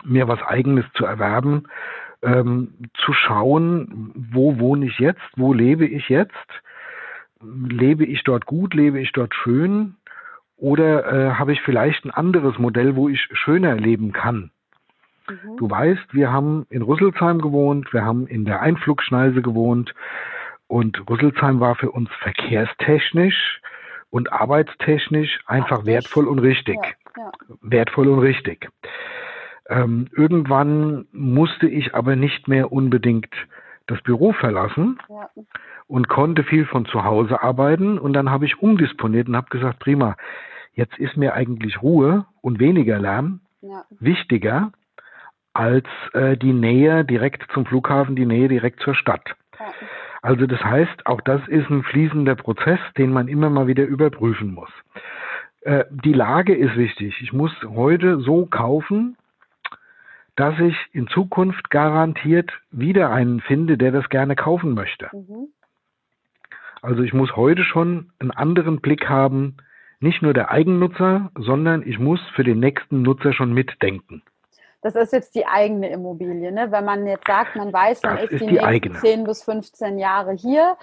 [0.05, 1.65] mir was eigenes zu erwerben,
[2.23, 6.35] ähm, zu schauen, wo wohne ich jetzt, wo lebe ich jetzt,
[7.43, 9.97] lebe ich dort gut, lebe ich dort schön,
[10.61, 14.51] oder äh, habe ich vielleicht ein anderes Modell, wo ich schöner leben kann?
[15.28, 15.57] Mhm.
[15.57, 19.95] Du weißt, wir haben in Rüsselsheim gewohnt, wir haben in der Einflugschneise gewohnt
[20.66, 23.61] und Rüsselsheim war für uns verkehrstechnisch
[24.11, 26.78] und arbeitstechnisch einfach Ach, wertvoll und richtig.
[27.16, 27.32] Ja, ja.
[27.62, 28.69] Wertvoll und richtig.
[29.69, 33.32] Ähm, irgendwann musste ich aber nicht mehr unbedingt
[33.91, 35.29] das Büro verlassen ja.
[35.87, 37.99] und konnte viel von zu Hause arbeiten.
[37.99, 40.17] Und dann habe ich umdisponiert und habe gesagt, prima,
[40.75, 43.85] Jetzt ist mir eigentlich Ruhe und weniger Lärm ja.
[43.99, 44.73] wichtiger
[45.53, 49.35] als äh, die Nähe direkt zum Flughafen, die Nähe direkt zur Stadt.
[49.59, 49.67] Ja.
[50.23, 54.55] Also das heißt, auch das ist ein fließender Prozess, den man immer mal wieder überprüfen
[54.55, 54.71] muss.
[55.62, 57.21] Äh, die Lage ist wichtig.
[57.21, 59.17] Ich muss heute so kaufen,
[60.36, 65.09] dass ich in Zukunft garantiert wieder einen finde, der das gerne kaufen möchte.
[65.12, 65.48] Mhm.
[66.82, 69.57] Also ich muss heute schon einen anderen Blick haben,
[70.01, 74.23] nicht nur der Eigennutzer, sondern ich muss für den nächsten Nutzer schon mitdenken.
[74.82, 76.51] Das ist jetzt die eigene Immobilie.
[76.51, 76.73] Ne?
[76.73, 78.98] Wenn man jetzt sagt, man weiß, man ist, ist, die, die nächsten eigene.
[78.98, 80.77] 10 bis 15 Jahre hier,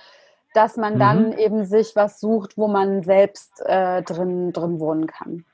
[0.54, 1.00] dass man mhm.
[1.00, 5.46] dann eben sich was sucht, wo man selbst äh, drin, drin wohnen kann.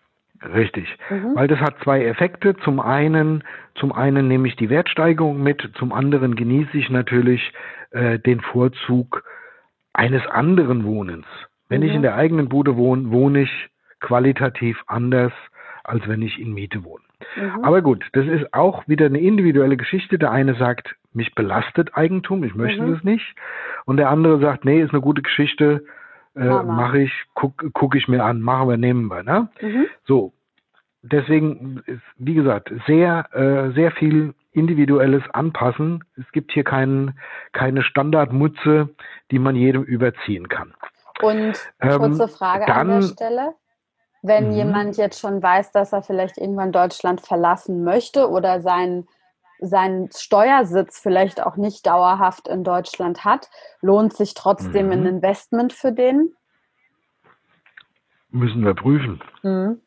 [0.52, 1.36] Richtig, mhm.
[1.36, 2.56] weil das hat zwei Effekte.
[2.58, 3.44] Zum einen,
[3.76, 7.54] zum einen nehme ich die Wertsteigerung mit, zum anderen genieße ich natürlich
[7.92, 9.24] äh, den Vorzug
[9.94, 11.26] eines anderen Wohnens.
[11.70, 11.88] Wenn mhm.
[11.88, 15.32] ich in der eigenen Bude wohne, wohne ich qualitativ anders,
[15.84, 17.04] als wenn ich in Miete wohne.
[17.38, 17.64] Mhm.
[17.64, 20.18] Aber gut, das ist auch wieder eine individuelle Geschichte.
[20.18, 22.94] Der eine sagt, mich belastet Eigentum, ich möchte mhm.
[22.94, 23.36] das nicht.
[23.86, 25.86] Und der andere sagt, nee, ist eine gute Geschichte,
[26.36, 29.24] äh, mache ich, gucke guck ich mir an, machen wir, nehmen wir.
[29.24, 29.50] Ne?
[29.62, 29.86] Mhm.
[30.06, 30.34] So,
[31.02, 36.04] deswegen ist, wie gesagt, sehr, äh, sehr viel individuelles Anpassen.
[36.18, 37.18] Es gibt hier kein,
[37.52, 38.90] keine Standardmütze,
[39.32, 40.74] die man jedem überziehen kann.
[41.22, 43.54] Und ähm, kurze Frage dann, an der Stelle.
[44.22, 44.54] Wenn mhm.
[44.54, 49.08] jemand jetzt schon weiß, dass er vielleicht irgendwann Deutschland verlassen möchte oder seinen
[49.66, 53.50] seinen Steuersitz vielleicht auch nicht dauerhaft in Deutschland hat,
[53.82, 54.92] lohnt sich trotzdem mhm.
[54.92, 56.34] ein Investment für den?
[58.30, 59.22] Müssen wir prüfen.
[59.44, 59.82] Mhm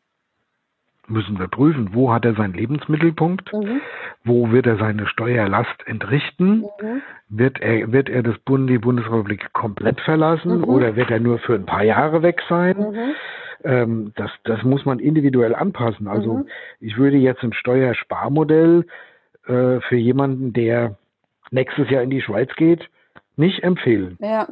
[1.07, 3.81] müssen wir prüfen, wo hat er seinen Lebensmittelpunkt, mhm.
[4.23, 7.01] wo wird er seine Steuerlast entrichten, mhm.
[7.29, 10.63] wird, er, wird er das Bund, die Bundesrepublik komplett verlassen mhm.
[10.65, 12.77] oder wird er nur für ein paar Jahre weg sein.
[12.77, 13.13] Mhm.
[13.63, 16.07] Ähm, das, das muss man individuell anpassen.
[16.07, 16.47] Also mhm.
[16.79, 18.85] ich würde jetzt ein Steuersparmodell
[19.47, 20.97] äh, für jemanden, der
[21.51, 22.89] nächstes Jahr in die Schweiz geht,
[23.35, 24.17] nicht empfehlen.
[24.19, 24.47] Ja.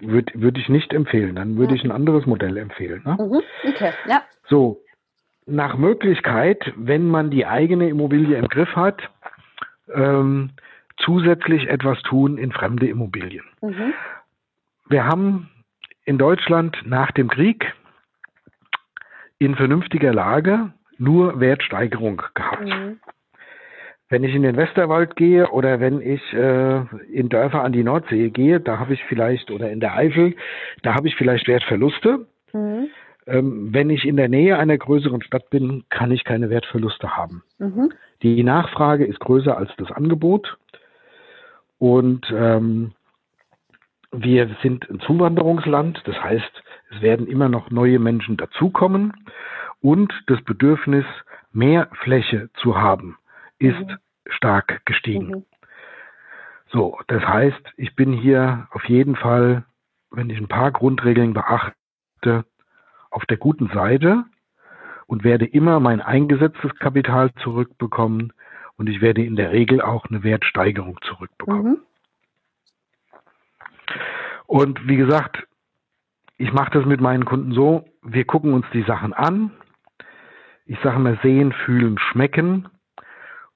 [0.00, 1.36] Würde würd ich nicht empfehlen.
[1.36, 1.80] Dann würde ja.
[1.80, 3.02] ich ein anderes Modell empfehlen.
[3.04, 3.16] Ne?
[3.18, 3.42] Mhm.
[3.68, 4.22] Okay, ja.
[4.48, 4.80] So,
[5.46, 9.02] nach Möglichkeit, wenn man die eigene Immobilie im Griff hat,
[9.92, 10.50] ähm,
[10.98, 13.44] zusätzlich etwas tun in fremde Immobilien.
[13.60, 13.94] Mhm.
[14.88, 15.50] Wir haben
[16.04, 17.72] in Deutschland nach dem Krieg
[19.38, 22.68] in vernünftiger Lage nur Wertsteigerung gehabt.
[22.68, 23.00] Mhm.
[24.12, 28.28] Wenn ich in den Westerwald gehe oder wenn ich äh, in Dörfer an die Nordsee
[28.28, 30.36] gehe, da habe ich vielleicht, oder in der Eifel,
[30.82, 32.26] da habe ich vielleicht Wertverluste.
[32.52, 32.88] Mhm.
[33.26, 37.42] Ähm, wenn ich in der Nähe einer größeren Stadt bin, kann ich keine Wertverluste haben.
[37.58, 37.90] Mhm.
[38.22, 40.58] Die Nachfrage ist größer als das Angebot.
[41.78, 42.92] Und ähm,
[44.10, 49.14] wir sind ein Zuwanderungsland, das heißt, es werden immer noch neue Menschen dazukommen.
[49.80, 51.06] und das Bedürfnis,
[51.50, 53.16] mehr Fläche zu haben,
[53.58, 53.96] ist mhm.
[54.28, 55.28] Stark gestiegen.
[55.28, 55.44] Mhm.
[56.68, 59.64] So, das heißt, ich bin hier auf jeden Fall,
[60.10, 62.44] wenn ich ein paar Grundregeln beachte,
[63.10, 64.24] auf der guten Seite
[65.06, 68.32] und werde immer mein eingesetztes Kapital zurückbekommen
[68.76, 71.72] und ich werde in der Regel auch eine Wertsteigerung zurückbekommen.
[71.72, 71.82] Mhm.
[74.46, 75.46] Und wie gesagt,
[76.38, 79.52] ich mache das mit meinen Kunden so, wir gucken uns die Sachen an.
[80.64, 82.68] Ich sage mal sehen, fühlen, schmecken.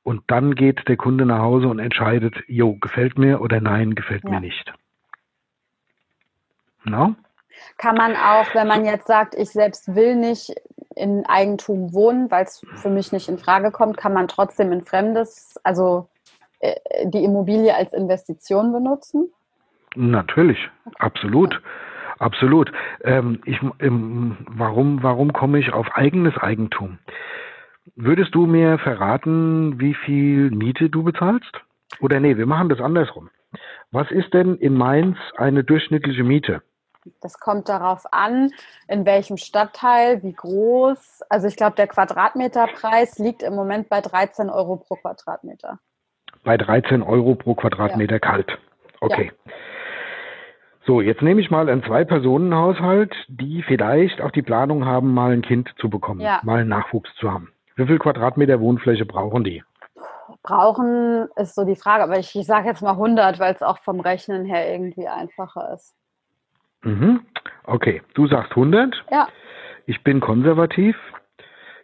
[0.07, 4.23] Und dann geht der Kunde nach Hause und entscheidet, jo, gefällt mir oder nein, gefällt
[4.23, 4.31] ja.
[4.31, 4.73] mir nicht.
[6.85, 7.17] No?
[7.77, 10.55] Kann man auch, wenn man jetzt sagt, ich selbst will nicht
[10.95, 14.85] in Eigentum wohnen, weil es für mich nicht in Frage kommt, kann man trotzdem in
[14.85, 16.09] Fremdes, also
[16.61, 16.77] äh,
[17.07, 19.33] die Immobilie als Investition benutzen?
[19.97, 20.71] Natürlich,
[21.01, 21.61] absolut.
[22.19, 22.71] Absolut.
[23.03, 26.99] Ähm, ich, ähm, warum, warum komme ich auf eigenes Eigentum?
[27.95, 31.61] Würdest du mir verraten, wie viel Miete du bezahlst?
[32.01, 33.31] Oder nee, wir machen das andersrum.
[33.93, 36.63] Was ist denn in Mainz eine durchschnittliche Miete?
[37.21, 38.51] Das kommt darauf an,
[38.89, 41.23] in welchem Stadtteil, wie groß.
[41.29, 45.79] Also ich glaube, der Quadratmeterpreis liegt im Moment bei 13 Euro pro Quadratmeter.
[46.43, 48.19] Bei 13 Euro pro Quadratmeter ja.
[48.19, 48.59] kalt.
[49.01, 49.31] Okay.
[49.47, 49.53] Ja.
[50.85, 55.43] So, jetzt nehme ich mal einen Zwei-Personen-Haushalt, die vielleicht auch die Planung haben, mal ein
[55.43, 56.41] Kind zu bekommen, ja.
[56.45, 57.53] mal einen Nachwuchs zu haben.
[57.77, 59.63] Wie viel Quadratmeter Wohnfläche brauchen die?
[60.43, 63.79] Brauchen ist so die Frage, aber ich, ich sage jetzt mal 100, weil es auch
[63.79, 65.95] vom Rechnen her irgendwie einfacher ist.
[66.83, 67.21] Mhm.
[67.65, 69.05] Okay, du sagst 100.
[69.11, 69.29] Ja.
[69.87, 70.97] Ich bin konservativ.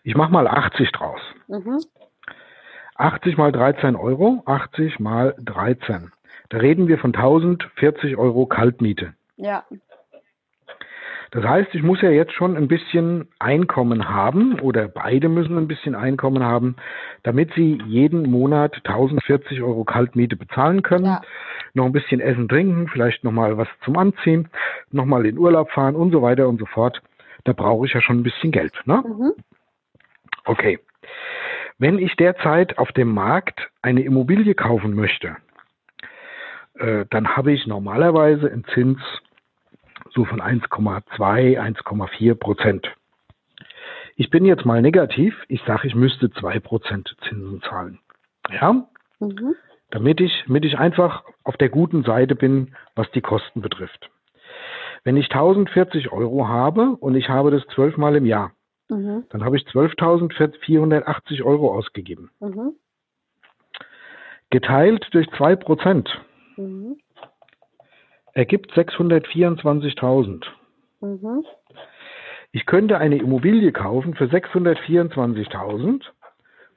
[0.03, 1.21] Ich mache mal 80 draus.
[1.47, 1.81] Mhm.
[2.95, 6.13] 80 mal 13 Euro, 80 mal 13.
[6.49, 9.15] Da reden wir von 1040 Euro Kaltmiete.
[9.37, 9.65] Ja.
[11.33, 15.67] Das heißt, ich muss ja jetzt schon ein bisschen Einkommen haben oder beide müssen ein
[15.67, 16.77] bisschen Einkommen haben,
[17.23, 21.07] damit sie jeden Monat 1040 Euro Kaltmiete bezahlen können.
[21.07, 21.23] Ja.
[21.73, 24.51] Noch ein bisschen essen, trinken, vielleicht nochmal was zum Anziehen,
[24.91, 27.01] nochmal in Urlaub fahren und so weiter und so fort.
[27.45, 28.75] Da brauche ich ja schon ein bisschen Geld.
[28.85, 29.03] Ne?
[29.03, 29.33] Mhm.
[30.45, 30.81] Okay.
[31.79, 35.39] Wenn ich derzeit auf dem Markt eine Immobilie kaufen möchte,
[36.79, 39.01] äh, dann habe ich normalerweise einen Zins
[40.15, 42.87] so von 1,2, 1,4 Prozent.
[44.17, 45.35] Ich bin jetzt mal negativ.
[45.49, 47.99] Ich sage, ich müsste 2 Prozent Zinsen zahlen.
[48.51, 48.87] Ja?
[49.21, 49.55] Mhm.
[49.91, 54.11] Damit ich, damit ich einfach auf der guten Seite bin, was die Kosten betrifft.
[55.05, 58.53] Wenn ich 1040 Euro habe und ich habe das zwölfmal im Jahr,
[58.89, 59.25] mhm.
[59.31, 62.31] dann habe ich 12.480 Euro ausgegeben.
[62.41, 62.75] Mhm.
[64.51, 66.21] Geteilt durch 2 Prozent
[66.57, 66.97] mhm
[68.33, 70.45] ergibt 624.000.
[71.01, 71.45] Mhm.
[72.53, 76.03] Ich könnte eine Immobilie kaufen für 624.000,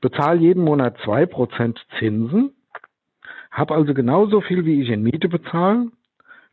[0.01, 2.55] bezahle jeden Monat 2% Zinsen,
[3.51, 5.91] habe also genauso viel, wie ich in Miete bezahle,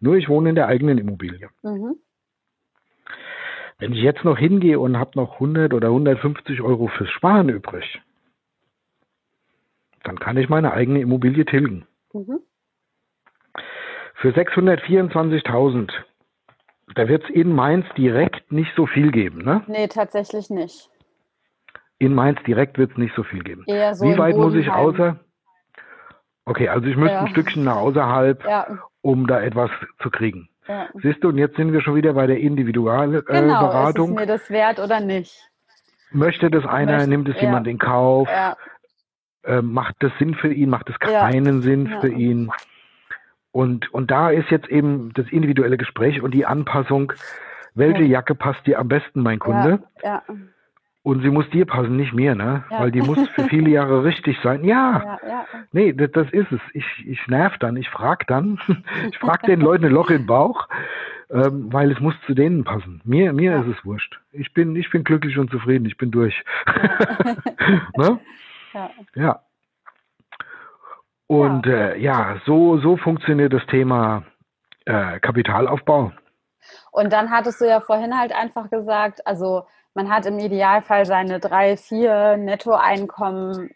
[0.01, 1.49] nur ich wohne in der eigenen Immobilie.
[1.63, 1.97] Mhm.
[3.79, 8.01] Wenn ich jetzt noch hingehe und habe noch 100 oder 150 Euro fürs Sparen übrig,
[10.05, 11.87] dann kann ich meine eigene Immobilie tilgen.
[12.13, 12.41] Mhm.
[14.23, 15.91] Für 624.000,
[16.95, 19.65] da wird es in Mainz direkt nicht so viel geben, ne?
[19.67, 20.91] Nee, tatsächlich nicht.
[21.99, 23.65] In Mainz direkt wird es nicht so viel geben.
[23.67, 25.19] Eher so Wie weit muss ich außer?
[26.45, 27.23] Okay, also ich müsste ja.
[27.23, 28.79] ein Stückchen nach außerhalb, ja.
[29.01, 30.49] um da etwas zu kriegen.
[30.69, 30.87] Ja.
[31.03, 33.35] Siehst du, und jetzt sind wir schon wieder bei der Individualberatung.
[33.35, 34.05] Äh, genau, Beratung.
[34.11, 35.51] ist es mir das wert oder nicht?
[36.13, 38.29] Möchte das einer, Möchte, nimmt es jemand in Kauf?
[39.43, 40.71] Äh, macht das Sinn für ihn?
[40.71, 42.53] Macht es keinen Sinn für ihn?
[43.53, 47.13] Und, und da ist jetzt eben das individuelle Gespräch und die Anpassung,
[47.75, 49.83] welche Jacke passt dir am besten, mein Kunde?
[50.03, 50.35] Ja, ja.
[51.05, 52.65] Und sie muss dir passen, nicht mir, ne?
[52.71, 52.81] Ja.
[52.81, 54.65] Weil die muss für viele Jahre richtig sein.
[54.65, 55.47] Ja, ja, ja.
[55.73, 56.61] nee, das, das, ist es.
[56.75, 58.61] Ich, ich nerv dann, ich frag dann.
[59.11, 60.69] ich frag den Leuten ein Loch im Bauch,
[61.31, 63.01] ähm, weil es muss zu denen passen.
[63.05, 64.21] Mir, mir ist es wurscht.
[64.31, 66.41] Ich bin, ich bin glücklich und zufrieden, ich bin durch.
[67.97, 68.21] ne?
[69.15, 69.41] Ja.
[71.33, 74.25] Und ja, äh, ja so, so funktioniert das Thema
[74.85, 76.13] äh, Kapitalaufbau.
[76.91, 79.63] Und dann hattest du ja vorhin halt einfach gesagt, also
[79.95, 83.71] man hat im Idealfall seine drei, vier Nettoeinkommen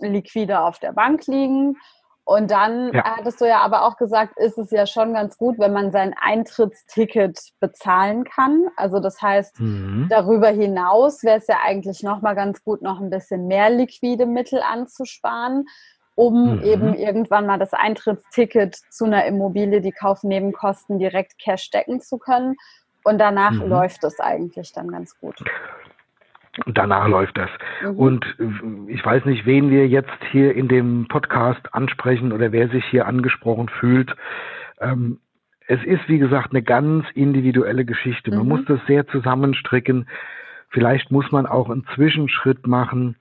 [0.00, 1.76] liquide auf der Bank liegen.
[2.24, 3.04] Und dann ja.
[3.04, 6.16] hattest du ja aber auch gesagt, ist es ja schon ganz gut, wenn man sein
[6.20, 8.66] Eintrittsticket bezahlen kann.
[8.76, 10.08] Also das heißt, mhm.
[10.10, 14.60] darüber hinaus wäre es ja eigentlich nochmal ganz gut, noch ein bisschen mehr liquide Mittel
[14.62, 15.64] anzusparen
[16.18, 16.62] um mhm.
[16.64, 22.56] eben irgendwann mal das Eintrittsticket zu einer Immobilie, die Kaufnebenkosten direkt Cash decken zu können.
[23.04, 23.68] Und danach mhm.
[23.68, 25.36] läuft es eigentlich dann ganz gut.
[26.66, 27.50] Und danach läuft das.
[27.82, 27.96] Mhm.
[27.96, 32.68] Und äh, ich weiß nicht, wen wir jetzt hier in dem Podcast ansprechen oder wer
[32.68, 34.12] sich hier angesprochen fühlt.
[34.80, 35.20] Ähm,
[35.68, 38.32] es ist, wie gesagt, eine ganz individuelle Geschichte.
[38.32, 38.48] Man mhm.
[38.48, 40.08] muss das sehr zusammenstricken.
[40.70, 43.14] Vielleicht muss man auch einen Zwischenschritt machen.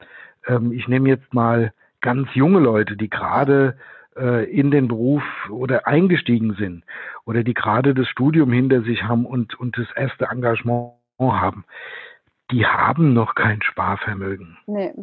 [0.48, 1.74] Ähm, ich nehme jetzt mal
[2.08, 3.78] ganz junge Leute, die gerade
[4.16, 6.86] äh, in den Beruf oder eingestiegen sind
[7.26, 11.66] oder die gerade das Studium hinter sich haben und, und das erste Engagement haben.
[12.50, 14.58] Die haben noch kein Sparvermögen.
[14.68, 14.94] Nee.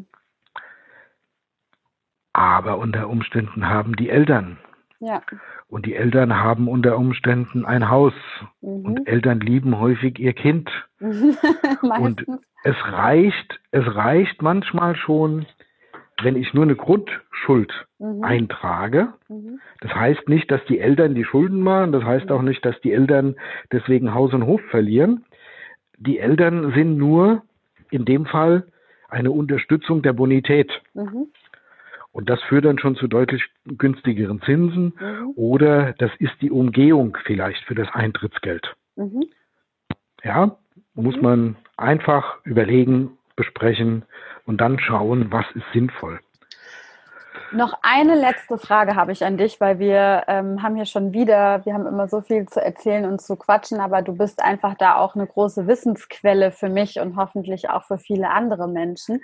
[2.33, 4.57] Aber unter Umständen haben die Eltern.
[4.99, 5.21] Ja.
[5.69, 8.15] Und die Eltern haben unter Umständen ein Haus.
[8.63, 8.87] Mhm.
[8.87, 10.71] Und Eltern lieben häufig ihr Kind.
[10.99, 12.25] und
[12.63, 15.45] es reicht, es reicht manchmal schon,
[16.23, 18.23] wenn ich nur eine Grundschuld mhm.
[18.23, 19.15] eintrage.
[19.29, 19.61] Mhm.
[19.81, 21.93] Das heißt nicht, dass die Eltern die Schulden machen.
[21.93, 23.37] Das heißt auch nicht, dass die Eltern
[23.73, 25.25] deswegen Haus und Hof verlieren.
[25.99, 27.43] Die Eltern sind nur
[27.91, 28.67] in dem Fall
[29.09, 30.71] eine Unterstützung der Bonität.
[30.95, 31.29] Mhm.
[32.13, 35.33] Und das führt dann schon zu deutlich günstigeren Zinsen mhm.
[35.35, 38.75] oder das ist die Umgehung vielleicht für das Eintrittsgeld.
[38.95, 39.25] Mhm.
[40.23, 40.57] Ja,
[40.95, 41.23] muss mhm.
[41.23, 44.05] man einfach überlegen, besprechen
[44.47, 46.21] und dann schauen, was ist sinnvoll.
[47.53, 51.65] Noch eine letzte Frage habe ich an dich, weil wir ähm, haben hier schon wieder,
[51.65, 54.97] wir haben immer so viel zu erzählen und zu quatschen, aber du bist einfach da
[54.97, 59.21] auch eine große Wissensquelle für mich und hoffentlich auch für viele andere Menschen.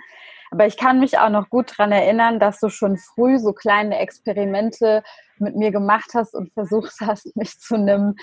[0.51, 3.97] Aber ich kann mich auch noch gut daran erinnern, dass du schon früh so kleine
[3.99, 5.01] Experimente
[5.37, 8.15] mit mir gemacht hast und versucht hast, mich zu einem,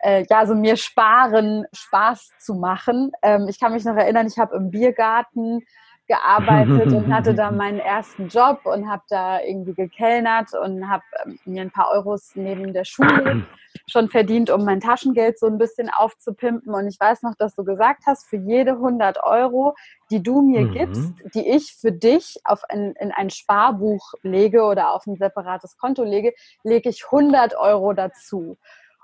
[0.00, 3.12] äh, ja, so mir sparen, Spaß zu machen.
[3.22, 5.64] Ähm, ich kann mich noch erinnern, ich habe im Biergarten
[6.06, 11.38] gearbeitet und hatte da meinen ersten Job und habe da irgendwie gekellnert und habe ähm,
[11.44, 13.44] mir ein paar Euros neben der Schule
[13.90, 16.72] schon verdient, um mein Taschengeld so ein bisschen aufzupimpen.
[16.74, 19.74] Und ich weiß noch, dass du gesagt hast, für jede 100 Euro,
[20.10, 20.72] die du mir mhm.
[20.72, 25.76] gibst, die ich für dich auf ein, in ein Sparbuch lege oder auf ein separates
[25.76, 28.56] Konto lege, lege ich 100 Euro dazu.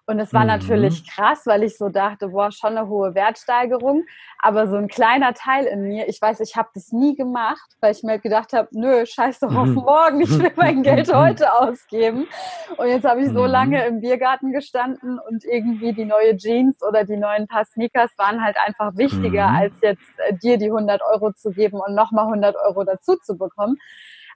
[0.07, 0.49] Und es war mhm.
[0.49, 4.05] natürlich krass, weil ich so dachte, boah, schon eine hohe Wertsteigerung.
[4.39, 7.93] Aber so ein kleiner Teil in mir, ich weiß, ich habe das nie gemacht, weil
[7.93, 9.75] ich mir halt gedacht habe, nö, scheiß doch auf mhm.
[9.75, 12.27] morgen, ich will mein Geld heute ausgeben.
[12.77, 13.51] Und jetzt habe ich so mhm.
[13.51, 18.43] lange im Biergarten gestanden und irgendwie die neue Jeans oder die neuen paar Sneakers waren
[18.43, 19.57] halt einfach wichtiger, mhm.
[19.57, 23.39] als jetzt äh, dir die 100 Euro zu geben und nochmal 100 Euro dazu zu
[23.39, 23.79] bekommen.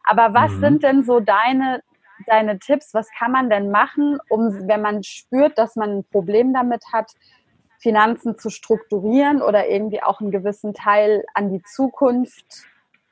[0.04, 0.60] Aber was mhm.
[0.60, 1.82] sind denn so deine
[2.26, 2.94] deine Tipps?
[2.94, 7.12] Was kann man denn machen, um, wenn man spürt, dass man ein Problem damit hat,
[7.78, 12.64] Finanzen zu strukturieren oder irgendwie auch einen gewissen Teil an die Zukunft,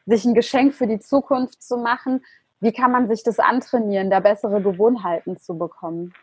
[0.07, 2.25] sich ein Geschenk für die Zukunft zu machen?
[2.61, 6.15] Wie kann man sich das antrainieren, da bessere Gewohnheiten zu bekommen?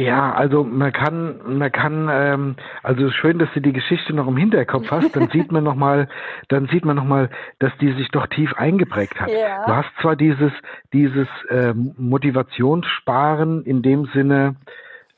[0.00, 4.36] Ja, also man kann, man kann, ähm, also schön, dass du die Geschichte noch im
[4.36, 5.14] Hinterkopf hast.
[5.14, 6.08] Dann sieht man noch mal,
[6.48, 7.28] dann sieht man noch mal,
[7.58, 9.28] dass die sich doch tief eingeprägt hat.
[9.30, 9.66] Ja.
[9.66, 10.52] Du hast zwar dieses,
[10.92, 14.56] dieses äh, Motivationssparen in dem Sinne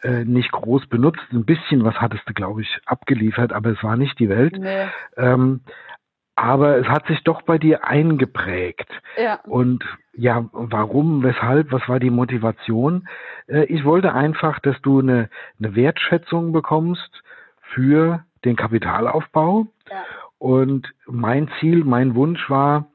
[0.03, 1.23] äh, nicht groß benutzt.
[1.33, 4.57] Ein bisschen was hattest du, glaube ich, abgeliefert, aber es war nicht die Welt.
[4.59, 4.87] Nee.
[5.17, 5.61] Ähm,
[6.35, 8.89] aber es hat sich doch bei dir eingeprägt.
[9.17, 9.41] Ja.
[9.45, 9.85] Und
[10.15, 13.09] ja, warum, weshalb, was war die Motivation?
[13.47, 15.29] Äh, ich wollte einfach, dass du eine,
[15.59, 17.23] eine Wertschätzung bekommst
[17.75, 19.67] für den Kapitalaufbau.
[19.91, 20.05] Ja.
[20.39, 22.87] Und mein Ziel, mein Wunsch war,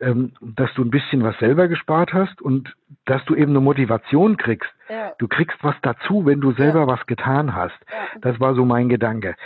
[0.00, 4.36] ähm, dass du ein bisschen was selber gespart hast und dass du eben eine Motivation
[4.36, 4.70] kriegst.
[4.88, 5.12] Ja.
[5.18, 6.86] Du kriegst was dazu, wenn du selber ja.
[6.86, 7.76] was getan hast.
[8.20, 9.36] Das war so mein Gedanke.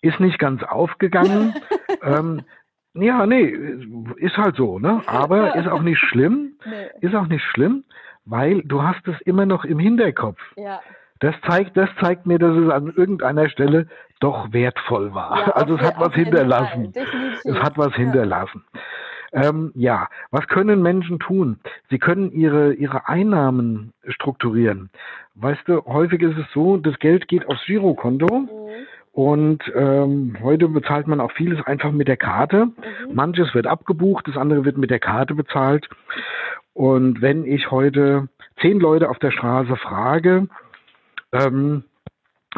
[0.00, 1.54] Ist nicht ganz aufgegangen.
[2.02, 2.42] ähm,
[2.94, 3.54] ja, nee,
[4.16, 5.02] ist halt so, ne?
[5.06, 6.46] Aber ist auch nicht schlimm.
[6.66, 6.90] Nee.
[7.00, 7.84] Ist auch nicht schlimm,
[8.26, 10.38] weil du hast es immer noch im Hinterkopf.
[10.56, 10.80] Ja.
[11.20, 13.86] Das zeigt, das zeigt mir, dass es an irgendeiner Stelle
[14.20, 15.38] doch wertvoll war.
[15.38, 16.92] Ja, also es hat was hinterlassen.
[17.44, 18.62] Es hat was hinterlassen.
[19.32, 21.60] Ähm, ja, was können Menschen tun?
[21.88, 24.90] Sie können ihre, ihre Einnahmen strukturieren.
[25.34, 28.40] Weißt du, häufig ist es so, das Geld geht aufs Girokonto.
[28.40, 28.59] Mhm
[29.12, 32.66] und ähm, heute bezahlt man auch vieles einfach mit der Karte.
[32.66, 32.74] Mhm.
[33.14, 35.88] Manches wird abgebucht, das andere wird mit der Karte bezahlt.
[36.74, 38.28] Und wenn ich heute
[38.60, 40.48] zehn Leute auf der Straße frage,
[41.32, 41.84] ähm,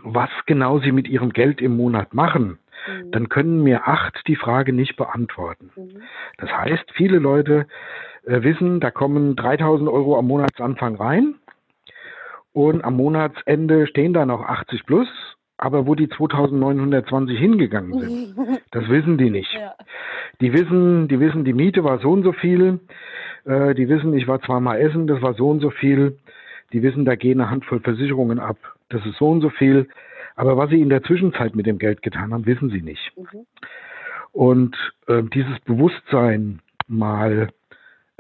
[0.03, 3.11] was genau sie mit ihrem Geld im Monat machen, mhm.
[3.13, 5.71] dann können mir acht die Frage nicht beantworten.
[5.75, 6.03] Mhm.
[6.37, 7.67] Das heißt, viele Leute
[8.27, 11.35] äh, wissen, da kommen 3000 Euro am Monatsanfang rein
[12.53, 15.09] und am Monatsende stehen da noch 80 plus
[15.63, 19.53] aber wo die 2920 hingegangen sind, das wissen die nicht.
[19.55, 19.75] Ja.
[20.41, 22.81] Die wissen, die wissen, die Miete war so und so viel.
[23.45, 26.19] Äh, die wissen, ich war zweimal essen, das war so und so viel.
[26.73, 28.57] Die wissen, da gehen eine Handvoll Versicherungen ab,
[28.89, 29.87] das ist so und so viel.
[30.35, 33.13] Aber was sie in der Zwischenzeit mit dem Geld getan haben, wissen sie nicht.
[33.17, 33.47] Mhm.
[34.33, 34.77] Und
[35.07, 37.51] äh, dieses Bewusstsein mal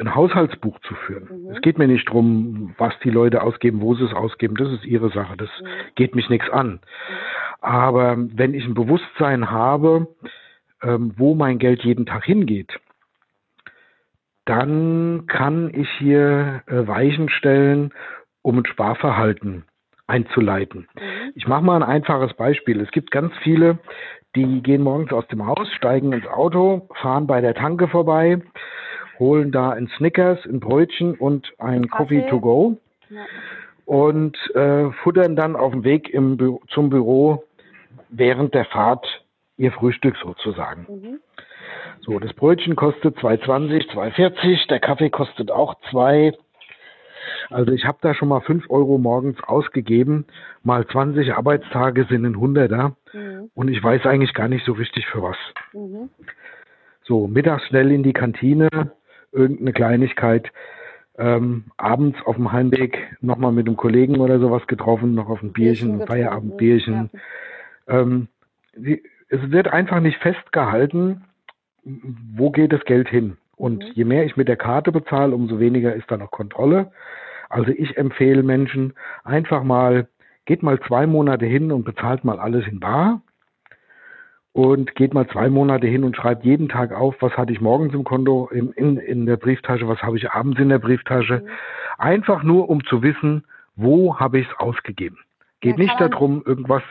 [0.02, 1.44] ein Haushaltsbuch zu führen.
[1.44, 1.50] Mhm.
[1.50, 4.56] Es geht mir nicht darum, was die Leute ausgeben, wo sie es ausgeben.
[4.56, 5.36] Das ist ihre Sache.
[5.36, 5.66] Das mhm.
[5.94, 6.80] geht mich nichts an.
[7.60, 10.08] Aber wenn ich ein Bewusstsein habe,
[10.82, 12.78] ähm, wo mein Geld jeden Tag hingeht,
[14.44, 17.92] dann kann ich hier äh, Weichen stellen,
[18.42, 19.64] um ein Sparverhalten
[20.08, 20.88] einzuleiten.
[20.94, 21.32] Mhm.
[21.36, 22.80] Ich mache mal ein einfaches Beispiel.
[22.80, 23.78] Es gibt ganz viele,
[24.34, 28.42] die gehen morgens aus dem Haus, steigen ins Auto, fahren bei der Tanke vorbei,
[29.18, 32.20] holen da ein Snickers, ein Brötchen und ein Kaffee.
[32.20, 32.78] Coffee to go
[33.10, 33.24] ja.
[33.84, 37.44] und äh, futtern dann auf dem Weg Bü zum Büro
[38.08, 39.06] während der Fahrt
[39.56, 40.86] ihr Frühstück sozusagen.
[40.88, 41.20] Mhm.
[42.04, 46.32] So, das Brötchen kostet 2,20, 2,40, der Kaffee kostet auch 2.
[47.50, 50.26] Also ich habe da schon mal 5 Euro morgens ausgegeben,
[50.62, 53.50] mal 20 Arbeitstage sind ein Hunderter mhm.
[53.54, 55.36] und ich weiß eigentlich gar nicht so richtig für was.
[55.72, 56.10] Mhm.
[57.04, 58.68] So, mittags schnell in die Kantine,
[59.32, 60.52] irgendeine Kleinigkeit,
[61.18, 65.52] ähm, abends auf dem Heimweg nochmal mit einem Kollegen oder sowas getroffen, noch auf ein
[65.52, 67.10] Bierchen, ein Feierabendbierchen.
[67.86, 68.00] Ja.
[68.00, 68.28] Ähm,
[68.74, 71.24] es wird einfach nicht festgehalten,
[71.84, 73.36] wo geht das Geld hin.
[73.56, 73.90] Und mhm.
[73.94, 76.92] je mehr ich mit der Karte bezahle, umso weniger ist da noch Kontrolle.
[77.48, 78.94] Also ich empfehle Menschen
[79.24, 80.08] einfach mal,
[80.46, 83.20] geht mal zwei Monate hin und bezahlt mal alles in Bar
[84.52, 87.94] und geht mal zwei Monate hin und schreibt jeden Tag auf, was hatte ich morgens
[87.94, 91.40] im Konto, in, in, in der Brieftasche, was habe ich abends in der Brieftasche.
[91.40, 91.48] Mhm.
[91.98, 93.44] Einfach nur, um zu wissen,
[93.76, 95.18] wo habe ich es ausgegeben.
[95.60, 96.82] Geht nicht darum, irgendwas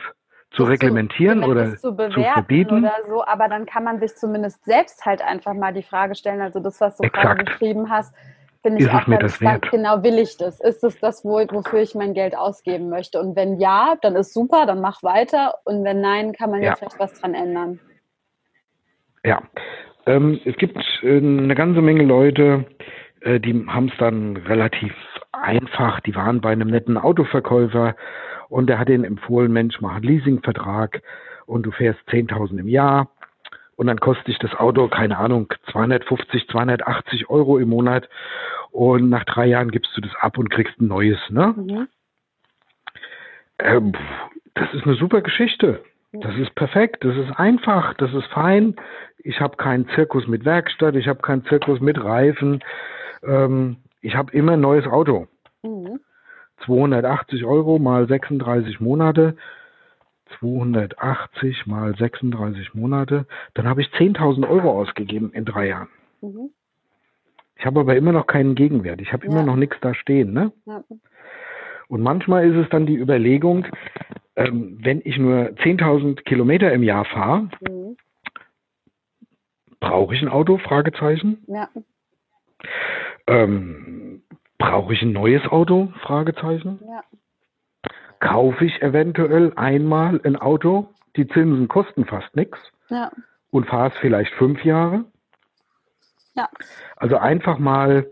[0.50, 2.78] zu reglementieren zu, oder zu, zu, verbieten.
[2.78, 6.40] Oder so, aber dann kann man sich zumindest selbst halt einfach mal die Frage stellen,
[6.40, 7.22] also das, was du Exakt.
[7.22, 8.14] gerade beschrieben hast,
[8.62, 9.70] finde ich ist auch ganz spannend.
[9.70, 10.60] Genau, will ich das?
[10.60, 13.20] Ist es das, wo, wofür ich mein Geld ausgeben möchte?
[13.20, 15.56] Und wenn ja, dann ist super, dann mach weiter.
[15.64, 17.80] Und wenn nein, kann man ja, ja vielleicht was dran ändern.
[19.24, 19.42] Ja,
[20.06, 22.64] ähm, es gibt äh, eine ganze Menge Leute,
[23.20, 24.94] äh, die haben es dann relativ
[25.32, 26.00] einfach.
[26.00, 27.94] Die waren bei einem netten Autoverkäufer
[28.48, 31.02] und der hat ihnen empfohlen, Mensch, mach einen Leasingvertrag
[31.46, 33.10] und du fährst 10.000 im Jahr
[33.76, 38.08] und dann kostet dich das Auto, keine Ahnung, 250, 280 Euro im Monat
[38.70, 41.18] und nach drei Jahren gibst du das ab und kriegst ein neues.
[41.30, 41.54] Ne?
[41.56, 41.88] Mhm.
[43.58, 43.92] Ähm,
[44.54, 45.82] das ist eine super Geschichte.
[46.14, 48.76] Das ist perfekt, das ist einfach, das ist fein.
[49.16, 52.62] Ich habe keinen Zirkus mit Werkstatt, ich habe keinen Zirkus mit Reifen.
[53.22, 55.26] Ähm, ich habe immer ein neues Auto.
[55.62, 56.00] Mhm.
[56.66, 59.36] 280 Euro mal 36 Monate
[60.38, 65.88] 280 mal 36 Monate, dann habe ich 10.000 Euro ausgegeben in drei Jahren.
[66.20, 66.50] Mhm.
[67.56, 69.00] Ich habe aber immer noch keinen Gegenwert.
[69.00, 69.32] Ich habe ja.
[69.32, 70.32] immer noch nichts da stehen.
[70.32, 70.52] Ne?
[70.66, 70.82] Ja.
[71.88, 73.66] Und manchmal ist es dann die Überlegung,
[74.36, 77.96] ähm, wenn ich nur 10.000 Kilometer im Jahr fahre, mhm.
[79.78, 80.58] brauche ich ein Auto?
[80.58, 81.44] Fragezeichen.
[81.46, 81.68] Ja.
[83.26, 84.22] Ähm,
[84.58, 85.92] brauche ich ein neues Auto?
[86.02, 86.80] Fragezeichen.
[86.86, 87.02] Ja
[88.22, 92.56] kaufe ich eventuell einmal ein Auto, die Zinsen kosten fast nichts
[92.88, 93.10] ja.
[93.50, 95.04] und fahre es vielleicht fünf Jahre.
[96.34, 96.48] Ja.
[96.96, 98.08] Also einfach mal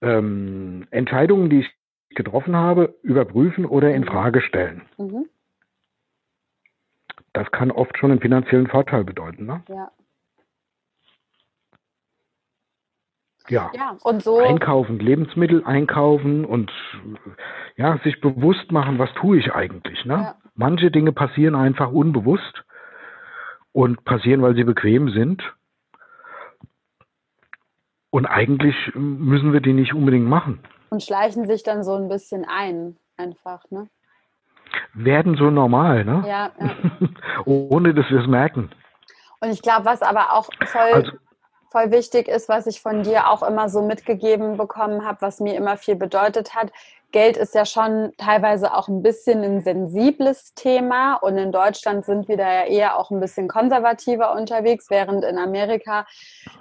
[0.00, 1.70] ähm, Entscheidungen, die ich
[2.10, 4.06] getroffen habe, überprüfen oder in mhm.
[4.06, 4.82] Frage stellen.
[4.96, 5.26] Mhm.
[7.34, 9.44] Das kann oft schon einen finanziellen Vorteil bedeuten.
[9.44, 9.62] Ne?
[9.68, 9.92] Ja.
[13.48, 13.70] Ja.
[13.74, 14.38] ja, und so.
[14.40, 16.70] Einkaufen, Lebensmittel einkaufen und
[17.76, 20.04] ja, sich bewusst machen, was tue ich eigentlich.
[20.04, 20.14] Ne?
[20.14, 20.34] Ja.
[20.54, 22.64] Manche Dinge passieren einfach unbewusst
[23.72, 25.42] und passieren, weil sie bequem sind.
[28.10, 30.60] Und eigentlich müssen wir die nicht unbedingt machen.
[30.90, 33.88] Und schleichen sich dann so ein bisschen ein, einfach, ne?
[34.94, 36.24] Werden so normal, ne?
[36.26, 36.50] Ja.
[36.58, 36.70] ja.
[37.44, 38.70] Ohne dass wir es merken.
[39.40, 40.92] Und ich glaube, was aber auch voll.
[40.92, 41.12] Also,
[41.70, 45.54] voll wichtig ist, was ich von dir auch immer so mitgegeben bekommen habe, was mir
[45.54, 46.70] immer viel bedeutet hat.
[47.10, 52.28] Geld ist ja schon teilweise auch ein bisschen ein sensibles Thema und in Deutschland sind
[52.28, 56.06] wir da ja eher auch ein bisschen konservativer unterwegs, während in Amerika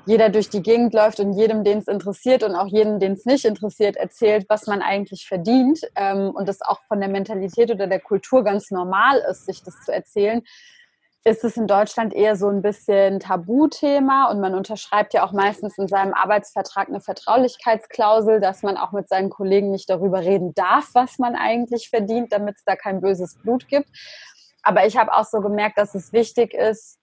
[0.06, 3.26] jeder durch die Gegend läuft und jedem, den es interessiert und auch jedem, den es
[3.26, 7.88] nicht interessiert, erzählt, was man eigentlich verdient ähm, und das auch von der Mentalität oder
[7.88, 10.44] der Kultur ganz normal ist, sich das zu erzählen
[11.23, 15.77] ist es in Deutschland eher so ein bisschen Tabuthema und man unterschreibt ja auch meistens
[15.77, 20.89] in seinem Arbeitsvertrag eine Vertraulichkeitsklausel, dass man auch mit seinen Kollegen nicht darüber reden darf,
[20.94, 23.89] was man eigentlich verdient, damit es da kein böses Blut gibt.
[24.64, 26.98] Aber ich habe auch so gemerkt, dass es wichtig ist,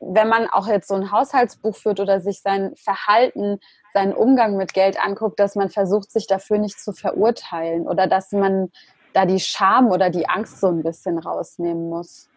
[0.00, 3.58] wenn man auch jetzt so ein Haushaltsbuch führt oder sich sein Verhalten,
[3.92, 8.32] seinen Umgang mit Geld anguckt, dass man versucht, sich dafür nicht zu verurteilen oder dass
[8.32, 8.70] man
[9.14, 12.28] da die Scham oder die Angst so ein bisschen rausnehmen muss.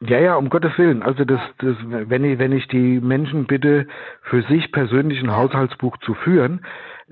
[0.00, 1.02] Ja, ja, um Gottes Willen.
[1.02, 3.86] Also das, das, wenn ich, wenn ich die Menschen bitte,
[4.22, 5.34] für sich persönlich ein.
[5.34, 6.64] Haushaltsbuch zu führen,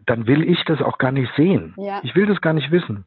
[0.06, 1.74] dann will ich das auch gar nicht sehen.
[1.76, 2.00] Ja.
[2.02, 3.04] Ich will das gar nicht wissen.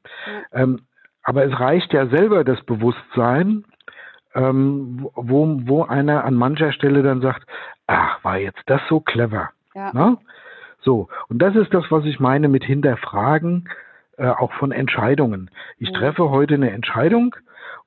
[0.54, 0.64] Ja.
[0.64, 0.82] Ähm,
[1.24, 3.66] aber es reicht ja selber das Bewusstsein,
[4.34, 7.46] ähm, wo, wo einer an mancher Stelle dann sagt,
[7.88, 9.50] ach, war jetzt das so clever.
[9.74, 9.92] Ja.
[9.94, 10.18] Na?
[10.82, 13.70] So, und das ist das, was ich meine mit hinterfragen,
[14.18, 15.50] äh, auch von Entscheidungen.
[15.80, 17.36] Ich treffe heute eine Entscheidung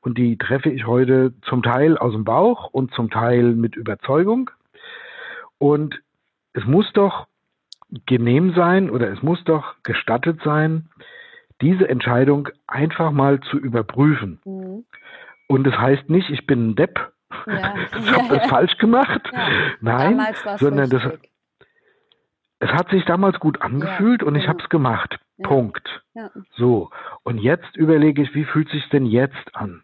[0.01, 4.51] und die treffe ich heute zum Teil aus dem Bauch und zum Teil mit Überzeugung.
[5.59, 6.01] Und
[6.53, 7.27] es muss doch
[8.07, 10.89] genehm sein oder es muss doch gestattet sein,
[11.61, 14.41] diese Entscheidung einfach mal zu überprüfen.
[14.45, 14.85] Mhm.
[15.49, 17.13] Und das heißt nicht, ich bin ein Depp,
[17.47, 17.75] ja.
[17.99, 19.23] ich habe das falsch gemacht.
[19.33, 19.49] Ja.
[19.81, 20.21] Nein,
[20.59, 21.03] sondern das,
[22.61, 24.55] es hat sich damals gut angefühlt ja, und ich genau.
[24.55, 25.19] habe es gemacht.
[25.37, 25.49] Ja.
[25.49, 26.03] Punkt.
[26.15, 26.31] Ja.
[26.57, 26.91] So.
[27.23, 29.83] Und jetzt überlege ich, wie fühlt sich denn jetzt an?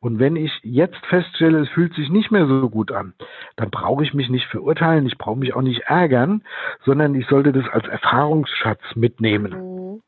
[0.00, 3.14] Und wenn ich jetzt feststelle, es fühlt sich nicht mehr so gut an,
[3.56, 6.42] dann brauche ich mich nicht verurteilen, ich brauche mich auch nicht ärgern,
[6.84, 9.52] sondern ich sollte das als Erfahrungsschatz mitnehmen.
[9.52, 10.02] Mhm.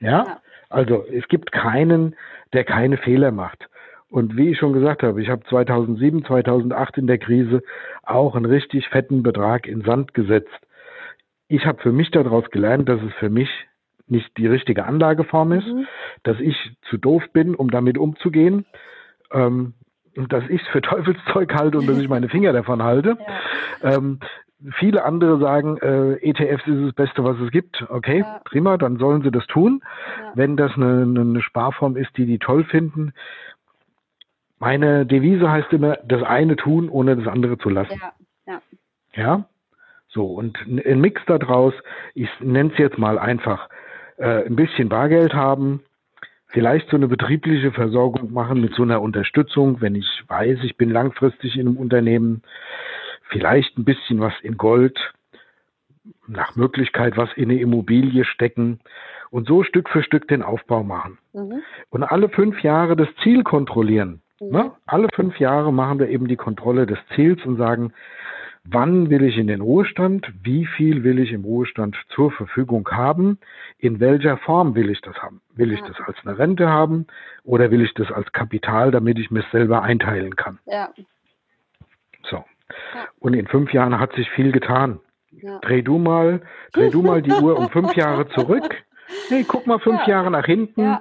[0.00, 0.40] Ja?
[0.68, 2.16] Also es gibt keinen,
[2.52, 3.68] der keine Fehler macht.
[4.10, 7.62] Und wie ich schon gesagt habe, ich habe 2007, 2008 in der Krise
[8.02, 10.67] auch einen richtig fetten Betrag in Sand gesetzt
[11.48, 13.48] ich habe für mich daraus gelernt, dass es für mich
[14.06, 15.86] nicht die richtige Anlageform ist, mhm.
[16.22, 16.56] dass ich
[16.88, 18.64] zu doof bin, um damit umzugehen,
[19.32, 19.74] ähm,
[20.14, 23.18] dass ich es für Teufelszeug halte und dass ich meine Finger davon halte.
[23.82, 23.94] Ja.
[23.94, 24.20] Ähm,
[24.78, 27.84] viele andere sagen, äh, ETFs ist das Beste, was es gibt.
[27.88, 28.40] Okay, ja.
[28.44, 29.82] prima, dann sollen sie das tun.
[30.20, 30.32] Ja.
[30.34, 33.12] Wenn das eine, eine Sparform ist, die die toll finden.
[34.58, 38.00] Meine Devise heißt immer, das eine tun, ohne das andere zu lassen.
[38.46, 38.60] Ja.
[39.14, 39.44] ja.
[40.08, 41.74] So, und ein Mix daraus,
[42.14, 43.68] ich nenne es jetzt mal einfach,
[44.16, 45.82] äh, ein bisschen Bargeld haben,
[46.46, 50.90] vielleicht so eine betriebliche Versorgung machen mit so einer Unterstützung, wenn ich weiß, ich bin
[50.90, 52.42] langfristig in einem Unternehmen,
[53.28, 54.98] vielleicht ein bisschen was in Gold,
[56.26, 58.80] nach Möglichkeit was in eine Immobilie stecken
[59.30, 61.18] und so Stück für Stück den Aufbau machen.
[61.32, 61.62] Mhm.
[61.90, 64.22] Und alle fünf Jahre das Ziel kontrollieren.
[64.40, 64.50] Mhm.
[64.50, 64.72] Ne?
[64.86, 67.92] Alle fünf Jahre machen wir eben die Kontrolle des Ziels und sagen,
[68.70, 73.38] wann will ich in den Ruhestand, wie viel will ich im Ruhestand zur Verfügung haben,
[73.78, 75.40] in welcher Form will ich das haben.
[75.54, 75.88] Will ich ja.
[75.88, 77.06] das als eine Rente haben
[77.44, 80.58] oder will ich das als Kapital, damit ich mir selber einteilen kann.
[80.66, 80.90] Ja.
[82.30, 82.36] So.
[82.94, 83.06] Ja.
[83.18, 85.00] Und in fünf Jahren hat sich viel getan.
[85.30, 85.58] Ja.
[85.60, 86.42] Dreh du mal,
[86.72, 88.74] dreh du mal die Uhr um fünf Jahre zurück.
[89.28, 90.98] Hey, guck mal fünf Jahre nach hinten.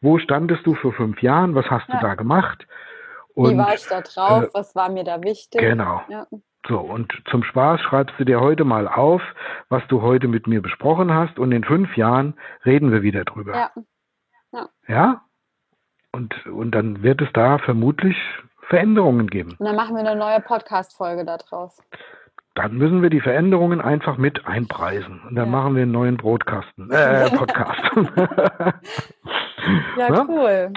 [0.00, 1.54] Wo standest du vor fünf Jahren?
[1.54, 2.66] Was hast du da gemacht?
[3.34, 4.44] Und, Wie war ich da drauf?
[4.44, 5.60] Äh, was war mir da wichtig?
[5.60, 6.02] Genau.
[6.64, 6.68] Ja.
[6.68, 9.22] So, und zum Spaß schreibst du dir heute mal auf,
[9.68, 12.34] was du heute mit mir besprochen hast und in fünf Jahren
[12.64, 13.54] reden wir wieder drüber.
[13.54, 13.70] Ja.
[14.52, 14.68] Ja?
[14.88, 15.22] ja?
[16.12, 18.16] Und, und dann wird es da vermutlich
[18.68, 19.56] Veränderungen geben.
[19.58, 21.82] Und dann machen wir eine neue Podcast-Folge daraus.
[22.54, 25.22] Dann müssen wir die Veränderungen einfach mit einpreisen.
[25.28, 25.50] Und dann ja.
[25.50, 27.80] machen wir einen neuen Broadcasten, äh, Podcast.
[29.96, 30.72] ja, ja, cool.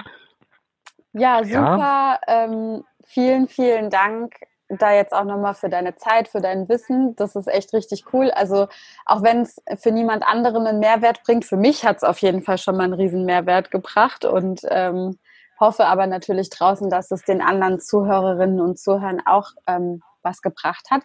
[1.12, 2.20] Ja, super.
[2.26, 4.34] Ähm, vielen, vielen Dank
[4.68, 7.14] da jetzt auch nochmal für deine Zeit, für dein Wissen.
[7.16, 8.30] Das ist echt richtig cool.
[8.30, 8.68] Also
[9.06, 12.42] auch wenn es für niemand anderen einen Mehrwert bringt, für mich hat es auf jeden
[12.42, 15.18] Fall schon mal einen riesen Mehrwert gebracht und ähm,
[15.60, 20.86] hoffe aber natürlich draußen, dass es den anderen Zuhörerinnen und Zuhörern auch ähm, was gebracht
[20.90, 21.02] hat.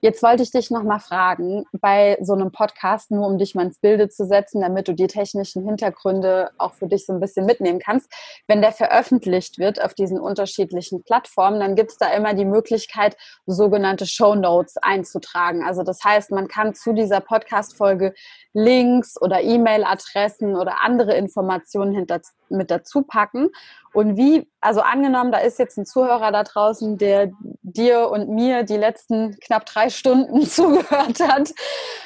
[0.00, 3.78] Jetzt wollte ich dich nochmal fragen, bei so einem Podcast, nur um dich mal ins
[3.78, 7.80] Bilde zu setzen, damit du die technischen Hintergründe auch für dich so ein bisschen mitnehmen
[7.80, 8.12] kannst.
[8.46, 13.16] Wenn der veröffentlicht wird auf diesen unterschiedlichen Plattformen, dann gibt es da immer die Möglichkeit,
[13.46, 15.64] sogenannte Show Notes einzutragen.
[15.64, 18.14] Also das heißt, man kann zu dieser Podcast-Folge
[18.52, 23.48] Links oder E-Mail-Adressen oder andere Informationen hinter, mit dazu packen.
[23.92, 27.30] Und wie, also angenommen, da ist jetzt ein Zuhörer da draußen, der
[27.72, 31.52] dir und mir die letzten knapp drei Stunden zugehört hat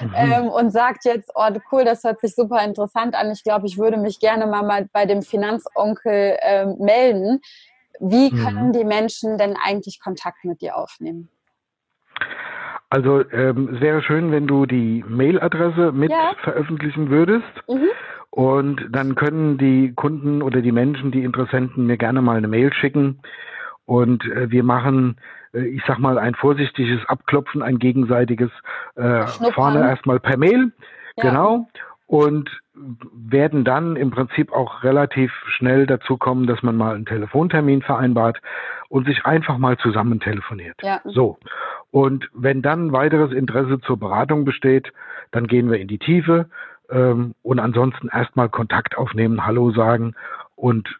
[0.00, 0.12] mhm.
[0.14, 3.30] ähm, und sagt jetzt, oh cool, das hört sich super interessant an.
[3.30, 7.40] Ich glaube, ich würde mich gerne mal, mal bei dem Finanzonkel ähm, melden.
[8.00, 8.44] Wie mhm.
[8.44, 8.72] können mhm.
[8.72, 11.28] die Menschen denn eigentlich Kontakt mit dir aufnehmen?
[12.90, 16.34] Also ähm, es wäre schön, wenn du die Mailadresse mit ja.
[16.42, 17.48] veröffentlichen würdest.
[17.66, 17.88] Mhm.
[18.28, 22.72] Und dann können die Kunden oder die Menschen, die Interessenten mir gerne mal eine Mail
[22.72, 23.20] schicken.
[23.84, 25.16] Und äh, wir machen,
[25.52, 28.50] ich sag mal, ein vorsichtiges Abklopfen, ein gegenseitiges
[28.96, 30.72] äh, vorne erstmal per Mail.
[31.16, 31.30] Ja.
[31.30, 31.68] Genau.
[32.06, 37.82] Und werden dann im Prinzip auch relativ schnell dazu kommen, dass man mal einen Telefontermin
[37.82, 38.40] vereinbart
[38.88, 40.76] und sich einfach mal zusammen telefoniert.
[40.82, 41.00] Ja.
[41.04, 41.38] So.
[41.90, 44.92] Und wenn dann weiteres Interesse zur Beratung besteht,
[45.30, 46.48] dann gehen wir in die Tiefe
[46.90, 50.14] ähm, und ansonsten erstmal Kontakt aufnehmen, Hallo sagen
[50.62, 50.96] und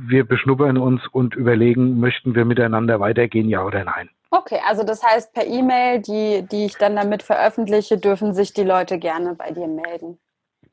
[0.00, 4.10] wir beschnuppern uns und überlegen, möchten wir miteinander weitergehen, ja oder nein.
[4.30, 8.64] Okay, also das heißt, per E-Mail, die, die ich dann damit veröffentliche, dürfen sich die
[8.64, 10.18] Leute gerne bei dir melden.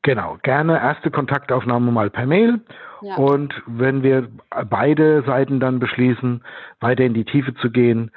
[0.02, 2.60] Genau, gerne erste Kontaktaufnahme mal per Mail.
[3.00, 3.16] Ja.
[3.16, 4.28] Und wenn wir
[4.68, 6.44] beide Seiten dann beschließen,
[6.80, 8.10] weiter in die Tiefe zu gehen,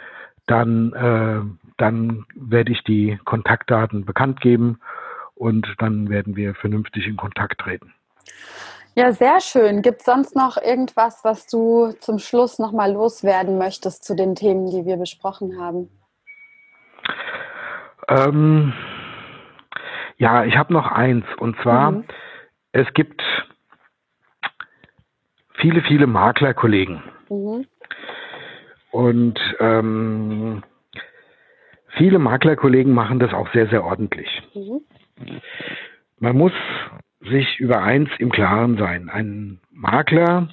[0.47, 4.81] dann, äh, dann werde ich die Kontaktdaten bekannt geben
[5.35, 7.93] und dann werden wir vernünftig in Kontakt treten.
[8.95, 9.81] Ja, sehr schön.
[9.81, 14.69] Gibt es sonst noch irgendwas, was du zum Schluss nochmal loswerden möchtest zu den Themen,
[14.69, 15.89] die wir besprochen haben?
[18.07, 18.73] Ähm,
[20.17, 21.25] ja, ich habe noch eins.
[21.37, 22.03] Und zwar, mhm.
[22.71, 23.21] es gibt
[25.53, 27.03] viele, viele Maklerkollegen.
[27.29, 27.65] Mhm.
[28.91, 30.63] Und ähm,
[31.97, 34.29] viele Maklerkollegen machen das auch sehr, sehr ordentlich.
[34.53, 34.81] Mhm.
[36.17, 36.53] Man muss
[37.21, 39.09] sich über eins im Klaren sein.
[39.09, 40.49] Ein Makler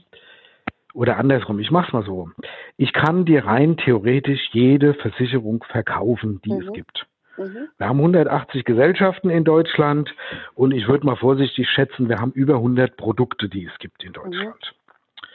[0.95, 2.31] oder andersrum, ich mach's mal so.
[2.77, 6.61] Ich kann dir rein theoretisch jede Versicherung verkaufen, die mhm.
[6.61, 7.07] es gibt.
[7.37, 7.69] Mhm.
[7.77, 10.15] Wir haben 180 Gesellschaften in Deutschland
[10.55, 14.13] und ich würde mal vorsichtig schätzen, wir haben über 100 Produkte, die es gibt in
[14.13, 14.73] Deutschland.
[14.73, 15.27] Mhm.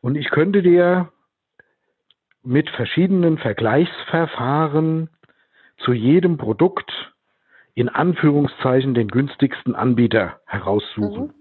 [0.00, 1.12] Und ich könnte dir
[2.42, 5.10] mit verschiedenen Vergleichsverfahren
[5.78, 6.90] zu jedem Produkt
[7.80, 11.28] in Anführungszeichen den günstigsten Anbieter heraussuchen.
[11.28, 11.34] Mhm.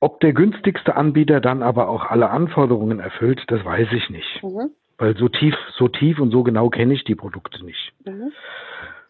[0.00, 4.42] Ob der günstigste Anbieter dann aber auch alle Anforderungen erfüllt, das weiß ich nicht.
[4.42, 4.70] Mhm.
[4.96, 7.92] Weil so tief, so tief und so genau kenne ich die Produkte nicht.
[8.06, 8.32] Mhm.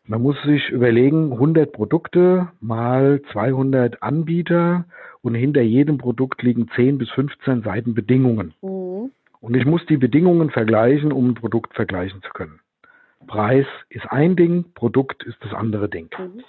[0.05, 4.85] Man muss sich überlegen, 100 Produkte mal 200 Anbieter
[5.23, 8.53] und hinter jedem Produkt liegen 10 bis 15 Seiten Bedingungen.
[8.63, 9.13] Mhm.
[9.41, 12.59] Und ich muss die Bedingungen vergleichen, um ein Produkt vergleichen zu können.
[13.31, 16.11] Preis ist ein Ding, Produkt ist das andere Ding.
[16.19, 16.43] Mhm.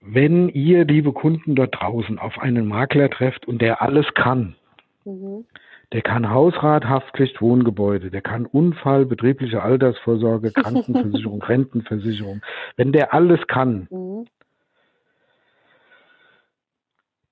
[0.00, 4.56] Wenn ihr, liebe Kunden dort draußen, auf einen Makler trefft und der alles kann,
[5.04, 5.44] mhm.
[5.92, 12.42] der kann Hausrat, Haftpflicht, Wohngebäude, der kann Unfall, betriebliche Altersvorsorge, Krankenversicherung, Rentenversicherung,
[12.76, 14.26] wenn der alles kann, mhm.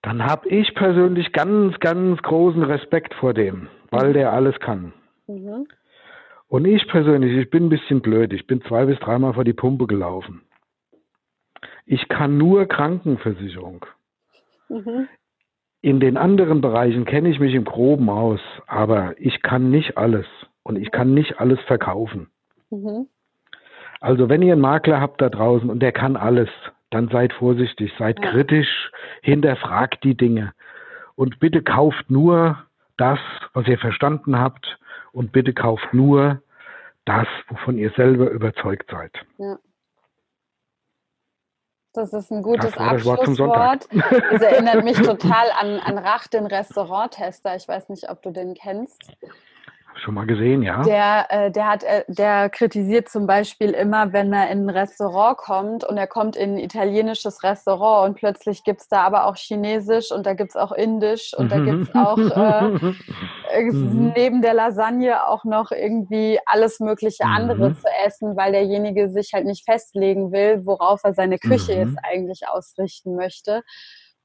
[0.01, 4.93] dann habe ich persönlich ganz, ganz großen Respekt vor dem, weil der alles kann.
[6.51, 8.33] Und ich persönlich, ich bin ein bisschen blöd.
[8.33, 10.43] Ich bin zwei bis dreimal vor die Pumpe gelaufen.
[11.87, 13.87] Ich kann nur Krankenversicherung.
[14.69, 15.07] Mhm.
[15.81, 20.27] In den anderen Bereichen kenne ich mich im Groben aus, aber ich kann nicht alles
[20.65, 22.31] und ich kann nicht alles verkaufen.
[22.71, 23.07] Mhm.
[24.01, 26.49] Also wenn ihr einen Makler habt da draußen und der kann alles,
[26.91, 28.29] dann seid vorsichtig, seid ja.
[28.29, 28.91] kritisch,
[29.23, 30.53] hinterfragt die Dinge
[31.15, 32.59] und bitte kauft nur
[32.97, 33.21] das,
[33.53, 34.81] was ihr verstanden habt
[35.13, 36.43] und bitte kauft nur
[37.05, 39.13] das, wovon ihr selber überzeugt seid.
[39.39, 39.59] Ja.
[41.93, 43.89] Das ist ein gutes Abschlusswort.
[44.31, 47.57] Das erinnert mich total an, an Rach, den Restauranttester.
[47.57, 49.13] Ich weiß nicht, ob du den kennst.
[49.97, 50.83] Schon mal gesehen, ja.
[50.83, 55.37] Der, äh, der, hat, äh, der kritisiert zum Beispiel immer, wenn er in ein Restaurant
[55.37, 59.37] kommt und er kommt in ein italienisches Restaurant und plötzlich gibt es da aber auch
[59.37, 62.95] Chinesisch und da gibt es auch Indisch und da gibt es auch äh,
[63.53, 64.13] äh, mhm.
[64.17, 67.77] neben der Lasagne auch noch irgendwie alles mögliche andere mhm.
[67.77, 71.79] zu essen, weil derjenige sich halt nicht festlegen will, worauf er seine Küche mhm.
[71.79, 73.63] jetzt eigentlich ausrichten möchte.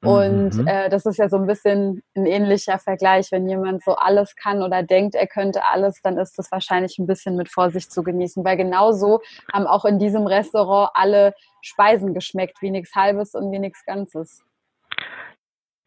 [0.06, 0.68] Und mhm.
[0.68, 3.32] äh, das ist ja so ein bisschen ein ähnlicher Vergleich.
[3.32, 7.08] Wenn jemand so alles kann oder denkt, er könnte alles, dann ist das wahrscheinlich ein
[7.08, 8.44] bisschen mit Vorsicht zu genießen.
[8.44, 9.22] Weil genauso
[9.54, 14.44] haben auch in diesem Restaurant alle Speisen geschmeckt, wie nichts Halbes und wie nichts Ganzes.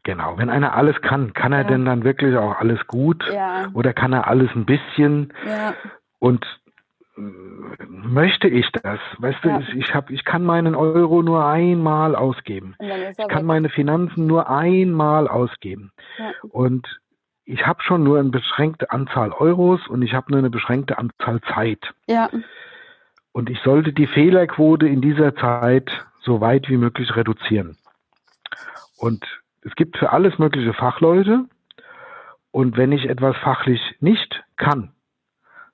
[0.02, 1.68] Genau, wenn einer alles kann, kann er ja.
[1.68, 3.22] denn dann wirklich auch alles gut?
[3.30, 3.68] Ja.
[3.74, 5.34] Oder kann er alles ein bisschen?
[5.46, 5.74] Ja.
[6.18, 6.46] Und
[7.88, 9.00] möchte ich das?
[9.18, 9.58] Weißt ja.
[9.58, 12.74] du, ich, ich, hab, ich kann meinen Euro nur einmal ausgeben.
[12.78, 15.92] Ich kann meine Finanzen nur einmal ausgeben.
[16.18, 16.32] Ja.
[16.50, 17.00] Und
[17.44, 21.40] ich habe schon nur eine beschränkte Anzahl Euros und ich habe nur eine beschränkte Anzahl
[21.52, 21.92] Zeit.
[22.06, 22.28] Ja.
[23.32, 25.90] Und ich sollte die Fehlerquote in dieser Zeit
[26.20, 27.76] so weit wie möglich reduzieren.
[28.98, 29.24] Und
[29.62, 31.44] es gibt für alles mögliche Fachleute.
[32.50, 34.92] Und wenn ich etwas fachlich nicht kann,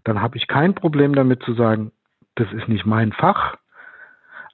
[0.05, 1.93] dann habe ich kein Problem damit zu sagen,
[2.37, 3.57] das ist nicht mein Fach,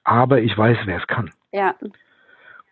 [0.03, 1.31] aber ich weiß, wer es kann.
[1.51, 1.75] Ja.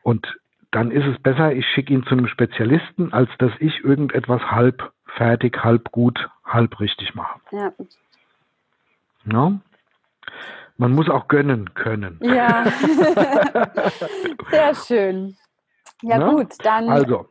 [0.03, 0.38] Und
[0.72, 4.91] dann ist es besser, ich schicke ihn zu einem Spezialisten, als dass ich irgendetwas halb
[5.15, 7.39] fertig, halb gut, halb richtig mache.
[7.51, 7.72] Ja.
[9.26, 9.60] No?
[10.77, 12.19] Man muss auch gönnen können.
[12.22, 12.65] Ja.
[14.51, 15.35] Sehr schön.
[16.01, 16.38] Ja, no?
[16.38, 16.89] gut, dann.
[16.89, 17.27] Also,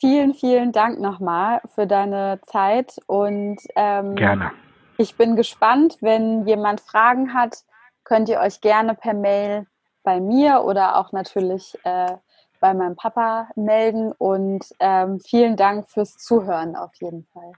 [0.00, 4.50] Vielen, vielen Dank nochmal für deine Zeit und ähm, gerne.
[4.96, 7.64] Ich bin gespannt, wenn jemand Fragen hat,
[8.04, 9.66] könnt ihr euch gerne per Mail
[10.02, 12.12] bei mir oder auch natürlich äh,
[12.60, 17.52] bei meinem Papa melden und ähm, vielen Dank fürs Zuhören auf jeden Fall.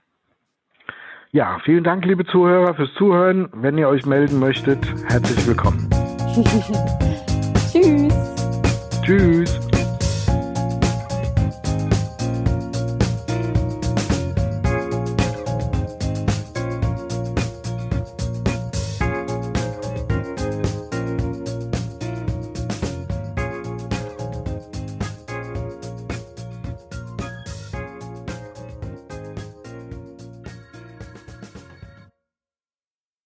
[1.31, 3.49] Ja, vielen Dank, liebe Zuhörer, fürs Zuhören.
[3.53, 5.89] Wenn ihr euch melden möchtet, herzlich willkommen.
[7.71, 8.13] Tschüss.
[9.01, 9.72] Tschüss.